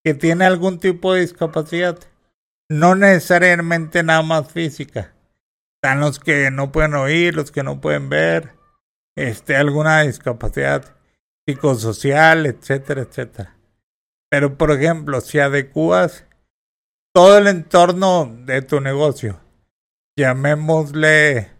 que 0.04 0.14
tiene 0.14 0.44
algún 0.44 0.78
tipo 0.78 1.14
de 1.14 1.20
discapacidad. 1.22 1.98
No 2.68 2.94
necesariamente 2.94 4.02
nada 4.02 4.22
más 4.22 4.52
física. 4.52 5.14
Están 5.76 6.00
los 6.00 6.18
que 6.18 6.50
no 6.50 6.72
pueden 6.72 6.94
oír, 6.94 7.34
los 7.34 7.50
que 7.50 7.62
no 7.62 7.80
pueden 7.80 8.10
ver, 8.10 8.52
este, 9.16 9.56
alguna 9.56 10.02
discapacidad 10.02 10.96
psicosocial, 11.46 12.46
etcétera, 12.46 13.02
etcétera. 13.02 13.56
Pero, 14.30 14.56
por 14.58 14.70
ejemplo, 14.70 15.20
si 15.20 15.38
adecuas 15.38 16.26
todo 17.14 17.38
el 17.38 17.48
entorno 17.48 18.26
de 18.44 18.62
tu 18.62 18.80
negocio, 18.80 19.40
llamémosle, 20.16 21.50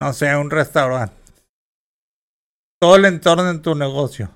no 0.00 0.12
sé, 0.12 0.34
un 0.36 0.50
restaurante, 0.50 1.17
todo 2.80 2.96
el 2.96 3.04
entorno 3.04 3.52
de 3.52 3.58
tu 3.58 3.74
negocio, 3.74 4.30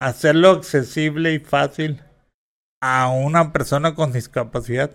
hacerlo 0.00 0.50
accesible 0.50 1.32
y 1.32 1.38
fácil 1.38 2.02
a 2.82 3.08
una 3.08 3.52
persona 3.52 3.94
con 3.94 4.12
discapacidad, 4.12 4.90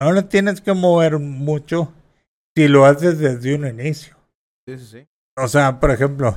no 0.00 0.12
le 0.12 0.22
tienes 0.22 0.60
que 0.60 0.74
mover 0.74 1.18
mucho 1.18 1.92
si 2.56 2.68
lo 2.68 2.84
haces 2.84 3.18
desde 3.18 3.54
un 3.54 3.66
inicio. 3.66 4.16
Sí, 4.66 4.78
sí, 4.78 4.86
sí. 4.86 5.08
O 5.38 5.48
sea, 5.48 5.80
por 5.80 5.90
ejemplo, 5.90 6.36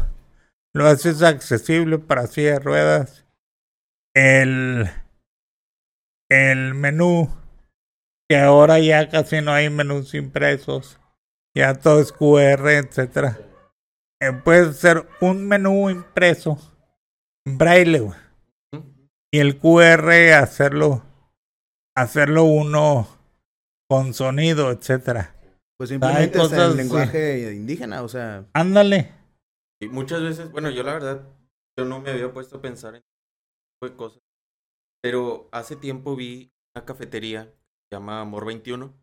lo 0.73 0.85
haces 0.85 1.21
accesible 1.21 1.99
para 1.99 2.27
silla 2.27 2.53
de 2.53 2.59
ruedas. 2.59 3.25
El, 4.13 4.89
el 6.29 6.73
menú, 6.73 7.29
que 8.29 8.37
ahora 8.37 8.79
ya 8.79 9.09
casi 9.09 9.41
no 9.41 9.53
hay 9.53 9.69
menús 9.69 10.13
impresos, 10.13 10.99
ya 11.55 11.75
todo 11.75 12.01
es 12.01 12.11
QR, 12.11 12.69
etcétera. 12.69 13.48
Eh, 14.21 14.33
puede 14.33 14.73
ser 14.73 15.07
un 15.21 15.47
menú 15.47 15.89
impreso, 15.89 16.57
en 17.45 17.57
braille, 17.57 17.99
güey. 17.99 18.19
Y 19.31 19.39
el 19.39 19.57
QR 19.57 20.33
hacerlo, 20.33 21.03
hacerlo 21.95 22.43
uno 22.43 23.07
con 23.89 24.13
sonido, 24.13 24.71
etcétera. 24.71 25.35
Pues 25.77 25.89
simplemente 25.89 26.37
cosas, 26.37 26.71
el 26.71 26.77
lenguaje 26.77 27.53
indígena, 27.53 28.01
o 28.01 28.09
sea. 28.09 28.45
Ándale. 28.53 29.13
Y 29.81 29.87
muchas 29.87 30.21
veces, 30.21 30.51
bueno, 30.51 30.69
yo 30.69 30.83
la 30.83 30.93
verdad, 30.93 31.27
yo 31.77 31.85
no 31.85 32.01
me 32.01 32.09
había 32.09 32.33
puesto 32.33 32.57
a 32.57 32.61
pensar 32.61 32.95
en 32.95 33.01
tipo 33.01 33.89
de 33.89 33.95
cosas. 33.95 34.21
Pero 35.01 35.47
hace 35.53 35.77
tiempo 35.77 36.17
vi 36.17 36.51
una 36.75 36.85
cafetería, 36.85 37.45
se 37.45 37.95
llama 37.95 38.19
Amor 38.19 38.45
21, 38.45 38.93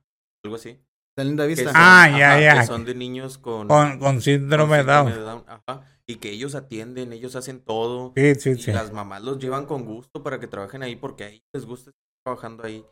algo 0.44 0.56
así. 0.56 0.85
Está 1.16 1.22
en 1.22 1.28
linda 1.28 1.46
vista. 1.46 1.64
son- 1.64 1.72
Ah, 1.74 2.08
ya, 2.10 2.32
ajá, 2.32 2.40
ya. 2.40 2.60
Que 2.60 2.66
son 2.66 2.84
de 2.84 2.94
niños 2.94 3.38
con, 3.38 3.68
Con, 3.68 3.98
con 3.98 4.20
síndrome 4.20 4.76
de 4.76 4.82
síndrome 4.82 5.12
Down. 5.16 5.44
ajá, 5.48 5.84
y 6.06 6.16
que 6.16 6.30
ellos 6.30 6.54
atienden, 6.54 7.12
ellos 7.14 7.36
hacen 7.36 7.60
todo. 7.60 8.12
Sí, 8.14 8.34
sí, 8.34 8.50
Y 8.50 8.56
sí. 8.58 8.72
las 8.72 8.92
mamás 8.92 9.22
los 9.22 9.38
llevan 9.38 9.64
con 9.64 9.84
gusto 9.86 10.22
para 10.22 10.38
que 10.38 10.46
trabajen 10.46 10.82
ahí 10.82 10.94
porque 10.94 11.24
a 11.24 11.28
ellos 11.28 11.42
les 11.54 11.64
gusta 11.64 11.90
estar 11.90 12.02
trabajando 12.24 12.64
ahí. 12.64 12.84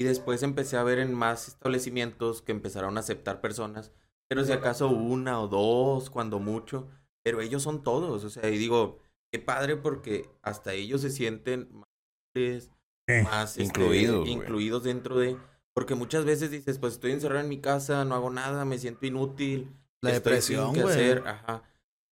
Y 0.00 0.04
después 0.04 0.42
empecé 0.42 0.78
a 0.78 0.82
ver 0.84 0.98
en 0.98 1.12
más 1.14 1.48
establecimientos 1.48 2.40
que 2.42 2.52
empezaron 2.52 2.96
a 2.96 3.00
aceptar 3.00 3.40
personas, 3.42 3.92
pero 4.28 4.42
si 4.44 4.52
acaso 4.52 4.88
una 4.88 5.38
o 5.40 5.46
dos, 5.48 6.08
cuando 6.10 6.38
mucho, 6.38 6.88
pero 7.24 7.40
ellos 7.42 7.62
son 7.62 7.82
todos, 7.82 8.24
o 8.24 8.30
sea, 8.30 8.48
y 8.48 8.56
digo, 8.58 8.98
qué 9.32 9.38
padre 9.38 9.76
porque 9.76 10.28
hasta 10.42 10.72
ellos 10.74 11.00
se 11.02 11.10
sienten 11.10 11.68
más, 11.72 12.70
más 13.24 13.50
este, 13.52 13.62
Incluidos, 13.64 14.20
güey. 14.20 14.32
incluidos 14.32 14.82
dentro 14.84 15.16
de, 15.18 15.36
porque 15.76 15.94
muchas 15.94 16.24
veces 16.24 16.50
dices, 16.50 16.78
pues 16.78 16.94
estoy 16.94 17.12
encerrado 17.12 17.42
en 17.42 17.50
mi 17.50 17.60
casa, 17.60 18.06
no 18.06 18.14
hago 18.14 18.30
nada, 18.30 18.64
me 18.64 18.78
siento 18.78 19.04
inútil, 19.04 19.76
La 20.00 20.10
estoy 20.12 20.40
sin 20.40 20.56
depresión, 20.56 20.72
qué 20.72 20.82
güey. 20.82 20.94
hacer, 20.94 21.28
ajá. 21.28 21.64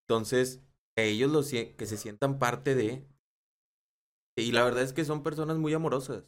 Entonces, 0.03 0.61
que 0.95 1.05
ellos 1.05 1.33
los, 1.33 1.49
que 1.49 1.87
se 1.87 1.97
sientan 1.97 2.39
parte 2.39 2.75
de. 2.75 3.07
Y 4.37 4.53
la 4.53 4.65
verdad 4.65 4.83
es 4.83 4.93
que 4.93 5.07
son 5.07 5.23
personas 5.23 5.57
muy 5.57 5.73
amorosas. 5.73 6.25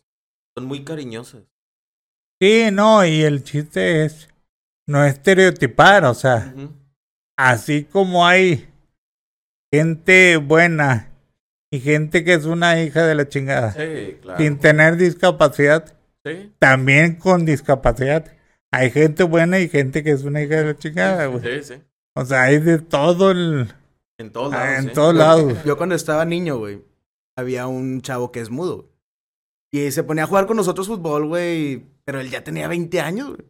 Son 0.56 0.64
muy 0.64 0.82
cariñosas. 0.82 1.42
Sí, 2.40 2.70
no, 2.72 3.04
y 3.04 3.20
el 3.20 3.44
chiste 3.44 4.06
es 4.06 4.30
no 4.88 5.04
estereotipar, 5.04 6.06
o 6.06 6.14
sea, 6.14 6.54
así 7.36 7.84
como 7.84 8.26
hay 8.26 8.66
gente 9.70 10.38
buena 10.38 11.12
y 11.70 11.80
gente 11.80 12.24
que 12.24 12.32
es 12.32 12.46
una 12.46 12.82
hija 12.82 13.04
de 13.06 13.14
la 13.14 13.28
chingada. 13.28 13.72
Sí, 13.72 14.16
claro. 14.22 14.42
Sin 14.42 14.58
tener 14.58 14.96
discapacidad, 14.96 15.95
Sí. 16.26 16.52
también 16.58 17.14
con 17.16 17.44
discapacidad. 17.44 18.32
Hay 18.72 18.90
gente 18.90 19.22
buena 19.22 19.60
y 19.60 19.68
gente 19.68 20.02
que 20.02 20.10
es 20.10 20.24
una 20.24 20.42
hija 20.42 20.56
de 20.56 20.64
la 20.64 20.76
chingada, 20.76 21.26
güey. 21.26 21.62
Sí, 21.62 21.74
sí. 21.74 21.82
O 22.14 22.24
sea, 22.24 22.42
hay 22.42 22.58
de 22.58 22.78
todo 22.78 23.30
el... 23.30 23.72
En 24.18 24.32
todos 24.32 24.52
ah, 24.52 24.56
lados. 24.64 24.78
en 24.78 24.84
sí. 24.88 24.94
todos 24.94 25.14
lados. 25.14 25.64
Yo 25.64 25.76
cuando 25.76 25.94
estaba 25.94 26.24
niño, 26.24 26.58
güey, 26.58 26.82
había 27.36 27.66
un 27.66 28.00
chavo 28.00 28.32
que 28.32 28.40
es 28.40 28.50
mudo. 28.50 28.90
Y 29.72 29.90
se 29.90 30.02
ponía 30.02 30.24
a 30.24 30.26
jugar 30.26 30.46
con 30.46 30.56
nosotros 30.56 30.86
fútbol, 30.86 31.26
güey. 31.26 31.86
Pero 32.04 32.20
él 32.20 32.30
ya 32.30 32.42
tenía 32.42 32.66
20 32.66 33.00
años, 33.00 33.28
güey. 33.36 33.48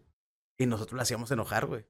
Y 0.59 0.66
nosotros 0.66 0.97
lo 0.97 1.03
hacíamos 1.03 1.31
enojar, 1.31 1.66
güey. 1.66 1.87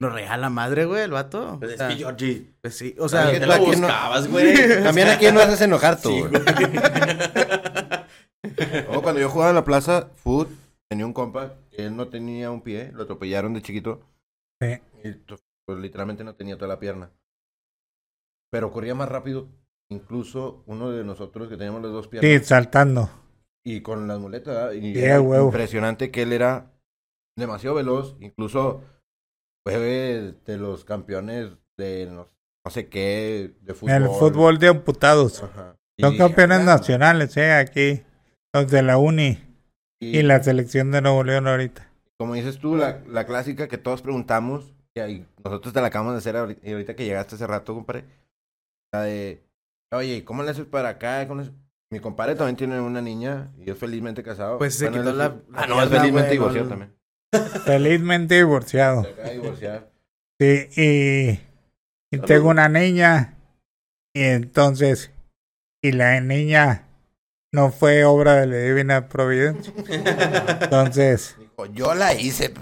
Nos 0.00 0.12
reía 0.12 0.36
la 0.36 0.50
madre, 0.50 0.84
güey, 0.84 1.02
el 1.02 1.12
vato. 1.12 1.58
Pues 1.60 1.70
O 1.70 1.72
es 1.74 1.78
sea, 1.78 1.88
que 1.88 1.94
Georgie. 1.94 2.52
pues 2.60 2.76
sí, 2.76 2.94
o 2.98 3.08
sea, 3.08 3.32
tú 3.32 3.46
lo 3.46 3.56
no- 3.56 3.64
buscabas, 3.64 4.28
güey. 4.28 4.54
También 4.82 5.08
aquí 5.08 5.30
no 5.30 5.40
haces 5.40 5.60
enojar 5.60 6.00
tú. 6.00 6.10
Sí, 6.10 6.20
güey. 6.22 6.42
Cuando 9.12 9.20
yo 9.28 9.30
jugaba 9.30 9.50
en 9.50 9.56
la 9.56 9.64
plaza, 9.64 10.10
foot, 10.16 10.48
tenía 10.88 11.06
un 11.06 11.12
compa 11.12 11.54
él 11.72 11.96
no 11.96 12.08
tenía 12.08 12.50
un 12.50 12.60
pie, 12.62 12.90
lo 12.92 13.04
atropellaron 13.04 13.54
de 13.54 13.62
chiquito. 13.62 14.02
Sí. 14.60 14.78
Y 15.04 15.12
pues, 15.66 15.78
literalmente 15.78 16.22
no 16.24 16.34
tenía 16.34 16.56
toda 16.56 16.68
la 16.68 16.78
pierna. 16.78 17.10
Pero 18.50 18.70
corría 18.70 18.94
más 18.94 19.08
rápido, 19.08 19.48
incluso 19.90 20.62
uno 20.66 20.90
de 20.90 21.04
nosotros 21.04 21.48
que 21.48 21.56
teníamos 21.56 21.82
las 21.82 21.92
dos 21.92 22.04
Sí, 22.06 22.10
piernas. 22.18 22.46
saltando. 22.46 23.10
Y 23.64 23.80
con 23.80 24.06
las 24.08 24.18
muletas, 24.18 24.74
y 24.74 24.94
Sí, 24.94 25.00
huevo. 25.00 25.46
impresionante 25.46 26.10
que 26.10 26.22
él 26.22 26.32
era 26.32 26.72
demasiado 27.38 27.76
veloz. 27.76 28.16
Incluso 28.20 28.82
fue 29.66 29.78
de 30.44 30.58
los 30.58 30.84
campeones 30.84 31.52
de 31.78 32.06
no, 32.06 32.28
no 32.64 32.70
sé 32.70 32.88
qué, 32.88 33.54
de 33.60 33.74
fútbol. 33.74 33.94
El 33.94 34.08
fútbol 34.08 34.58
de 34.58 34.68
amputados. 34.68 35.42
Ajá. 35.42 35.76
Son 36.00 36.14
Y- 36.14 36.18
campeones 36.18 36.60
ah, 36.60 36.64
nacionales, 36.64 37.36
eh, 37.36 37.52
aquí. 37.52 38.02
Los 38.54 38.70
de 38.70 38.82
la 38.82 38.98
uni 38.98 39.38
y- 40.00 40.18
y 40.18 40.22
la 40.22 40.42
selección 40.42 40.90
de 40.90 41.00
Nuevo 41.00 41.24
León 41.24 41.46
ahorita. 41.48 41.88
como 42.18 42.34
dices 42.34 42.58
tú, 42.58 42.76
la, 42.76 43.00
la 43.08 43.26
clásica 43.26 43.66
que 43.66 43.78
todos 43.78 44.00
preguntamos, 44.02 44.72
y 44.94 45.00
ahí 45.00 45.26
nosotros 45.42 45.72
te 45.74 45.80
la 45.80 45.88
acabamos 45.88 46.12
de 46.14 46.18
hacer 46.18 46.36
ahorita, 46.36 46.60
y 46.68 46.72
ahorita 46.72 46.94
que 46.94 47.04
llegaste 47.04 47.34
hace 47.34 47.46
rato, 47.48 47.74
compadre, 47.74 48.04
la 48.92 49.02
de, 49.02 49.42
oye, 49.92 50.22
¿cómo 50.24 50.42
le 50.44 50.50
haces 50.50 50.66
para 50.66 50.90
acá? 50.90 51.26
¿Cómo 51.26 51.40
le 51.40 51.48
haces? 51.48 51.58
Mi 51.90 51.98
compadre 51.98 52.36
también 52.36 52.56
tiene 52.56 52.80
una 52.80 53.02
niña 53.02 53.50
y 53.58 53.70
es 53.70 53.76
felizmente 53.76 54.22
casado. 54.22 54.58
Pues 54.58 54.76
se 54.76 54.88
Bueno, 54.88 55.02
quitó 55.02 55.16
la- 55.16 55.36
Ah, 55.54 55.66
no, 55.66 55.82
es 55.82 55.88
felizmente 55.90 56.30
divorciado 56.30 56.68
también. 56.68 56.94
Felizmente 57.64 58.34
divorciado. 58.36 59.02
Se 59.02 59.08
acaba 59.10 59.28
de 59.28 59.34
divorciar. 59.34 59.90
Sí, 60.40 60.68
y, 60.76 61.40
y 62.16 62.18
tengo 62.20 62.48
una 62.50 62.68
niña. 62.68 63.34
Y 64.14 64.22
entonces, 64.22 65.10
y 65.82 65.92
la 65.92 66.20
niña 66.20 66.86
no 67.52 67.70
fue 67.70 68.04
obra 68.04 68.36
de 68.36 68.46
la 68.46 68.56
divina 68.56 69.08
providencia. 69.08 69.72
Entonces, 70.60 71.36
Dijo, 71.38 71.66
yo 71.66 71.94
la 71.94 72.14
hice. 72.14 72.52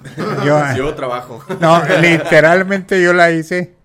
yo, 0.44 0.60
Yo 0.76 0.94
trabajo. 0.94 1.42
no, 1.60 1.82
literalmente 2.00 3.00
yo 3.00 3.12
la 3.12 3.30
hice. 3.30 3.76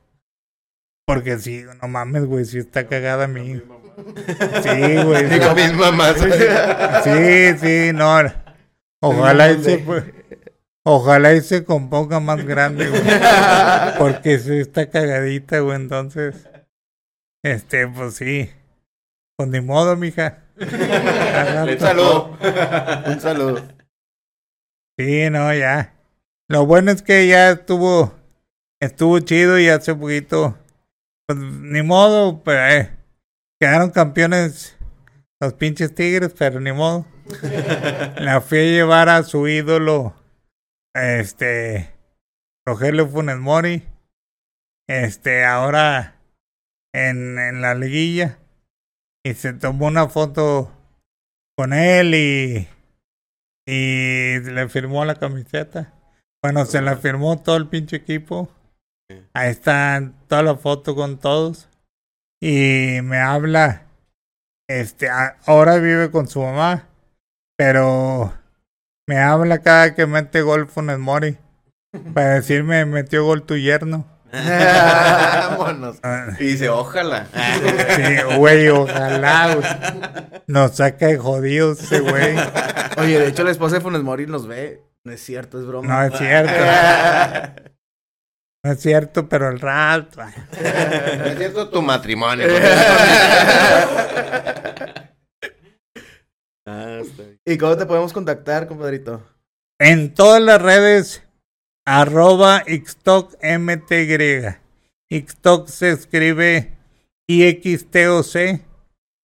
Porque 1.06 1.38
sí, 1.38 1.64
no 1.82 1.88
mames, 1.88 2.26
güey, 2.26 2.46
sí 2.46 2.58
está 2.58 2.88
cagada 2.88 3.28
mi. 3.28 3.54
Sí, 3.54 5.04
güey. 5.04 5.26
Digo, 5.30 5.54
mis 5.54 5.74
mamás. 5.74 6.16
Sí, 7.04 7.58
sí, 7.60 7.92
no. 7.94 8.22
Ojalá 9.02 9.52
y 9.52 9.64
se, 9.64 9.86
ojalá 10.84 11.34
y 11.36 11.42
se 11.42 11.64
componga 11.64 12.20
más 12.20 12.44
grande, 12.44 12.90
güey. 12.90 13.04
Porque 14.00 14.40
sí 14.40 14.58
está 14.58 14.90
cagadita, 14.90 15.60
güey, 15.60 15.76
entonces. 15.76 16.50
Este, 17.44 17.88
pues 17.88 18.16
sí. 18.16 18.50
Pues 19.38 19.50
ni 19.50 19.62
modo, 19.62 19.96
mija. 19.96 20.45
Un 20.58 21.80
saludo. 21.80 22.38
Un 23.08 23.20
saludo. 23.20 23.62
Sí, 24.98 25.30
no, 25.30 25.54
ya. 25.54 25.94
Lo 26.48 26.66
bueno 26.66 26.92
es 26.92 27.02
que 27.02 27.28
ya 27.28 27.52
estuvo, 27.52 28.14
estuvo 28.80 29.20
chido 29.20 29.60
y 29.60 29.68
hace 29.68 29.96
poquito, 29.96 30.58
pues 31.28 31.40
ni 31.40 31.82
modo, 31.82 32.44
pero 32.44 32.66
eh, 32.68 32.92
quedaron 33.60 33.90
campeones 33.90 34.78
los 35.42 35.54
pinches 35.54 35.94
tigres, 35.94 36.34
pero 36.38 36.60
ni 36.60 36.72
modo. 36.72 37.06
La 38.20 38.42
fui 38.42 38.60
a 38.60 38.72
llevar 38.72 39.10
a 39.10 39.24
su 39.24 39.48
ídolo, 39.48 40.14
este, 40.94 41.92
Rogelio 42.66 43.08
Funes 43.08 43.38
Mori, 43.38 43.84
este, 44.88 45.44
ahora 45.44 46.16
en, 46.94 47.40
en 47.40 47.62
la 47.62 47.74
liguilla, 47.74 48.38
y 49.26 49.34
se 49.34 49.54
tomó 49.54 49.88
una 49.88 50.08
foto 50.08 50.72
con 51.58 51.74
él 51.74 52.14
y 52.14 52.70
y 53.68 54.40
le 54.42 54.70
firmó 54.70 55.04
la 55.06 55.16
camiseta. 55.16 55.94
Bueno, 56.44 56.66
se 56.66 56.82
la 56.82 56.98
firmó 56.98 57.42
todo 57.42 57.58
el 57.58 57.68
pinche 57.68 57.96
equipo. 57.96 58.50
Ahí 59.34 59.50
está 59.50 60.12
toda 60.28 60.44
la 60.44 60.56
foto 60.56 60.96
con 60.96 61.18
todos. 61.18 61.70
Y 62.40 63.00
me 63.02 63.18
habla, 63.18 63.88
este, 64.70 65.10
ahora 65.46 65.78
vive 65.78 66.12
con 66.12 66.28
su 66.28 66.42
mamá, 66.42 66.88
pero 67.58 68.34
me 69.08 69.18
habla 69.18 69.60
cada 69.64 69.96
que 69.96 70.06
mete 70.06 70.42
gol 70.42 70.68
Funes 70.68 71.00
Mori. 71.00 71.38
Para 72.14 72.36
decirme, 72.36 72.86
metió 72.86 73.26
gol 73.26 73.44
tu 73.44 73.58
yerno. 73.58 74.06
Vámonos. 75.50 75.98
Ah, 76.04 76.28
Y 76.40 76.46
dice, 76.46 76.70
ojalá. 76.70 77.28
Sí, 77.96 78.36
güey, 78.38 78.68
ojalá, 78.70 79.56
güey. 79.56 79.68
Nos 80.48 80.76
saca 80.76 81.08
de 81.08 81.18
jodidos 81.18 81.82
ese 81.82 82.00
güey. 82.02 82.36
Oye, 82.98 83.20
de 83.20 83.28
hecho 83.28 83.44
la 83.44 83.52
esposa 83.52 83.76
de 83.76 83.82
Funes 83.82 84.02
Mori 84.04 84.28
nos 84.28 84.48
ve. 84.48 84.82
No 85.04 85.12
es 85.12 85.22
cierto, 85.24 85.60
es 85.60 85.66
broma. 85.66 85.88
No 85.88 86.04
es 86.04 86.18
cierto. 86.18 86.54
No 88.64 88.72
es 88.72 88.80
cierto, 88.82 89.30
pero 89.30 89.50
el 89.50 89.60
rato. 89.60 90.22
No 90.24 91.26
es 91.26 91.38
cierto 91.38 91.70
tu 91.70 91.82
matrimonio. 91.82 92.48
Ah. 96.68 97.02
¿Y 97.46 97.58
cómo 97.60 97.78
te 97.78 97.86
podemos 97.86 98.12
contactar, 98.12 98.68
compadrito? 98.68 99.22
En 99.80 100.16
todas 100.16 100.42
las 100.42 100.60
redes, 100.60 101.22
arroba 101.86 102.64
XTOCMTY. 102.66 104.58
XTOC 105.10 105.68
se 105.68 105.92
escribe 105.92 106.74
IXTOC. 107.28 108.62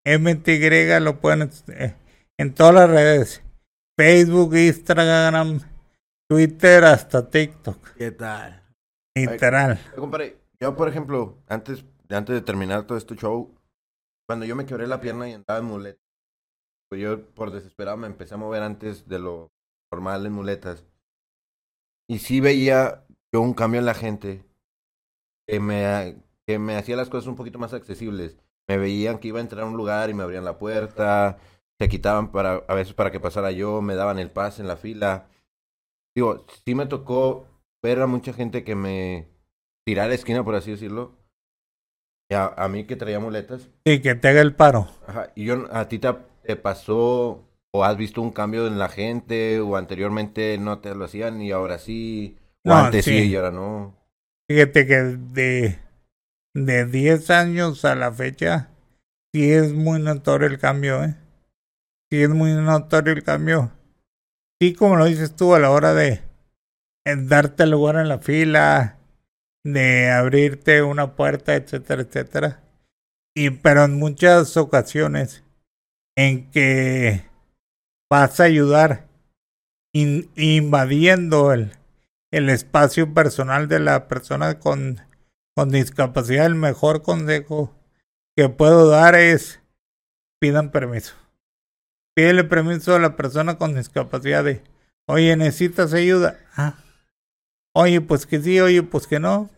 MTY 0.03 0.99
lo 0.99 1.20
pueden 1.20 1.51
eh, 1.68 1.95
en 2.38 2.53
todas 2.53 2.74
las 2.74 2.89
redes. 2.89 3.43
Facebook, 3.97 4.55
Instagram, 4.55 5.59
Twitter, 6.28 6.86
hasta 6.86 7.30
TikTok. 7.30 7.95
¿Qué 7.95 8.12
tal? 8.12 8.64
Literal. 9.16 9.80
Compadre, 9.95 10.38
yo, 10.59 10.76
por 10.76 10.88
ejemplo, 10.88 11.38
antes, 11.47 11.86
antes 12.09 12.34
de 12.34 12.41
terminar 12.41 12.88
todo 12.88 12.97
este 12.97 13.16
show, 13.16 13.53
cuando 14.28 14.45
yo 14.45 14.55
me 14.55 14.66
quebré 14.66 14.88
la 14.88 15.01
pierna 15.01 15.30
y 15.30 15.34
andaba 15.34 15.59
en 15.59 15.66
muleta, 15.66 15.99
pues 16.89 17.01
yo 17.01 17.26
por 17.34 17.51
desesperado 17.51 17.97
me 17.97 18.07
empecé 18.07 18.34
a 18.34 18.38
mover 18.38 18.64
antes 18.64 19.07
de 19.07 19.20
lo 19.20 19.51
normal 19.91 20.26
en 20.26 20.34
muletas. 20.34 20.86
Y 22.12 22.20
sí 22.20 22.41
veía 22.41 23.05
yo 23.34 23.39
un 23.39 23.53
cambio 23.53 23.80
en 23.80 23.86
la 23.86 23.93
gente 23.93 24.43
que 25.47 25.62
me, 25.62 26.22
que 26.45 26.59
me 26.59 26.76
hacía 26.76 26.97
las 26.97 27.07
cosas 27.07 27.28
un 27.28 27.38
poquito 27.38 27.57
más 27.57 27.74
accesibles. 27.74 28.38
Me 28.68 28.78
veían 28.78 29.18
que 29.18 29.30
iba 29.30 29.39
a 29.39 29.41
entrar 29.41 29.64
a 29.64 29.66
un 29.66 29.78
lugar 29.78 30.09
y 30.09 30.14
me 30.14 30.24
abrían 30.24 30.43
la 30.43 30.59
puerta, 30.59 31.38
se 31.80 31.88
quitaban 31.88 32.34
para, 32.34 32.66
a 32.68 32.74
veces 32.74 32.93
para 32.93 33.12
que 33.12 33.22
pasara 33.22 33.51
yo, 33.51 33.82
me 33.82 33.95
daban 33.95 34.20
el 34.20 34.30
pase 34.30 34.62
en 34.62 34.68
la 34.68 34.76
fila. 34.76 35.30
Digo, 36.14 36.45
sí 36.66 36.76
me 36.76 36.86
tocó 36.86 37.47
ver 37.82 38.01
a 38.01 38.07
mucha 38.07 38.34
gente 38.34 38.66
que 38.66 38.76
me 38.76 39.30
tirara 39.86 40.09
la 40.09 40.16
esquina, 40.16 40.43
por 40.43 40.55
así 40.55 40.72
decirlo. 40.72 41.16
Y 42.30 42.36
a, 42.36 42.47
a 42.47 42.68
mí 42.68 42.84
que 42.84 42.97
traía 42.97 43.22
muletas. 43.22 43.70
Sí, 43.88 44.01
que 44.01 44.16
te 44.16 44.28
haga 44.28 44.41
el 44.41 44.53
paro. 44.53 44.89
Ajá, 45.07 45.32
y 45.34 45.45
yo, 45.45 45.66
a 45.72 45.88
ti 45.88 45.97
te, 45.97 46.14
te 46.43 46.57
pasó 46.57 47.47
o 47.74 47.84
has 47.86 47.98
visto 47.98 48.22
un 48.22 48.32
cambio 48.32 48.68
en 48.68 48.80
la 48.80 48.90
gente 48.90 49.60
o 49.60 49.76
anteriormente 49.78 50.58
no 50.58 50.80
te 50.80 50.96
lo 50.96 51.06
hacían 51.06 51.42
y 51.42 51.52
ahora 51.52 51.80
sí. 51.80 52.38
O 52.66 52.74
No, 52.74 52.76
antes 52.76 53.06
sí. 53.06 53.12
sí. 53.12 53.30
y 53.30 53.36
ahora 53.36 53.52
no. 53.52 53.96
Fíjate 54.50 54.86
que 54.86 54.96
de, 54.96 55.80
de 56.54 56.86
10 56.86 57.30
años 57.30 57.86
a 57.86 57.96
la 57.96 58.12
fecha, 58.12 58.70
sí 59.34 59.52
es 59.52 59.74
muy 59.74 60.02
notorio 60.02 60.48
el 60.48 60.60
cambio, 60.60 61.04
¿eh? 61.04 61.16
Sí 62.12 62.22
es 62.22 62.30
muy 62.30 62.52
notorio 62.54 63.14
el 63.14 63.24
cambio. 63.24 63.72
Sí, 64.62 64.74
como 64.74 64.96
lo 64.96 65.06
dices 65.06 65.36
tú, 65.36 65.56
a 65.56 65.60
la 65.60 65.72
hora 65.72 65.94
de 65.94 66.22
en 67.06 67.28
darte 67.28 67.66
lugar 67.68 67.96
en 67.98 68.10
la 68.10 68.20
fila, 68.20 69.00
de 69.64 70.12
abrirte 70.12 70.84
una 70.84 71.16
puerta, 71.16 71.56
etcétera, 71.56 72.04
etcétera. 72.04 72.64
Y 73.36 73.50
pero 73.52 73.86
en 73.86 73.98
muchas 73.98 74.58
ocasiones 74.58 75.44
en 76.18 76.52
que 76.52 77.31
vas 78.12 78.41
a 78.41 78.43
ayudar 78.43 79.07
in- 79.93 80.30
invadiendo 80.36 81.53
el, 81.53 81.72
el 82.30 82.49
espacio 82.49 83.14
personal 83.14 83.70
de 83.70 83.80
la 83.80 84.09
persona 84.09 84.59
con, 84.59 84.99
con 85.55 85.70
discapacidad, 85.70 86.45
el 86.45 86.55
mejor 86.55 87.03
consejo 87.03 87.74
que 88.36 88.49
puedo 88.49 88.89
dar 88.89 89.16
es 89.16 89.62
pidan 90.41 90.72
permiso. 90.72 91.16
Pídele 92.14 92.43
permiso 92.43 92.93
a 92.93 92.99
la 92.99 93.16
persona 93.16 93.57
con 93.57 93.76
discapacidad 93.76 94.45
oye, 95.07 95.38
necesitas 95.38 95.93
ayuda. 95.93 96.38
Ah. 96.57 96.76
Oye, 97.74 98.01
pues 98.01 98.26
que 98.26 98.41
sí, 98.41 98.59
oye, 98.59 98.84
pues 98.84 99.07
que 99.07 99.20
no. 99.20 99.49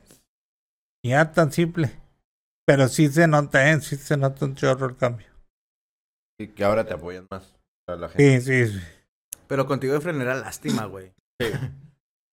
Ya 1.04 1.32
tan 1.32 1.52
simple. 1.52 2.00
Pero 2.66 2.88
sí 2.88 3.10
se 3.10 3.28
nota, 3.28 3.72
¿eh? 3.72 3.82
Sí 3.82 3.96
se 3.96 4.18
nota 4.18 4.46
un 4.46 4.56
chorro 4.56 4.86
el 4.86 4.96
cambio. 4.96 5.28
Y 6.40 6.50
que 6.50 6.64
ahora 6.64 6.86
te 6.86 6.94
apoyan 6.94 7.28
más. 7.32 7.56
A 7.88 7.96
la 7.96 8.10
gente. 8.10 8.42
Sí, 8.42 8.66
sí, 8.68 8.74
sí. 8.74 8.82
Pero 9.48 9.66
contigo 9.68 9.94
de 9.94 10.02
freno 10.02 10.22
era 10.22 10.36
lástima, 10.36 10.86
güey. 10.86 11.12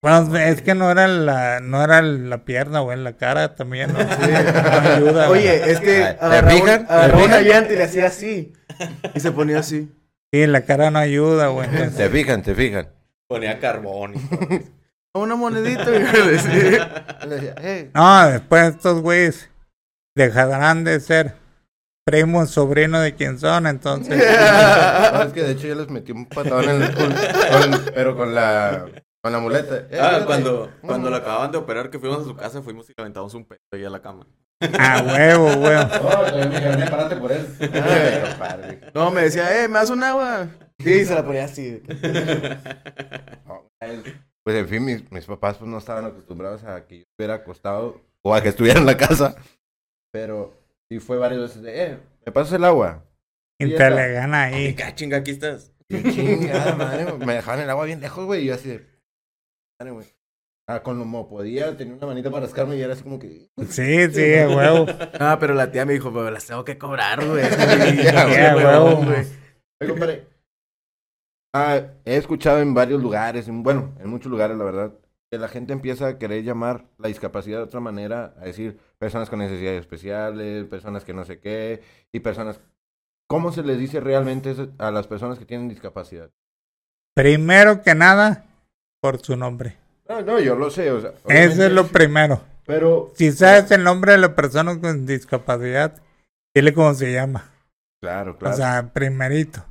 Bueno, 0.02 0.34
es 0.38 0.62
que 0.62 0.74
no 0.74 0.90
era 0.90 1.06
la, 1.08 1.60
no 1.60 1.82
era 1.84 2.00
la 2.00 2.44
pierna, 2.44 2.80
güey, 2.80 2.98
la 2.98 3.16
cara 3.18 3.54
también, 3.54 3.92
¿no? 3.92 3.98
Sí, 4.00 4.30
no 4.30 4.90
ayuda, 4.90 5.26
güey. 5.28 5.40
Oye, 5.42 5.70
es 5.72 5.80
que 5.80 5.86
¿te 5.86 6.04
agarraba, 6.04 6.54
un- 6.54 6.60
fijan? 6.60 6.86
¿Te 6.86 6.92
agarraba 6.92 7.24
una 7.24 7.40
llanta 7.42 7.72
y 7.72 7.76
le 7.76 7.84
hacía 7.84 8.06
así. 8.06 8.52
Y 9.14 9.20
se 9.20 9.30
ponía 9.32 9.58
así. 9.58 9.92
Sí, 10.32 10.46
la 10.46 10.62
cara 10.64 10.90
no 10.90 10.98
ayuda, 11.00 11.48
güey. 11.48 11.68
entonces- 11.68 11.96
Se 11.96 12.08
fijan, 12.08 12.42
se 12.44 12.54
fijan. 12.54 12.88
Ponía 13.28 13.58
carbón. 13.58 14.14
y. 14.14 14.20
Una 15.18 15.34
monedita 15.36 15.84
y 15.94 15.98
le 15.98 16.30
decía. 16.30 17.18
Le 17.28 17.34
decía, 17.34 17.54
"Hey". 17.60 17.90
No, 17.94 18.26
después 18.28 18.76
estos 18.76 19.02
güeyes 19.02 19.50
dejarán 20.14 20.84
de 20.84 21.00
ser 21.00 21.34
primos, 22.10 22.50
sobrinos 22.50 23.02
de 23.02 23.14
quien 23.14 23.38
son, 23.38 23.66
entonces. 23.66 24.16
No, 25.12 25.22
es 25.22 25.32
que 25.32 25.42
de 25.42 25.52
hecho 25.52 25.66
yo 25.68 25.74
les 25.74 25.88
metí 25.88 26.12
un 26.12 26.26
patadón 26.26 26.68
en 26.68 26.82
el 26.82 26.94
culo, 26.94 27.08
con- 27.14 27.84
pero 27.94 28.16
con 28.16 28.34
la, 28.34 28.86
con 29.22 29.32
la 29.32 29.38
muleta. 29.38 29.86
Eh, 29.90 29.98
Ah, 30.00 30.22
cuando, 30.26 30.70
cuando 30.80 31.10
lo 31.10 31.16
acababan 31.16 31.52
de 31.52 31.58
operar, 31.58 31.90
que 31.90 31.98
fuimos 31.98 32.20
a 32.22 32.24
su 32.24 32.34
casa, 32.36 32.62
fuimos 32.62 32.88
y 32.88 32.94
le 32.96 33.02
aventamos 33.02 33.32
un 33.34 33.44
pedo 33.44 33.58
ahí 33.72 33.84
a 33.84 33.90
la 33.90 34.00
cama. 34.02 34.26
A 34.78 35.02
huevo, 35.02 35.46
huevo. 35.54 35.82
No, 35.92 35.98
todavía 36.00 36.46
me 36.46 36.54
dijeron, 36.56 36.82
"Eh, 36.82 36.86
párate 36.90 37.16
por 37.16 37.32
él. 37.32 37.46
Ay, 37.60 38.30
compadre. 38.30 38.80
No, 38.94 39.10
me 39.10 39.22
decía, 39.22 39.62
eh, 39.64 39.68
¿me 39.68 39.74
das 39.78 39.90
un 39.90 40.02
agua? 40.02 40.48
Sí, 40.78 41.04
se 41.04 41.14
la 41.14 41.24
ponía 41.24 41.44
así. 41.44 41.82
Pues 44.44 44.56
en 44.56 44.68
fin, 44.68 44.84
mis, 44.84 45.10
mis 45.12 45.24
papás 45.26 45.56
pues 45.58 45.70
no 45.70 45.78
estaban 45.78 46.04
acostumbrados 46.06 46.64
a 46.64 46.86
que 46.86 46.98
yo 46.98 47.02
estuviera 47.02 47.34
acostado 47.34 48.00
o 48.22 48.34
a 48.34 48.42
que 48.42 48.48
estuviera 48.50 48.80
en 48.80 48.86
la 48.86 48.96
casa. 48.96 49.34
Pero 50.12 50.54
sí 50.90 50.98
fue 50.98 51.18
varias 51.18 51.40
veces 51.40 51.62
de, 51.62 51.84
eh, 51.84 51.98
¿me 52.26 52.32
pasas 52.32 52.54
el 52.54 52.64
agua? 52.64 53.04
Y 53.58 53.64
Y 53.64 53.68
te 53.68 53.74
está. 53.74 53.90
le 53.90 54.12
gana 54.12 54.50
Y 54.50 54.54
ahí. 54.54 54.76
chinga, 54.94 55.18
aquí 55.18 55.30
estás. 55.32 55.72
Y 55.88 56.02
chingada 56.12 56.74
madre, 56.76 57.12
me 57.24 57.34
dejaban 57.34 57.60
el 57.60 57.70
agua 57.70 57.84
bien 57.84 58.00
lejos, 58.00 58.24
güey, 58.24 58.42
y 58.42 58.46
yo 58.46 58.54
así 58.54 58.68
de, 58.68 58.86
madre, 59.80 59.92
güey. 59.92 60.06
Ah, 60.68 60.82
con 60.84 60.98
lo 60.98 61.04
mo 61.04 61.28
podía, 61.28 61.76
tenía 61.76 61.94
una 61.94 62.06
manita 62.06 62.30
para 62.30 62.46
rascarme 62.46 62.76
y 62.76 62.82
era 62.82 62.92
así 62.92 63.02
como 63.02 63.18
que... 63.18 63.48
Sí, 63.68 64.08
sí, 64.12 64.20
huevo. 64.54 64.86
Ah, 65.18 65.36
pero 65.40 65.52
la 65.54 65.72
tía 65.72 65.84
me 65.84 65.94
dijo, 65.94 66.12
pero 66.12 66.30
las 66.30 66.46
tengo 66.46 66.64
que 66.64 66.78
cobrar, 66.78 67.24
güey. 67.26 67.42
Ya, 68.04 68.24
güey, 68.26 68.64
huevón, 68.64 68.98
huevo. 68.98 69.04
güey. 69.04 69.26
Oye, 69.80 69.90
compadre. 69.90 70.26
Ah, 71.52 71.80
he 72.04 72.16
escuchado 72.16 72.60
en 72.60 72.72
varios 72.72 73.02
lugares, 73.02 73.48
en- 73.48 73.64
bueno, 73.64 73.96
en 73.98 74.08
muchos 74.08 74.30
lugares, 74.30 74.56
la 74.56 74.64
verdad, 74.64 74.92
que 75.30 75.38
la 75.38 75.48
gente 75.48 75.72
empieza 75.72 76.08
a 76.08 76.18
querer 76.18 76.42
llamar 76.42 76.86
la 76.98 77.06
discapacidad 77.06 77.58
de 77.58 77.64
otra 77.64 77.78
manera, 77.78 78.34
a 78.40 78.44
decir 78.44 78.78
personas 78.98 79.30
con 79.30 79.38
necesidades 79.38 79.80
especiales, 79.80 80.66
personas 80.66 81.04
que 81.04 81.14
no 81.14 81.24
sé 81.24 81.38
qué, 81.38 81.82
y 82.12 82.20
personas... 82.20 82.60
¿Cómo 83.28 83.52
se 83.52 83.62
les 83.62 83.78
dice 83.78 84.00
realmente 84.00 84.50
eso 84.50 84.72
a 84.78 84.90
las 84.90 85.06
personas 85.06 85.38
que 85.38 85.44
tienen 85.44 85.68
discapacidad? 85.68 86.30
Primero 87.14 87.82
que 87.82 87.94
nada, 87.94 88.44
por 89.00 89.20
su 89.20 89.36
nombre. 89.36 89.76
No, 90.08 90.20
no, 90.22 90.40
yo 90.40 90.56
lo 90.56 90.68
sé, 90.68 90.90
o 90.90 91.00
sea... 91.00 91.12
Eso 91.28 91.64
es 91.64 91.72
lo 91.72 91.84
sí, 91.84 91.90
primero. 91.92 92.42
Pero... 92.66 93.12
Si 93.14 93.30
sabes 93.30 93.70
el 93.70 93.84
nombre 93.84 94.12
de 94.12 94.18
la 94.18 94.34
persona 94.34 94.80
con 94.80 95.06
discapacidad, 95.06 96.02
dile 96.52 96.74
cómo 96.74 96.92
se 96.94 97.12
llama. 97.12 97.52
Claro, 98.02 98.36
claro. 98.36 98.52
O 98.52 98.56
sea, 98.56 98.90
primerito. 98.92 99.64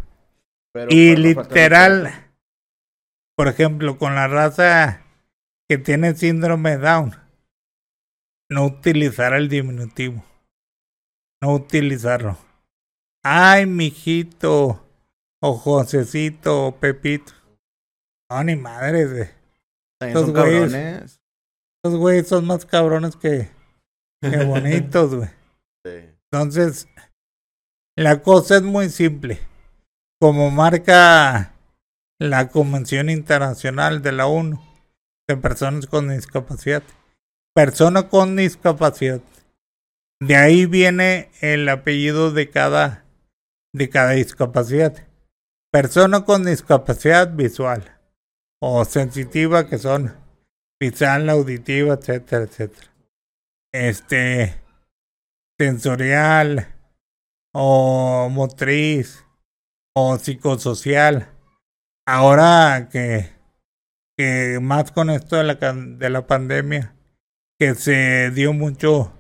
pero 0.72 0.88
Y 0.90 1.18
literal, 1.18 2.14
por 3.36 3.50
ejemplo, 3.50 3.98
con 3.98 4.16
la 4.16 4.30
raza 4.30 5.02
que 5.70 5.78
tiene 5.78 6.16
síndrome 6.16 6.78
Down, 6.78 7.16
no 8.50 8.66
utilizar 8.66 9.34
el 9.34 9.50
diminutivo. 9.50 10.26
No 11.42 11.54
utilizarlo. 11.54 12.38
Ay, 13.24 13.68
mijito, 13.68 14.84
o 15.42 15.54
Josecito, 15.54 16.66
o 16.68 16.76
Pepito. 16.76 17.34
No, 18.32 18.44
ni 18.44 18.56
madre, 18.56 19.06
güey. 19.06 20.14
Son 20.14 20.32
güeyes. 20.32 20.72
cabrones. 20.72 21.22
Esos 21.84 22.00
güeyes 22.00 22.28
son 22.28 22.46
más 22.48 22.66
cabrones 22.66 23.16
que, 23.16 23.50
que 24.22 24.38
bonitos, 24.46 25.14
güey. 25.14 25.30
Sí. 25.86 26.10
Entonces, 26.32 26.88
la 27.96 28.24
cosa 28.24 28.58
es 28.58 28.64
muy 28.64 28.90
simple. 28.90 29.40
Como 30.20 30.50
marca 30.50 31.54
la 32.20 32.50
Convención 32.50 33.10
Internacional 33.10 34.02
de 34.02 34.12
la 34.12 34.26
ONU 34.26 34.69
de 35.30 35.38
Personas 35.38 35.86
con 35.86 36.10
Discapacidad. 36.10 36.82
Persona 37.54 38.10
con 38.10 38.36
discapacidad. 38.36 39.22
De 40.20 40.36
ahí 40.36 40.66
viene 40.66 41.30
el 41.42 41.70
apellido 41.70 42.32
de 42.32 42.50
cada, 42.50 43.06
de 43.72 43.90
cada 43.90 44.12
discapacidad. 44.12 45.08
Persona 45.72 46.26
con 46.26 46.46
discapacidad 46.46 47.32
visual 47.32 48.00
o 48.60 48.84
sensitiva 48.86 49.68
que 49.68 49.78
son 49.78 50.16
visual, 50.80 51.30
auditiva, 51.30 51.94
etcétera, 51.94 52.44
etcétera. 52.46 52.92
Este, 53.72 54.60
sensorial 55.60 56.74
o 57.54 58.30
motriz 58.32 59.24
o 59.96 60.18
psicosocial. 60.18 61.30
Ahora 62.08 62.90
que, 62.92 63.39
que 64.20 64.60
más 64.62 64.92
con 64.92 65.10
esto 65.10 65.38
de 65.38 65.46
la, 65.46 65.56
de 65.56 66.10
la 66.10 66.28
pandemia, 66.28 66.94
que 67.58 67.74
se 67.74 68.32
dio 68.32 68.52
mucho 68.52 69.14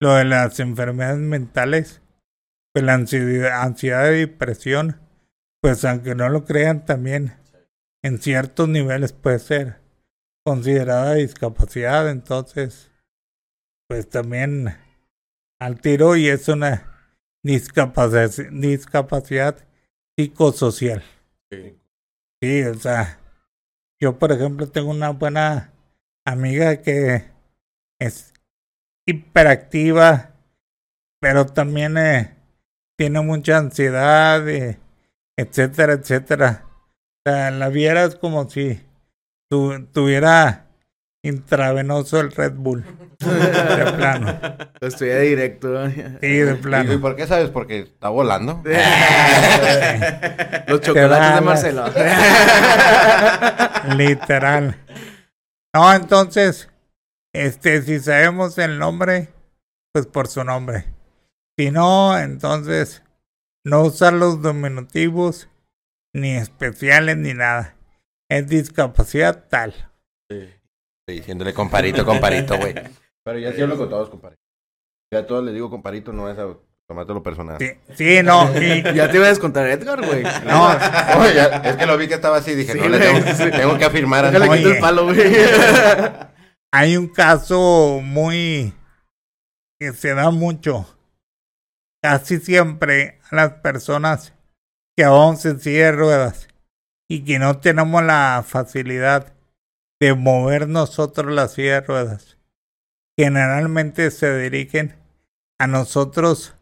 lo 0.00 0.14
de 0.14 0.24
las 0.24 0.58
enfermedades 0.60 1.18
mentales, 1.18 2.00
pues 2.72 2.82
la 2.82 2.94
ansiedad, 2.94 3.60
ansiedad 3.60 4.10
y 4.12 4.20
depresión, 4.20 4.98
pues 5.60 5.84
aunque 5.84 6.14
no 6.14 6.30
lo 6.30 6.46
crean 6.46 6.86
también, 6.86 7.34
en 8.02 8.16
ciertos 8.16 8.66
niveles 8.66 9.12
puede 9.12 9.40
ser 9.40 9.76
considerada 10.42 11.12
discapacidad, 11.16 12.08
entonces, 12.08 12.90
pues 13.90 14.08
también 14.08 14.74
al 15.60 15.82
tiro 15.82 16.16
y 16.16 16.28
es 16.28 16.48
una 16.48 17.12
discapacidad, 17.44 18.30
discapacidad 18.50 19.68
psicosocial. 20.18 21.02
Sí. 21.52 21.76
Sí, 22.42 22.62
o 22.62 22.74
sea, 22.76 23.19
yo 24.00 24.18
por 24.18 24.32
ejemplo 24.32 24.68
tengo 24.70 24.90
una 24.90 25.10
buena 25.10 25.72
amiga 26.24 26.82
que 26.82 27.24
es 28.00 28.32
hiperactiva, 29.06 30.34
pero 31.20 31.46
también 31.46 31.98
eh, 31.98 32.36
tiene 32.98 33.20
mucha 33.22 33.58
ansiedad, 33.58 34.48
eh, 34.48 34.78
etcétera, 35.38 35.94
etcétera. 35.94 36.66
O 36.68 37.30
sea, 37.30 37.50
la 37.50 37.68
vieras 37.68 38.16
como 38.16 38.48
si 38.50 38.80
tu- 39.50 39.86
tuviera 39.92 40.69
intravenoso 41.22 42.20
el 42.20 42.32
Red 42.32 42.54
Bull. 42.54 42.82
De 43.18 43.92
plano. 43.92 44.38
Lo 44.80 44.88
estudié 44.88 45.20
directo. 45.20 45.88
Sí, 45.90 46.28
de 46.28 46.52
¿Y 46.52 46.56
plano. 46.56 46.98
por 47.00 47.16
qué 47.16 47.26
sabes? 47.26 47.50
Porque 47.50 47.80
está 47.80 48.08
volando. 48.08 48.62
Los 50.66 50.80
chocolates 50.80 51.34
de 51.34 51.40
Marcelo. 51.42 51.84
Literal. 53.96 54.76
No, 55.74 55.92
entonces, 55.94 56.70
este, 57.34 57.82
si 57.82 58.00
sabemos 58.00 58.56
el 58.58 58.78
nombre, 58.78 59.28
pues 59.92 60.06
por 60.06 60.28
su 60.28 60.42
nombre. 60.44 60.86
Si 61.58 61.70
no, 61.70 62.18
entonces, 62.18 63.02
no 63.64 63.82
usar 63.82 64.14
los 64.14 64.42
diminutivos, 64.42 65.48
ni 66.14 66.36
especiales, 66.36 67.16
ni 67.18 67.34
nada. 67.34 67.76
Es 68.28 68.48
discapacidad 68.48 69.44
tal. 69.48 69.74
Sí. 70.30 70.48
Diciéndole 71.12 71.52
comparito, 71.54 72.04
comparito, 72.04 72.56
güey. 72.56 72.74
Pero 73.24 73.38
ya 73.38 73.52
sí 73.52 73.60
hablo 73.62 73.76
con 73.76 73.88
todos, 73.88 74.08
compadre. 74.08 74.36
Ya 75.12 75.20
a 75.20 75.26
todos 75.26 75.44
les 75.44 75.54
digo 75.54 75.68
comparito, 75.70 76.12
no 76.12 76.30
es 76.30 76.38
a 76.38 76.46
tomártelo 76.88 77.22
personal. 77.22 77.58
Sí, 77.58 77.70
sí, 77.94 78.22
no, 78.22 78.50
y, 78.60 78.82
Ya 78.94 79.10
te 79.10 79.16
iba 79.16 79.26
a 79.26 79.30
descontar 79.30 79.66
Edgar, 79.66 80.04
güey. 80.04 80.22
no, 80.22 80.74
ya, 81.34 81.62
es 81.64 81.76
que 81.76 81.86
lo 81.86 81.96
vi 81.98 82.08
que 82.08 82.14
estaba 82.14 82.38
así, 82.38 82.54
dije, 82.54 82.72
Sí, 82.72 82.78
no, 82.80 82.88
le 82.88 82.98
tengo, 82.98 83.20
sí. 83.32 83.50
tengo 83.50 83.78
que 83.78 83.84
afirmar 83.84 84.24
antes. 84.24 84.42
quito 84.42 84.70
el 84.72 84.78
palo, 84.78 85.04
güey. 85.04 85.20
hay 86.72 86.96
un 86.96 87.08
caso 87.08 88.00
muy 88.02 88.72
que 89.78 89.92
se 89.92 90.14
da 90.14 90.30
mucho. 90.30 90.86
Casi 92.02 92.38
siempre 92.38 93.18
a 93.30 93.36
las 93.36 93.52
personas 93.54 94.32
que 94.96 95.04
vamos 95.04 95.44
en 95.44 95.60
silla 95.60 95.86
de 95.86 95.92
ruedas 95.92 96.48
y 97.08 97.24
que 97.24 97.38
no 97.38 97.58
tenemos 97.58 98.02
la 98.02 98.44
facilidad 98.46 99.32
de 100.00 100.14
mover 100.14 100.68
nosotros 100.68 101.32
la 101.32 101.48
silla 101.48 101.80
de 101.80 101.86
ruedas. 101.86 102.38
Generalmente 103.18 104.10
se 104.10 104.38
dirigen 104.38 104.96
a 105.58 105.66
nosotros 105.66 106.56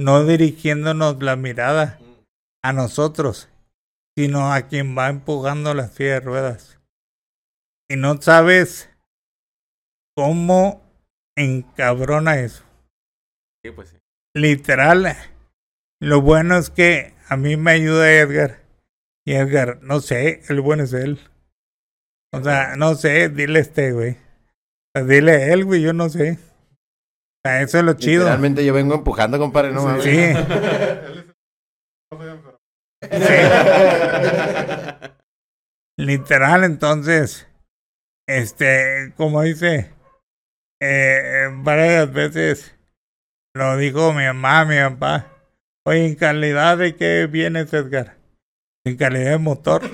no 0.00 0.24
dirigiéndonos 0.24 1.22
la 1.22 1.36
mirada 1.36 1.98
a 2.62 2.72
nosotros, 2.72 3.48
sino 4.16 4.52
a 4.52 4.62
quien 4.62 4.96
va 4.96 5.08
empujando 5.08 5.74
la 5.74 5.88
silla 5.88 6.14
de 6.14 6.20
ruedas. 6.20 6.80
Y 7.88 7.96
no 7.96 8.20
sabes 8.22 8.88
cómo 10.16 10.82
encabrona 11.36 12.40
eso. 12.40 12.64
Sí, 13.62 13.72
pues 13.72 13.90
sí. 13.90 13.96
Literal, 14.34 15.16
lo 16.00 16.22
bueno 16.22 16.56
es 16.56 16.70
que 16.70 17.14
a 17.28 17.36
mí 17.36 17.56
me 17.56 17.72
ayuda 17.72 18.12
Edgar. 18.12 18.62
Y 19.26 19.34
Edgar, 19.34 19.82
no 19.82 20.00
sé, 20.00 20.42
el 20.48 20.60
bueno 20.60 20.84
es 20.84 20.92
él. 20.92 21.20
O 22.32 22.42
sea, 22.42 22.76
no 22.76 22.94
sé, 22.94 23.28
dile 23.28 23.60
este, 23.60 23.92
güey. 23.92 24.12
O 24.12 24.16
sea, 24.94 25.04
dile 25.04 25.32
a 25.32 25.52
él, 25.52 25.64
güey, 25.64 25.82
yo 25.82 25.92
no 25.92 26.08
sé. 26.08 26.32
O 26.32 27.42
sea, 27.44 27.62
eso 27.62 27.78
es 27.78 27.84
lo 27.84 27.94
chido. 27.94 28.24
Realmente 28.26 28.64
yo 28.64 28.72
vengo 28.72 28.94
empujando, 28.94 29.38
compadre, 29.38 29.72
no 29.72 29.82
mames. 29.84 30.04
Sí, 30.04 30.34
sí. 33.02 33.34
Literal, 35.98 36.64
entonces, 36.64 37.48
este, 38.28 39.12
como 39.16 39.42
dice, 39.42 39.90
eh, 40.80 41.48
varias 41.52 42.12
veces 42.12 42.74
lo 43.54 43.76
dijo 43.76 44.12
mi 44.12 44.24
mamá, 44.24 44.64
mi 44.64 44.76
papá. 44.78 45.26
Oye, 45.84 46.06
¿en 46.06 46.14
calidad 46.14 46.78
de 46.78 46.94
qué 46.94 47.26
vienes, 47.26 47.72
Edgar? 47.72 48.19
En 48.84 48.96
calidad 48.96 49.32
de 49.32 49.38
motor. 49.38 49.82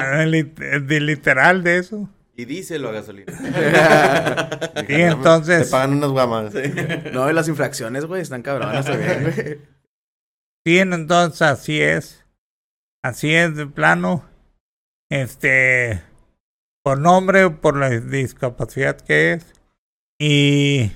Ah, 0.00 0.24
de 0.24 1.00
literal 1.00 1.62
de 1.62 1.78
eso. 1.78 2.08
Y 2.36 2.44
díselo 2.44 2.88
a 2.88 2.92
gasolina. 2.92 3.32
Sí, 4.86 4.94
entonces, 4.94 5.64
Te 5.64 5.70
pagan 5.70 5.94
unas 5.94 6.10
guamas. 6.10 6.54
No, 7.12 7.28
y 7.28 7.32
las 7.32 7.48
infracciones, 7.48 8.04
güey, 8.06 8.22
están 8.22 8.42
cabronas 8.42 8.86
también, 8.86 9.22
güey. 9.24 9.58
sí, 10.64 10.78
entonces 10.78 11.42
así 11.42 11.80
es. 11.82 12.24
Así 13.02 13.34
es 13.34 13.56
de 13.56 13.66
plano. 13.66 14.24
Este, 15.10 16.02
por 16.84 16.98
nombre, 17.00 17.50
por 17.50 17.76
la 17.76 17.90
discapacidad 17.90 18.96
que 19.00 19.32
es. 19.34 19.52
Y 20.20 20.92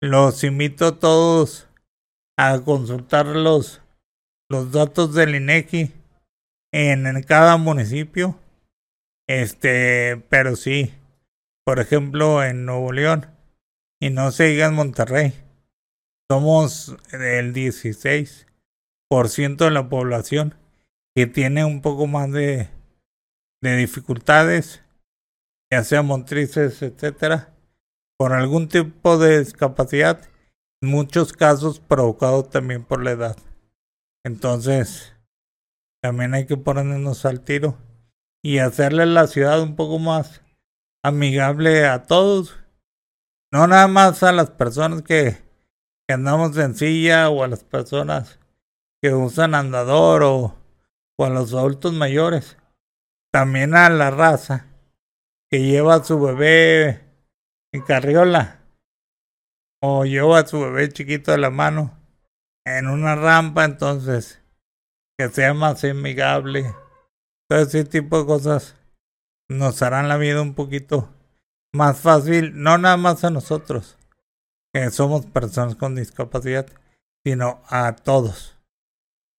los 0.00 0.44
invito 0.44 0.86
a 0.86 0.98
todos 0.98 1.68
a 2.36 2.60
consultar 2.60 3.26
los, 3.26 3.82
los 4.48 4.72
datos 4.72 5.14
del 5.14 5.34
INEGI 5.34 5.92
en, 6.72 7.06
en 7.06 7.22
cada 7.22 7.56
municipio. 7.56 8.38
Este, 9.28 10.16
pero 10.28 10.56
sí, 10.56 10.94
por 11.64 11.80
ejemplo, 11.80 12.42
en 12.42 12.64
Nuevo 12.64 12.92
León, 12.92 13.26
y 14.00 14.10
no 14.10 14.30
se 14.32 14.44
diga 14.44 14.66
en 14.66 14.74
Monterrey, 14.74 15.34
somos 16.30 16.96
el 17.12 17.52
16% 17.52 18.44
de 19.56 19.70
la 19.70 19.88
población 19.88 20.54
que 21.14 21.26
tiene 21.26 21.64
un 21.64 21.82
poco 21.82 22.06
más 22.06 22.30
de, 22.32 22.68
de 23.60 23.76
dificultades, 23.76 24.82
ya 25.70 25.84
sea 25.84 26.02
motrices, 26.02 26.80
etcétera, 26.80 27.52
por 28.18 28.32
algún 28.32 28.68
tipo 28.68 29.18
de 29.18 29.40
discapacidad, 29.40 30.22
en 30.80 30.90
muchos 30.90 31.32
casos 31.32 31.80
provocado 31.80 32.44
también 32.44 32.84
por 32.84 33.02
la 33.02 33.10
edad. 33.10 33.36
Entonces, 34.28 35.14
también 36.02 36.34
hay 36.34 36.44
que 36.44 36.58
ponernos 36.58 37.24
al 37.24 37.40
tiro 37.40 37.78
y 38.42 38.58
hacerle 38.58 39.06
la 39.06 39.26
ciudad 39.26 39.62
un 39.62 39.74
poco 39.74 39.98
más 39.98 40.42
amigable 41.02 41.86
a 41.86 42.02
todos. 42.02 42.54
No 43.50 43.66
nada 43.66 43.88
más 43.88 44.22
a 44.22 44.32
las 44.32 44.50
personas 44.50 45.00
que, 45.00 45.38
andamos 46.10 46.58
en 46.58 46.74
silla 46.74 47.30
o 47.30 47.42
a 47.42 47.48
las 47.48 47.64
personas 47.64 48.38
que 49.00 49.14
usan 49.14 49.54
andador 49.54 50.22
o, 50.22 50.58
o 51.16 51.24
a 51.24 51.30
los 51.30 51.54
adultos 51.54 51.94
mayores. 51.94 52.58
También 53.32 53.74
a 53.74 53.88
la 53.88 54.10
raza 54.10 54.66
que 55.50 55.62
lleva 55.62 55.94
a 55.94 56.04
su 56.04 56.20
bebé 56.20 57.00
en 57.72 57.80
carriola 57.80 58.60
o 59.80 60.04
lleva 60.04 60.40
a 60.40 60.46
su 60.46 60.60
bebé 60.60 60.90
chiquito 60.90 61.30
de 61.30 61.38
la 61.38 61.48
mano 61.48 61.97
en 62.76 62.88
una 62.88 63.14
rampa, 63.14 63.64
entonces 63.64 64.42
que 65.18 65.28
sea 65.28 65.54
más 65.54 65.82
amigable. 65.84 66.74
Todo 67.48 67.60
ese 67.60 67.84
tipo 67.84 68.20
de 68.20 68.26
cosas 68.26 68.76
nos 69.48 69.82
harán 69.82 70.08
la 70.08 70.16
vida 70.16 70.42
un 70.42 70.54
poquito 70.54 71.08
más 71.72 71.98
fácil, 71.98 72.52
no 72.54 72.78
nada 72.78 72.96
más 72.96 73.24
a 73.24 73.30
nosotros, 73.30 73.96
que 74.72 74.90
somos 74.90 75.26
personas 75.26 75.74
con 75.74 75.94
discapacidad, 75.94 76.66
sino 77.24 77.62
a 77.68 77.96
todos, 77.96 78.56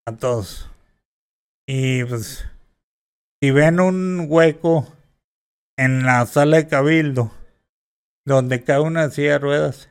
a 0.05 0.15
todos. 0.17 0.69
Y 1.67 2.03
pues, 2.05 2.45
si 3.41 3.51
ven 3.51 3.79
un 3.79 4.25
hueco 4.27 4.87
en 5.77 6.05
la 6.05 6.25
sala 6.25 6.57
de 6.57 6.67
cabildo, 6.67 7.31
donde 8.25 8.63
cae 8.63 8.79
una 8.79 9.09
silla 9.11 9.33
de 9.33 9.39
ruedas, 9.39 9.89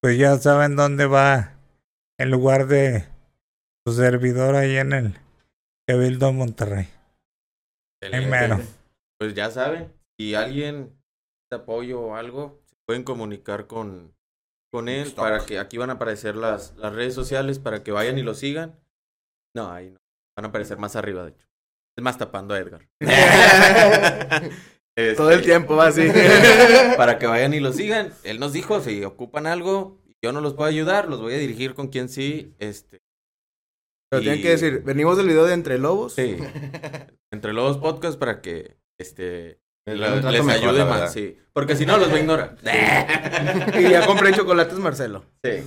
pues 0.00 0.18
ya 0.18 0.38
saben 0.38 0.76
dónde 0.76 1.06
va 1.06 1.55
el 2.18 2.30
lugar 2.30 2.66
de 2.66 3.04
su 3.86 3.92
servidor 3.94 4.54
ahí 4.54 4.76
en 4.76 4.92
el 4.92 5.14
Cabildo 5.86 6.32
Monterrey. 6.32 6.88
Ahí 8.02 8.26
mero. 8.26 8.60
Pues 9.18 9.34
ya 9.34 9.50
saben, 9.50 9.92
si 10.18 10.34
alguien 10.34 10.92
de 11.50 11.56
apoyo 11.56 12.00
o 12.00 12.16
algo, 12.16 12.60
se 12.66 12.76
pueden 12.86 13.04
comunicar 13.04 13.66
con, 13.66 14.14
con 14.72 14.88
él 14.88 15.08
Stop. 15.08 15.24
para 15.24 15.44
que 15.44 15.58
aquí 15.58 15.78
van 15.78 15.90
a 15.90 15.94
aparecer 15.94 16.36
las, 16.36 16.76
las 16.76 16.92
redes 16.92 17.14
sociales 17.14 17.58
para 17.58 17.82
que 17.82 17.92
vayan 17.92 18.18
y 18.18 18.22
lo 18.22 18.34
sigan. 18.34 18.78
No, 19.54 19.70
ahí 19.70 19.90
no. 19.90 19.98
Van 20.36 20.44
a 20.44 20.48
aparecer 20.48 20.78
más 20.78 20.96
arriba, 20.96 21.24
de 21.24 21.30
hecho. 21.30 21.46
Es 21.96 22.04
más 22.04 22.18
tapando 22.18 22.52
a 22.54 22.58
Edgar. 22.58 22.86
Este, 24.94 25.14
Todo 25.16 25.30
el 25.30 25.42
tiempo 25.42 25.76
va 25.76 25.86
así. 25.86 26.06
Para 26.96 27.18
que 27.18 27.26
vayan 27.26 27.54
y 27.54 27.60
lo 27.60 27.72
sigan. 27.72 28.12
Él 28.22 28.38
nos 28.38 28.52
dijo, 28.52 28.80
si 28.80 29.02
ocupan 29.02 29.46
algo, 29.46 29.98
yo 30.24 30.32
no 30.32 30.40
los 30.40 30.54
puedo 30.54 30.68
ayudar, 30.68 31.08
los 31.08 31.20
voy 31.20 31.34
a 31.34 31.38
dirigir 31.38 31.74
con 31.74 31.88
quien 31.88 32.08
sí, 32.08 32.54
este, 32.58 33.00
Pero 34.10 34.22
tienen 34.22 34.42
que 34.42 34.50
decir, 34.50 34.82
venimos 34.84 35.16
del 35.16 35.26
video 35.28 35.44
de 35.46 35.54
Entre 35.54 35.78
Lobos. 35.78 36.14
Sí. 36.14 36.36
Entre 37.32 37.52
los 37.52 37.78
podcasts 37.78 38.16
para 38.16 38.40
que 38.40 38.76
este 38.98 39.58
Les 39.86 39.98
la- 39.98 40.16
mejor, 40.16 40.50
ayude 40.50 40.84
más, 40.84 41.12
sí. 41.12 41.38
Porque 41.52 41.76
si 41.76 41.86
no 41.86 41.96
los 41.98 42.10
va 42.10 42.16
a 42.16 42.20
ignorar. 42.20 42.56
Y 43.78 43.90
ya 43.90 44.06
compré 44.06 44.32
chocolates 44.32 44.78
Marcelo. 44.78 45.24
sí. 45.44 45.62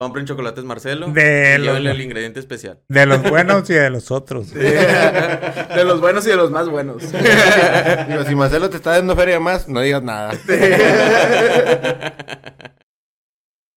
Compren 0.00 0.26
chocolates 0.26 0.62
Marcelo 0.62 1.08
De 1.08 1.56
y 1.58 1.64
los- 1.64 1.76
el 1.78 2.00
ingrediente 2.00 2.38
especial. 2.38 2.80
De 2.88 3.04
los 3.04 3.20
buenos 3.28 3.68
y 3.68 3.74
de 3.74 3.90
los 3.90 4.12
otros. 4.12 4.54
De 4.54 5.84
los 5.84 6.00
buenos 6.00 6.24
y 6.24 6.30
de 6.30 6.36
los 6.36 6.52
más 6.52 6.68
buenos. 6.68 7.02
Digo, 7.02 8.24
si 8.24 8.36
Marcelo 8.36 8.70
te 8.70 8.76
está 8.76 8.92
dando 8.92 9.16
feria 9.16 9.40
más, 9.40 9.68
no 9.68 9.80
digas 9.80 10.02
nada. 10.04 10.34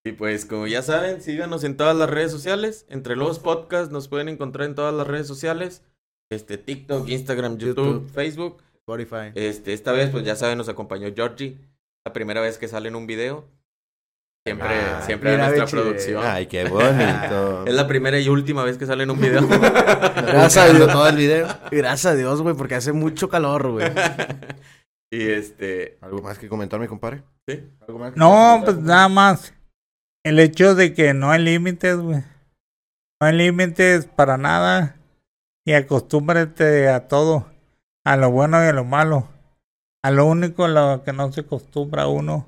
Y 0.04 0.14
pues 0.14 0.46
como 0.46 0.66
ya 0.68 0.82
saben, 0.82 1.22
síganos 1.22 1.64
en 1.64 1.78
todas 1.78 1.96
las 1.96 2.10
redes 2.10 2.32
sociales. 2.32 2.86
Entre 2.90 3.16
los 3.16 3.40
podcasts 3.40 3.92
nos 3.92 4.08
pueden 4.08 4.30
encontrar 4.30 4.68
en 4.68 4.76
todas 4.76 4.94
las 4.94 5.06
redes 5.08 5.28
sociales. 5.28 5.84
Este 6.32 6.58
TikTok, 6.58 7.08
Instagram, 7.08 7.58
YouTube, 7.58 7.86
YouTube. 7.86 8.12
Facebook. 8.12 8.64
Spotify. 8.78 9.32
Este, 9.36 9.74
esta 9.74 9.92
vez, 9.92 10.10
pues 10.10 10.24
ya 10.24 10.36
saben, 10.36 10.58
nos 10.58 10.70
acompañó 10.70 11.08
Georgie. 11.16 11.58
La 12.06 12.14
primera 12.14 12.42
vez 12.42 12.58
que 12.58 12.68
sale 12.68 12.88
en 12.90 12.96
un 12.96 13.06
video. 13.06 13.48
Siempre, 14.48 14.70
Ay, 14.70 15.04
siempre 15.06 15.38
nuestra 15.38 15.68
producción. 15.68 16.24
Ay, 16.26 16.48
qué 16.48 16.64
bonito. 16.68 17.64
Es 17.68 17.76
la 17.76 17.88
primera 17.88 18.20
y 18.20 18.28
última 18.28 18.64
vez 18.64 18.80
que 18.80 18.88
sale 18.88 19.04
en 19.04 19.12
un 19.12 19.20
video. 19.22 19.48
Gracias 19.48 20.58
a 20.58 20.74
Dios. 20.74 20.92
todo 20.92 21.08
el 21.08 21.16
video. 21.16 21.48
Gracias 21.70 22.06
a 22.08 22.16
Dios, 22.16 22.42
güey, 22.42 22.56
porque 22.56 22.74
hace 22.74 22.92
mucho 22.92 23.30
calor, 23.30 23.70
güey. 23.70 23.92
y 25.14 25.22
este. 25.30 26.00
¿Algo 26.02 26.24
más 26.24 26.40
que 26.40 26.50
comentar, 26.50 26.80
mi 26.80 26.88
compadre? 26.88 27.22
¿sí? 27.48 27.64
¿Algo 27.88 28.00
más 28.00 28.14
que 28.14 28.20
No, 28.20 28.30
comentar? 28.32 28.66
pues 28.66 28.78
nada 28.78 29.10
más. 29.10 29.54
El 30.24 30.40
hecho 30.40 30.76
de 30.76 30.94
que 30.94 31.14
no 31.14 31.32
hay 31.32 31.44
límites, 31.44 31.98
güey. 31.98 32.24
No 33.20 33.28
hay 33.28 33.34
límites 33.34 34.06
para 34.06 34.38
nada. 34.38 34.98
Y 35.66 35.74
acostúmbrate 35.74 36.90
a 36.90 37.08
todo. 37.08 37.48
A 38.04 38.18
lo 38.18 38.32
bueno 38.32 38.64
y 38.64 38.68
a 38.68 38.74
lo 38.74 38.84
malo. 38.84 39.28
A 40.04 40.12
lo 40.12 40.26
único 40.26 40.66
a 40.66 40.70
lo 40.70 41.04
que 41.04 41.14
no 41.14 41.32
se 41.32 41.42
acostumbra 41.42 42.08
uno 42.08 42.48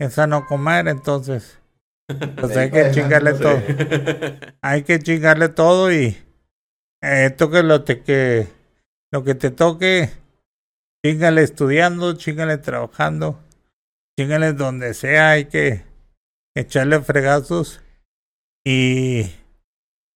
es 0.00 0.18
a 0.18 0.26
no 0.26 0.46
comer, 0.46 0.88
entonces. 0.88 1.58
Pues 2.06 2.56
hay 2.56 2.70
que 2.70 2.90
chingarle 2.90 3.34
todo. 3.34 3.60
Hay 4.62 4.82
que 4.82 4.98
chingarle 4.98 5.48
todo 5.50 5.92
y 5.92 6.16
eh, 7.02 7.30
toque 7.30 7.62
lo 7.62 7.84
te 7.84 8.02
que 8.02 8.48
lo 9.12 9.24
que 9.24 9.34
te 9.34 9.50
toque, 9.50 10.10
chingale 11.04 11.42
estudiando, 11.42 12.14
chingale 12.14 12.58
trabajando, 12.58 13.40
chingale 14.18 14.52
donde 14.52 14.94
sea, 14.94 15.30
hay 15.30 15.46
que 15.46 15.84
echarle 16.54 17.00
fregazos 17.00 17.80
y 18.64 19.30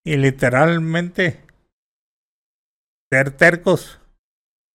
y 0.04 0.16
literalmente 0.16 1.40
ser 3.10 3.30
tercos. 3.30 4.00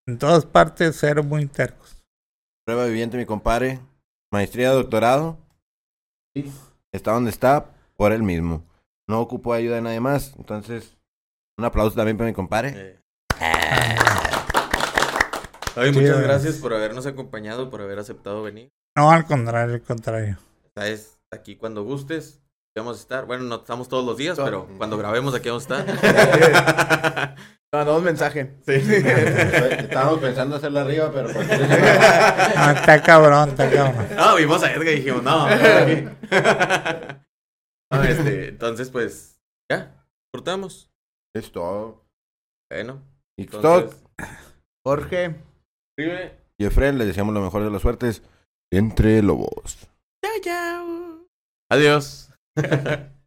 En 0.08 0.18
todas 0.18 0.46
partes 0.46 0.96
ser 0.96 1.24
muy 1.24 1.46
tercos. 1.46 2.04
Prueba 2.66 2.86
viviente, 2.86 3.18
mi 3.18 3.26
compadre. 3.26 3.80
Maestría, 4.32 4.72
doctorado. 4.72 5.38
Está 6.92 7.12
donde 7.12 7.30
está, 7.30 7.72
por 7.96 8.12
él 8.12 8.24
mismo. 8.24 8.64
no 9.08 9.22
ocupo 9.22 9.54
ayuda 9.54 9.76
de 9.76 9.82
nadie 9.82 10.00
más. 10.00 10.34
Entonces, 10.38 10.98
un 11.58 11.66
aplauso 11.66 11.96
también 11.96 12.18
para 12.18 12.30
mi 12.30 12.34
compadre. 12.34 13.00
Oye, 15.76 15.92
Chido. 15.92 16.02
muchas 16.02 16.22
gracias 16.22 16.56
por 16.58 16.74
habernos 16.74 17.06
acompañado, 17.06 17.70
por 17.70 17.82
haber 17.82 18.00
aceptado 18.00 18.42
venir. 18.44 18.70
No, 18.96 19.12
al 19.12 19.26
contrario, 19.26 19.76
al 19.76 19.82
contrario. 19.82 20.38
Estás 20.66 21.19
aquí 21.32 21.56
cuando 21.56 21.84
gustes. 21.84 22.42
Vamos 22.76 22.98
a 22.98 23.02
estar. 23.02 23.26
Bueno, 23.26 23.44
no 23.44 23.56
estamos 23.56 23.90
todos 23.90 24.06
los 24.06 24.16
días, 24.18 24.36
Todo. 24.38 24.46
pero 24.46 24.68
cuando 24.78 24.98
grabemos 25.02 25.34
aquí 25.36 25.50
vamos 25.50 25.70
a 25.70 25.80
estar. 25.80 27.36
Mandamos 27.74 28.02
mensaje. 28.02 28.56
Estábamos 28.66 30.20
pensando 30.20 30.56
hacerla 30.56 30.82
arriba, 30.82 31.12
pero... 31.14 31.32
pues, 31.32 31.48
está 31.52 33.04
cabrón, 33.04 33.50
está 33.50 33.70
cabrón. 33.70 34.08
no, 34.16 34.36
vimos 34.38 34.64
a 34.64 34.72
Edgar 34.74 34.88
y 34.88 34.96
dijimos, 34.96 35.22
no. 35.22 35.48
No, 37.92 38.04
este, 38.04 38.50
entonces, 38.50 38.90
pues, 38.90 39.40
ya, 39.70 40.04
cortamos. 40.34 40.90
es 41.36 41.52
todo. 41.52 42.06
Bueno, 42.72 43.04
Y 43.38 43.44
entonces, 43.44 44.04
Jorge. 44.84 45.36
Y 46.58 46.66
Efren, 46.66 46.98
les 46.98 47.08
deseamos 47.08 47.34
lo 47.36 47.42
mejor 47.42 47.64
de 47.64 47.70
las 47.72 47.82
suertes 47.84 48.24
entre 48.72 49.22
lobos. 49.22 49.90
Adiós. 51.70 52.30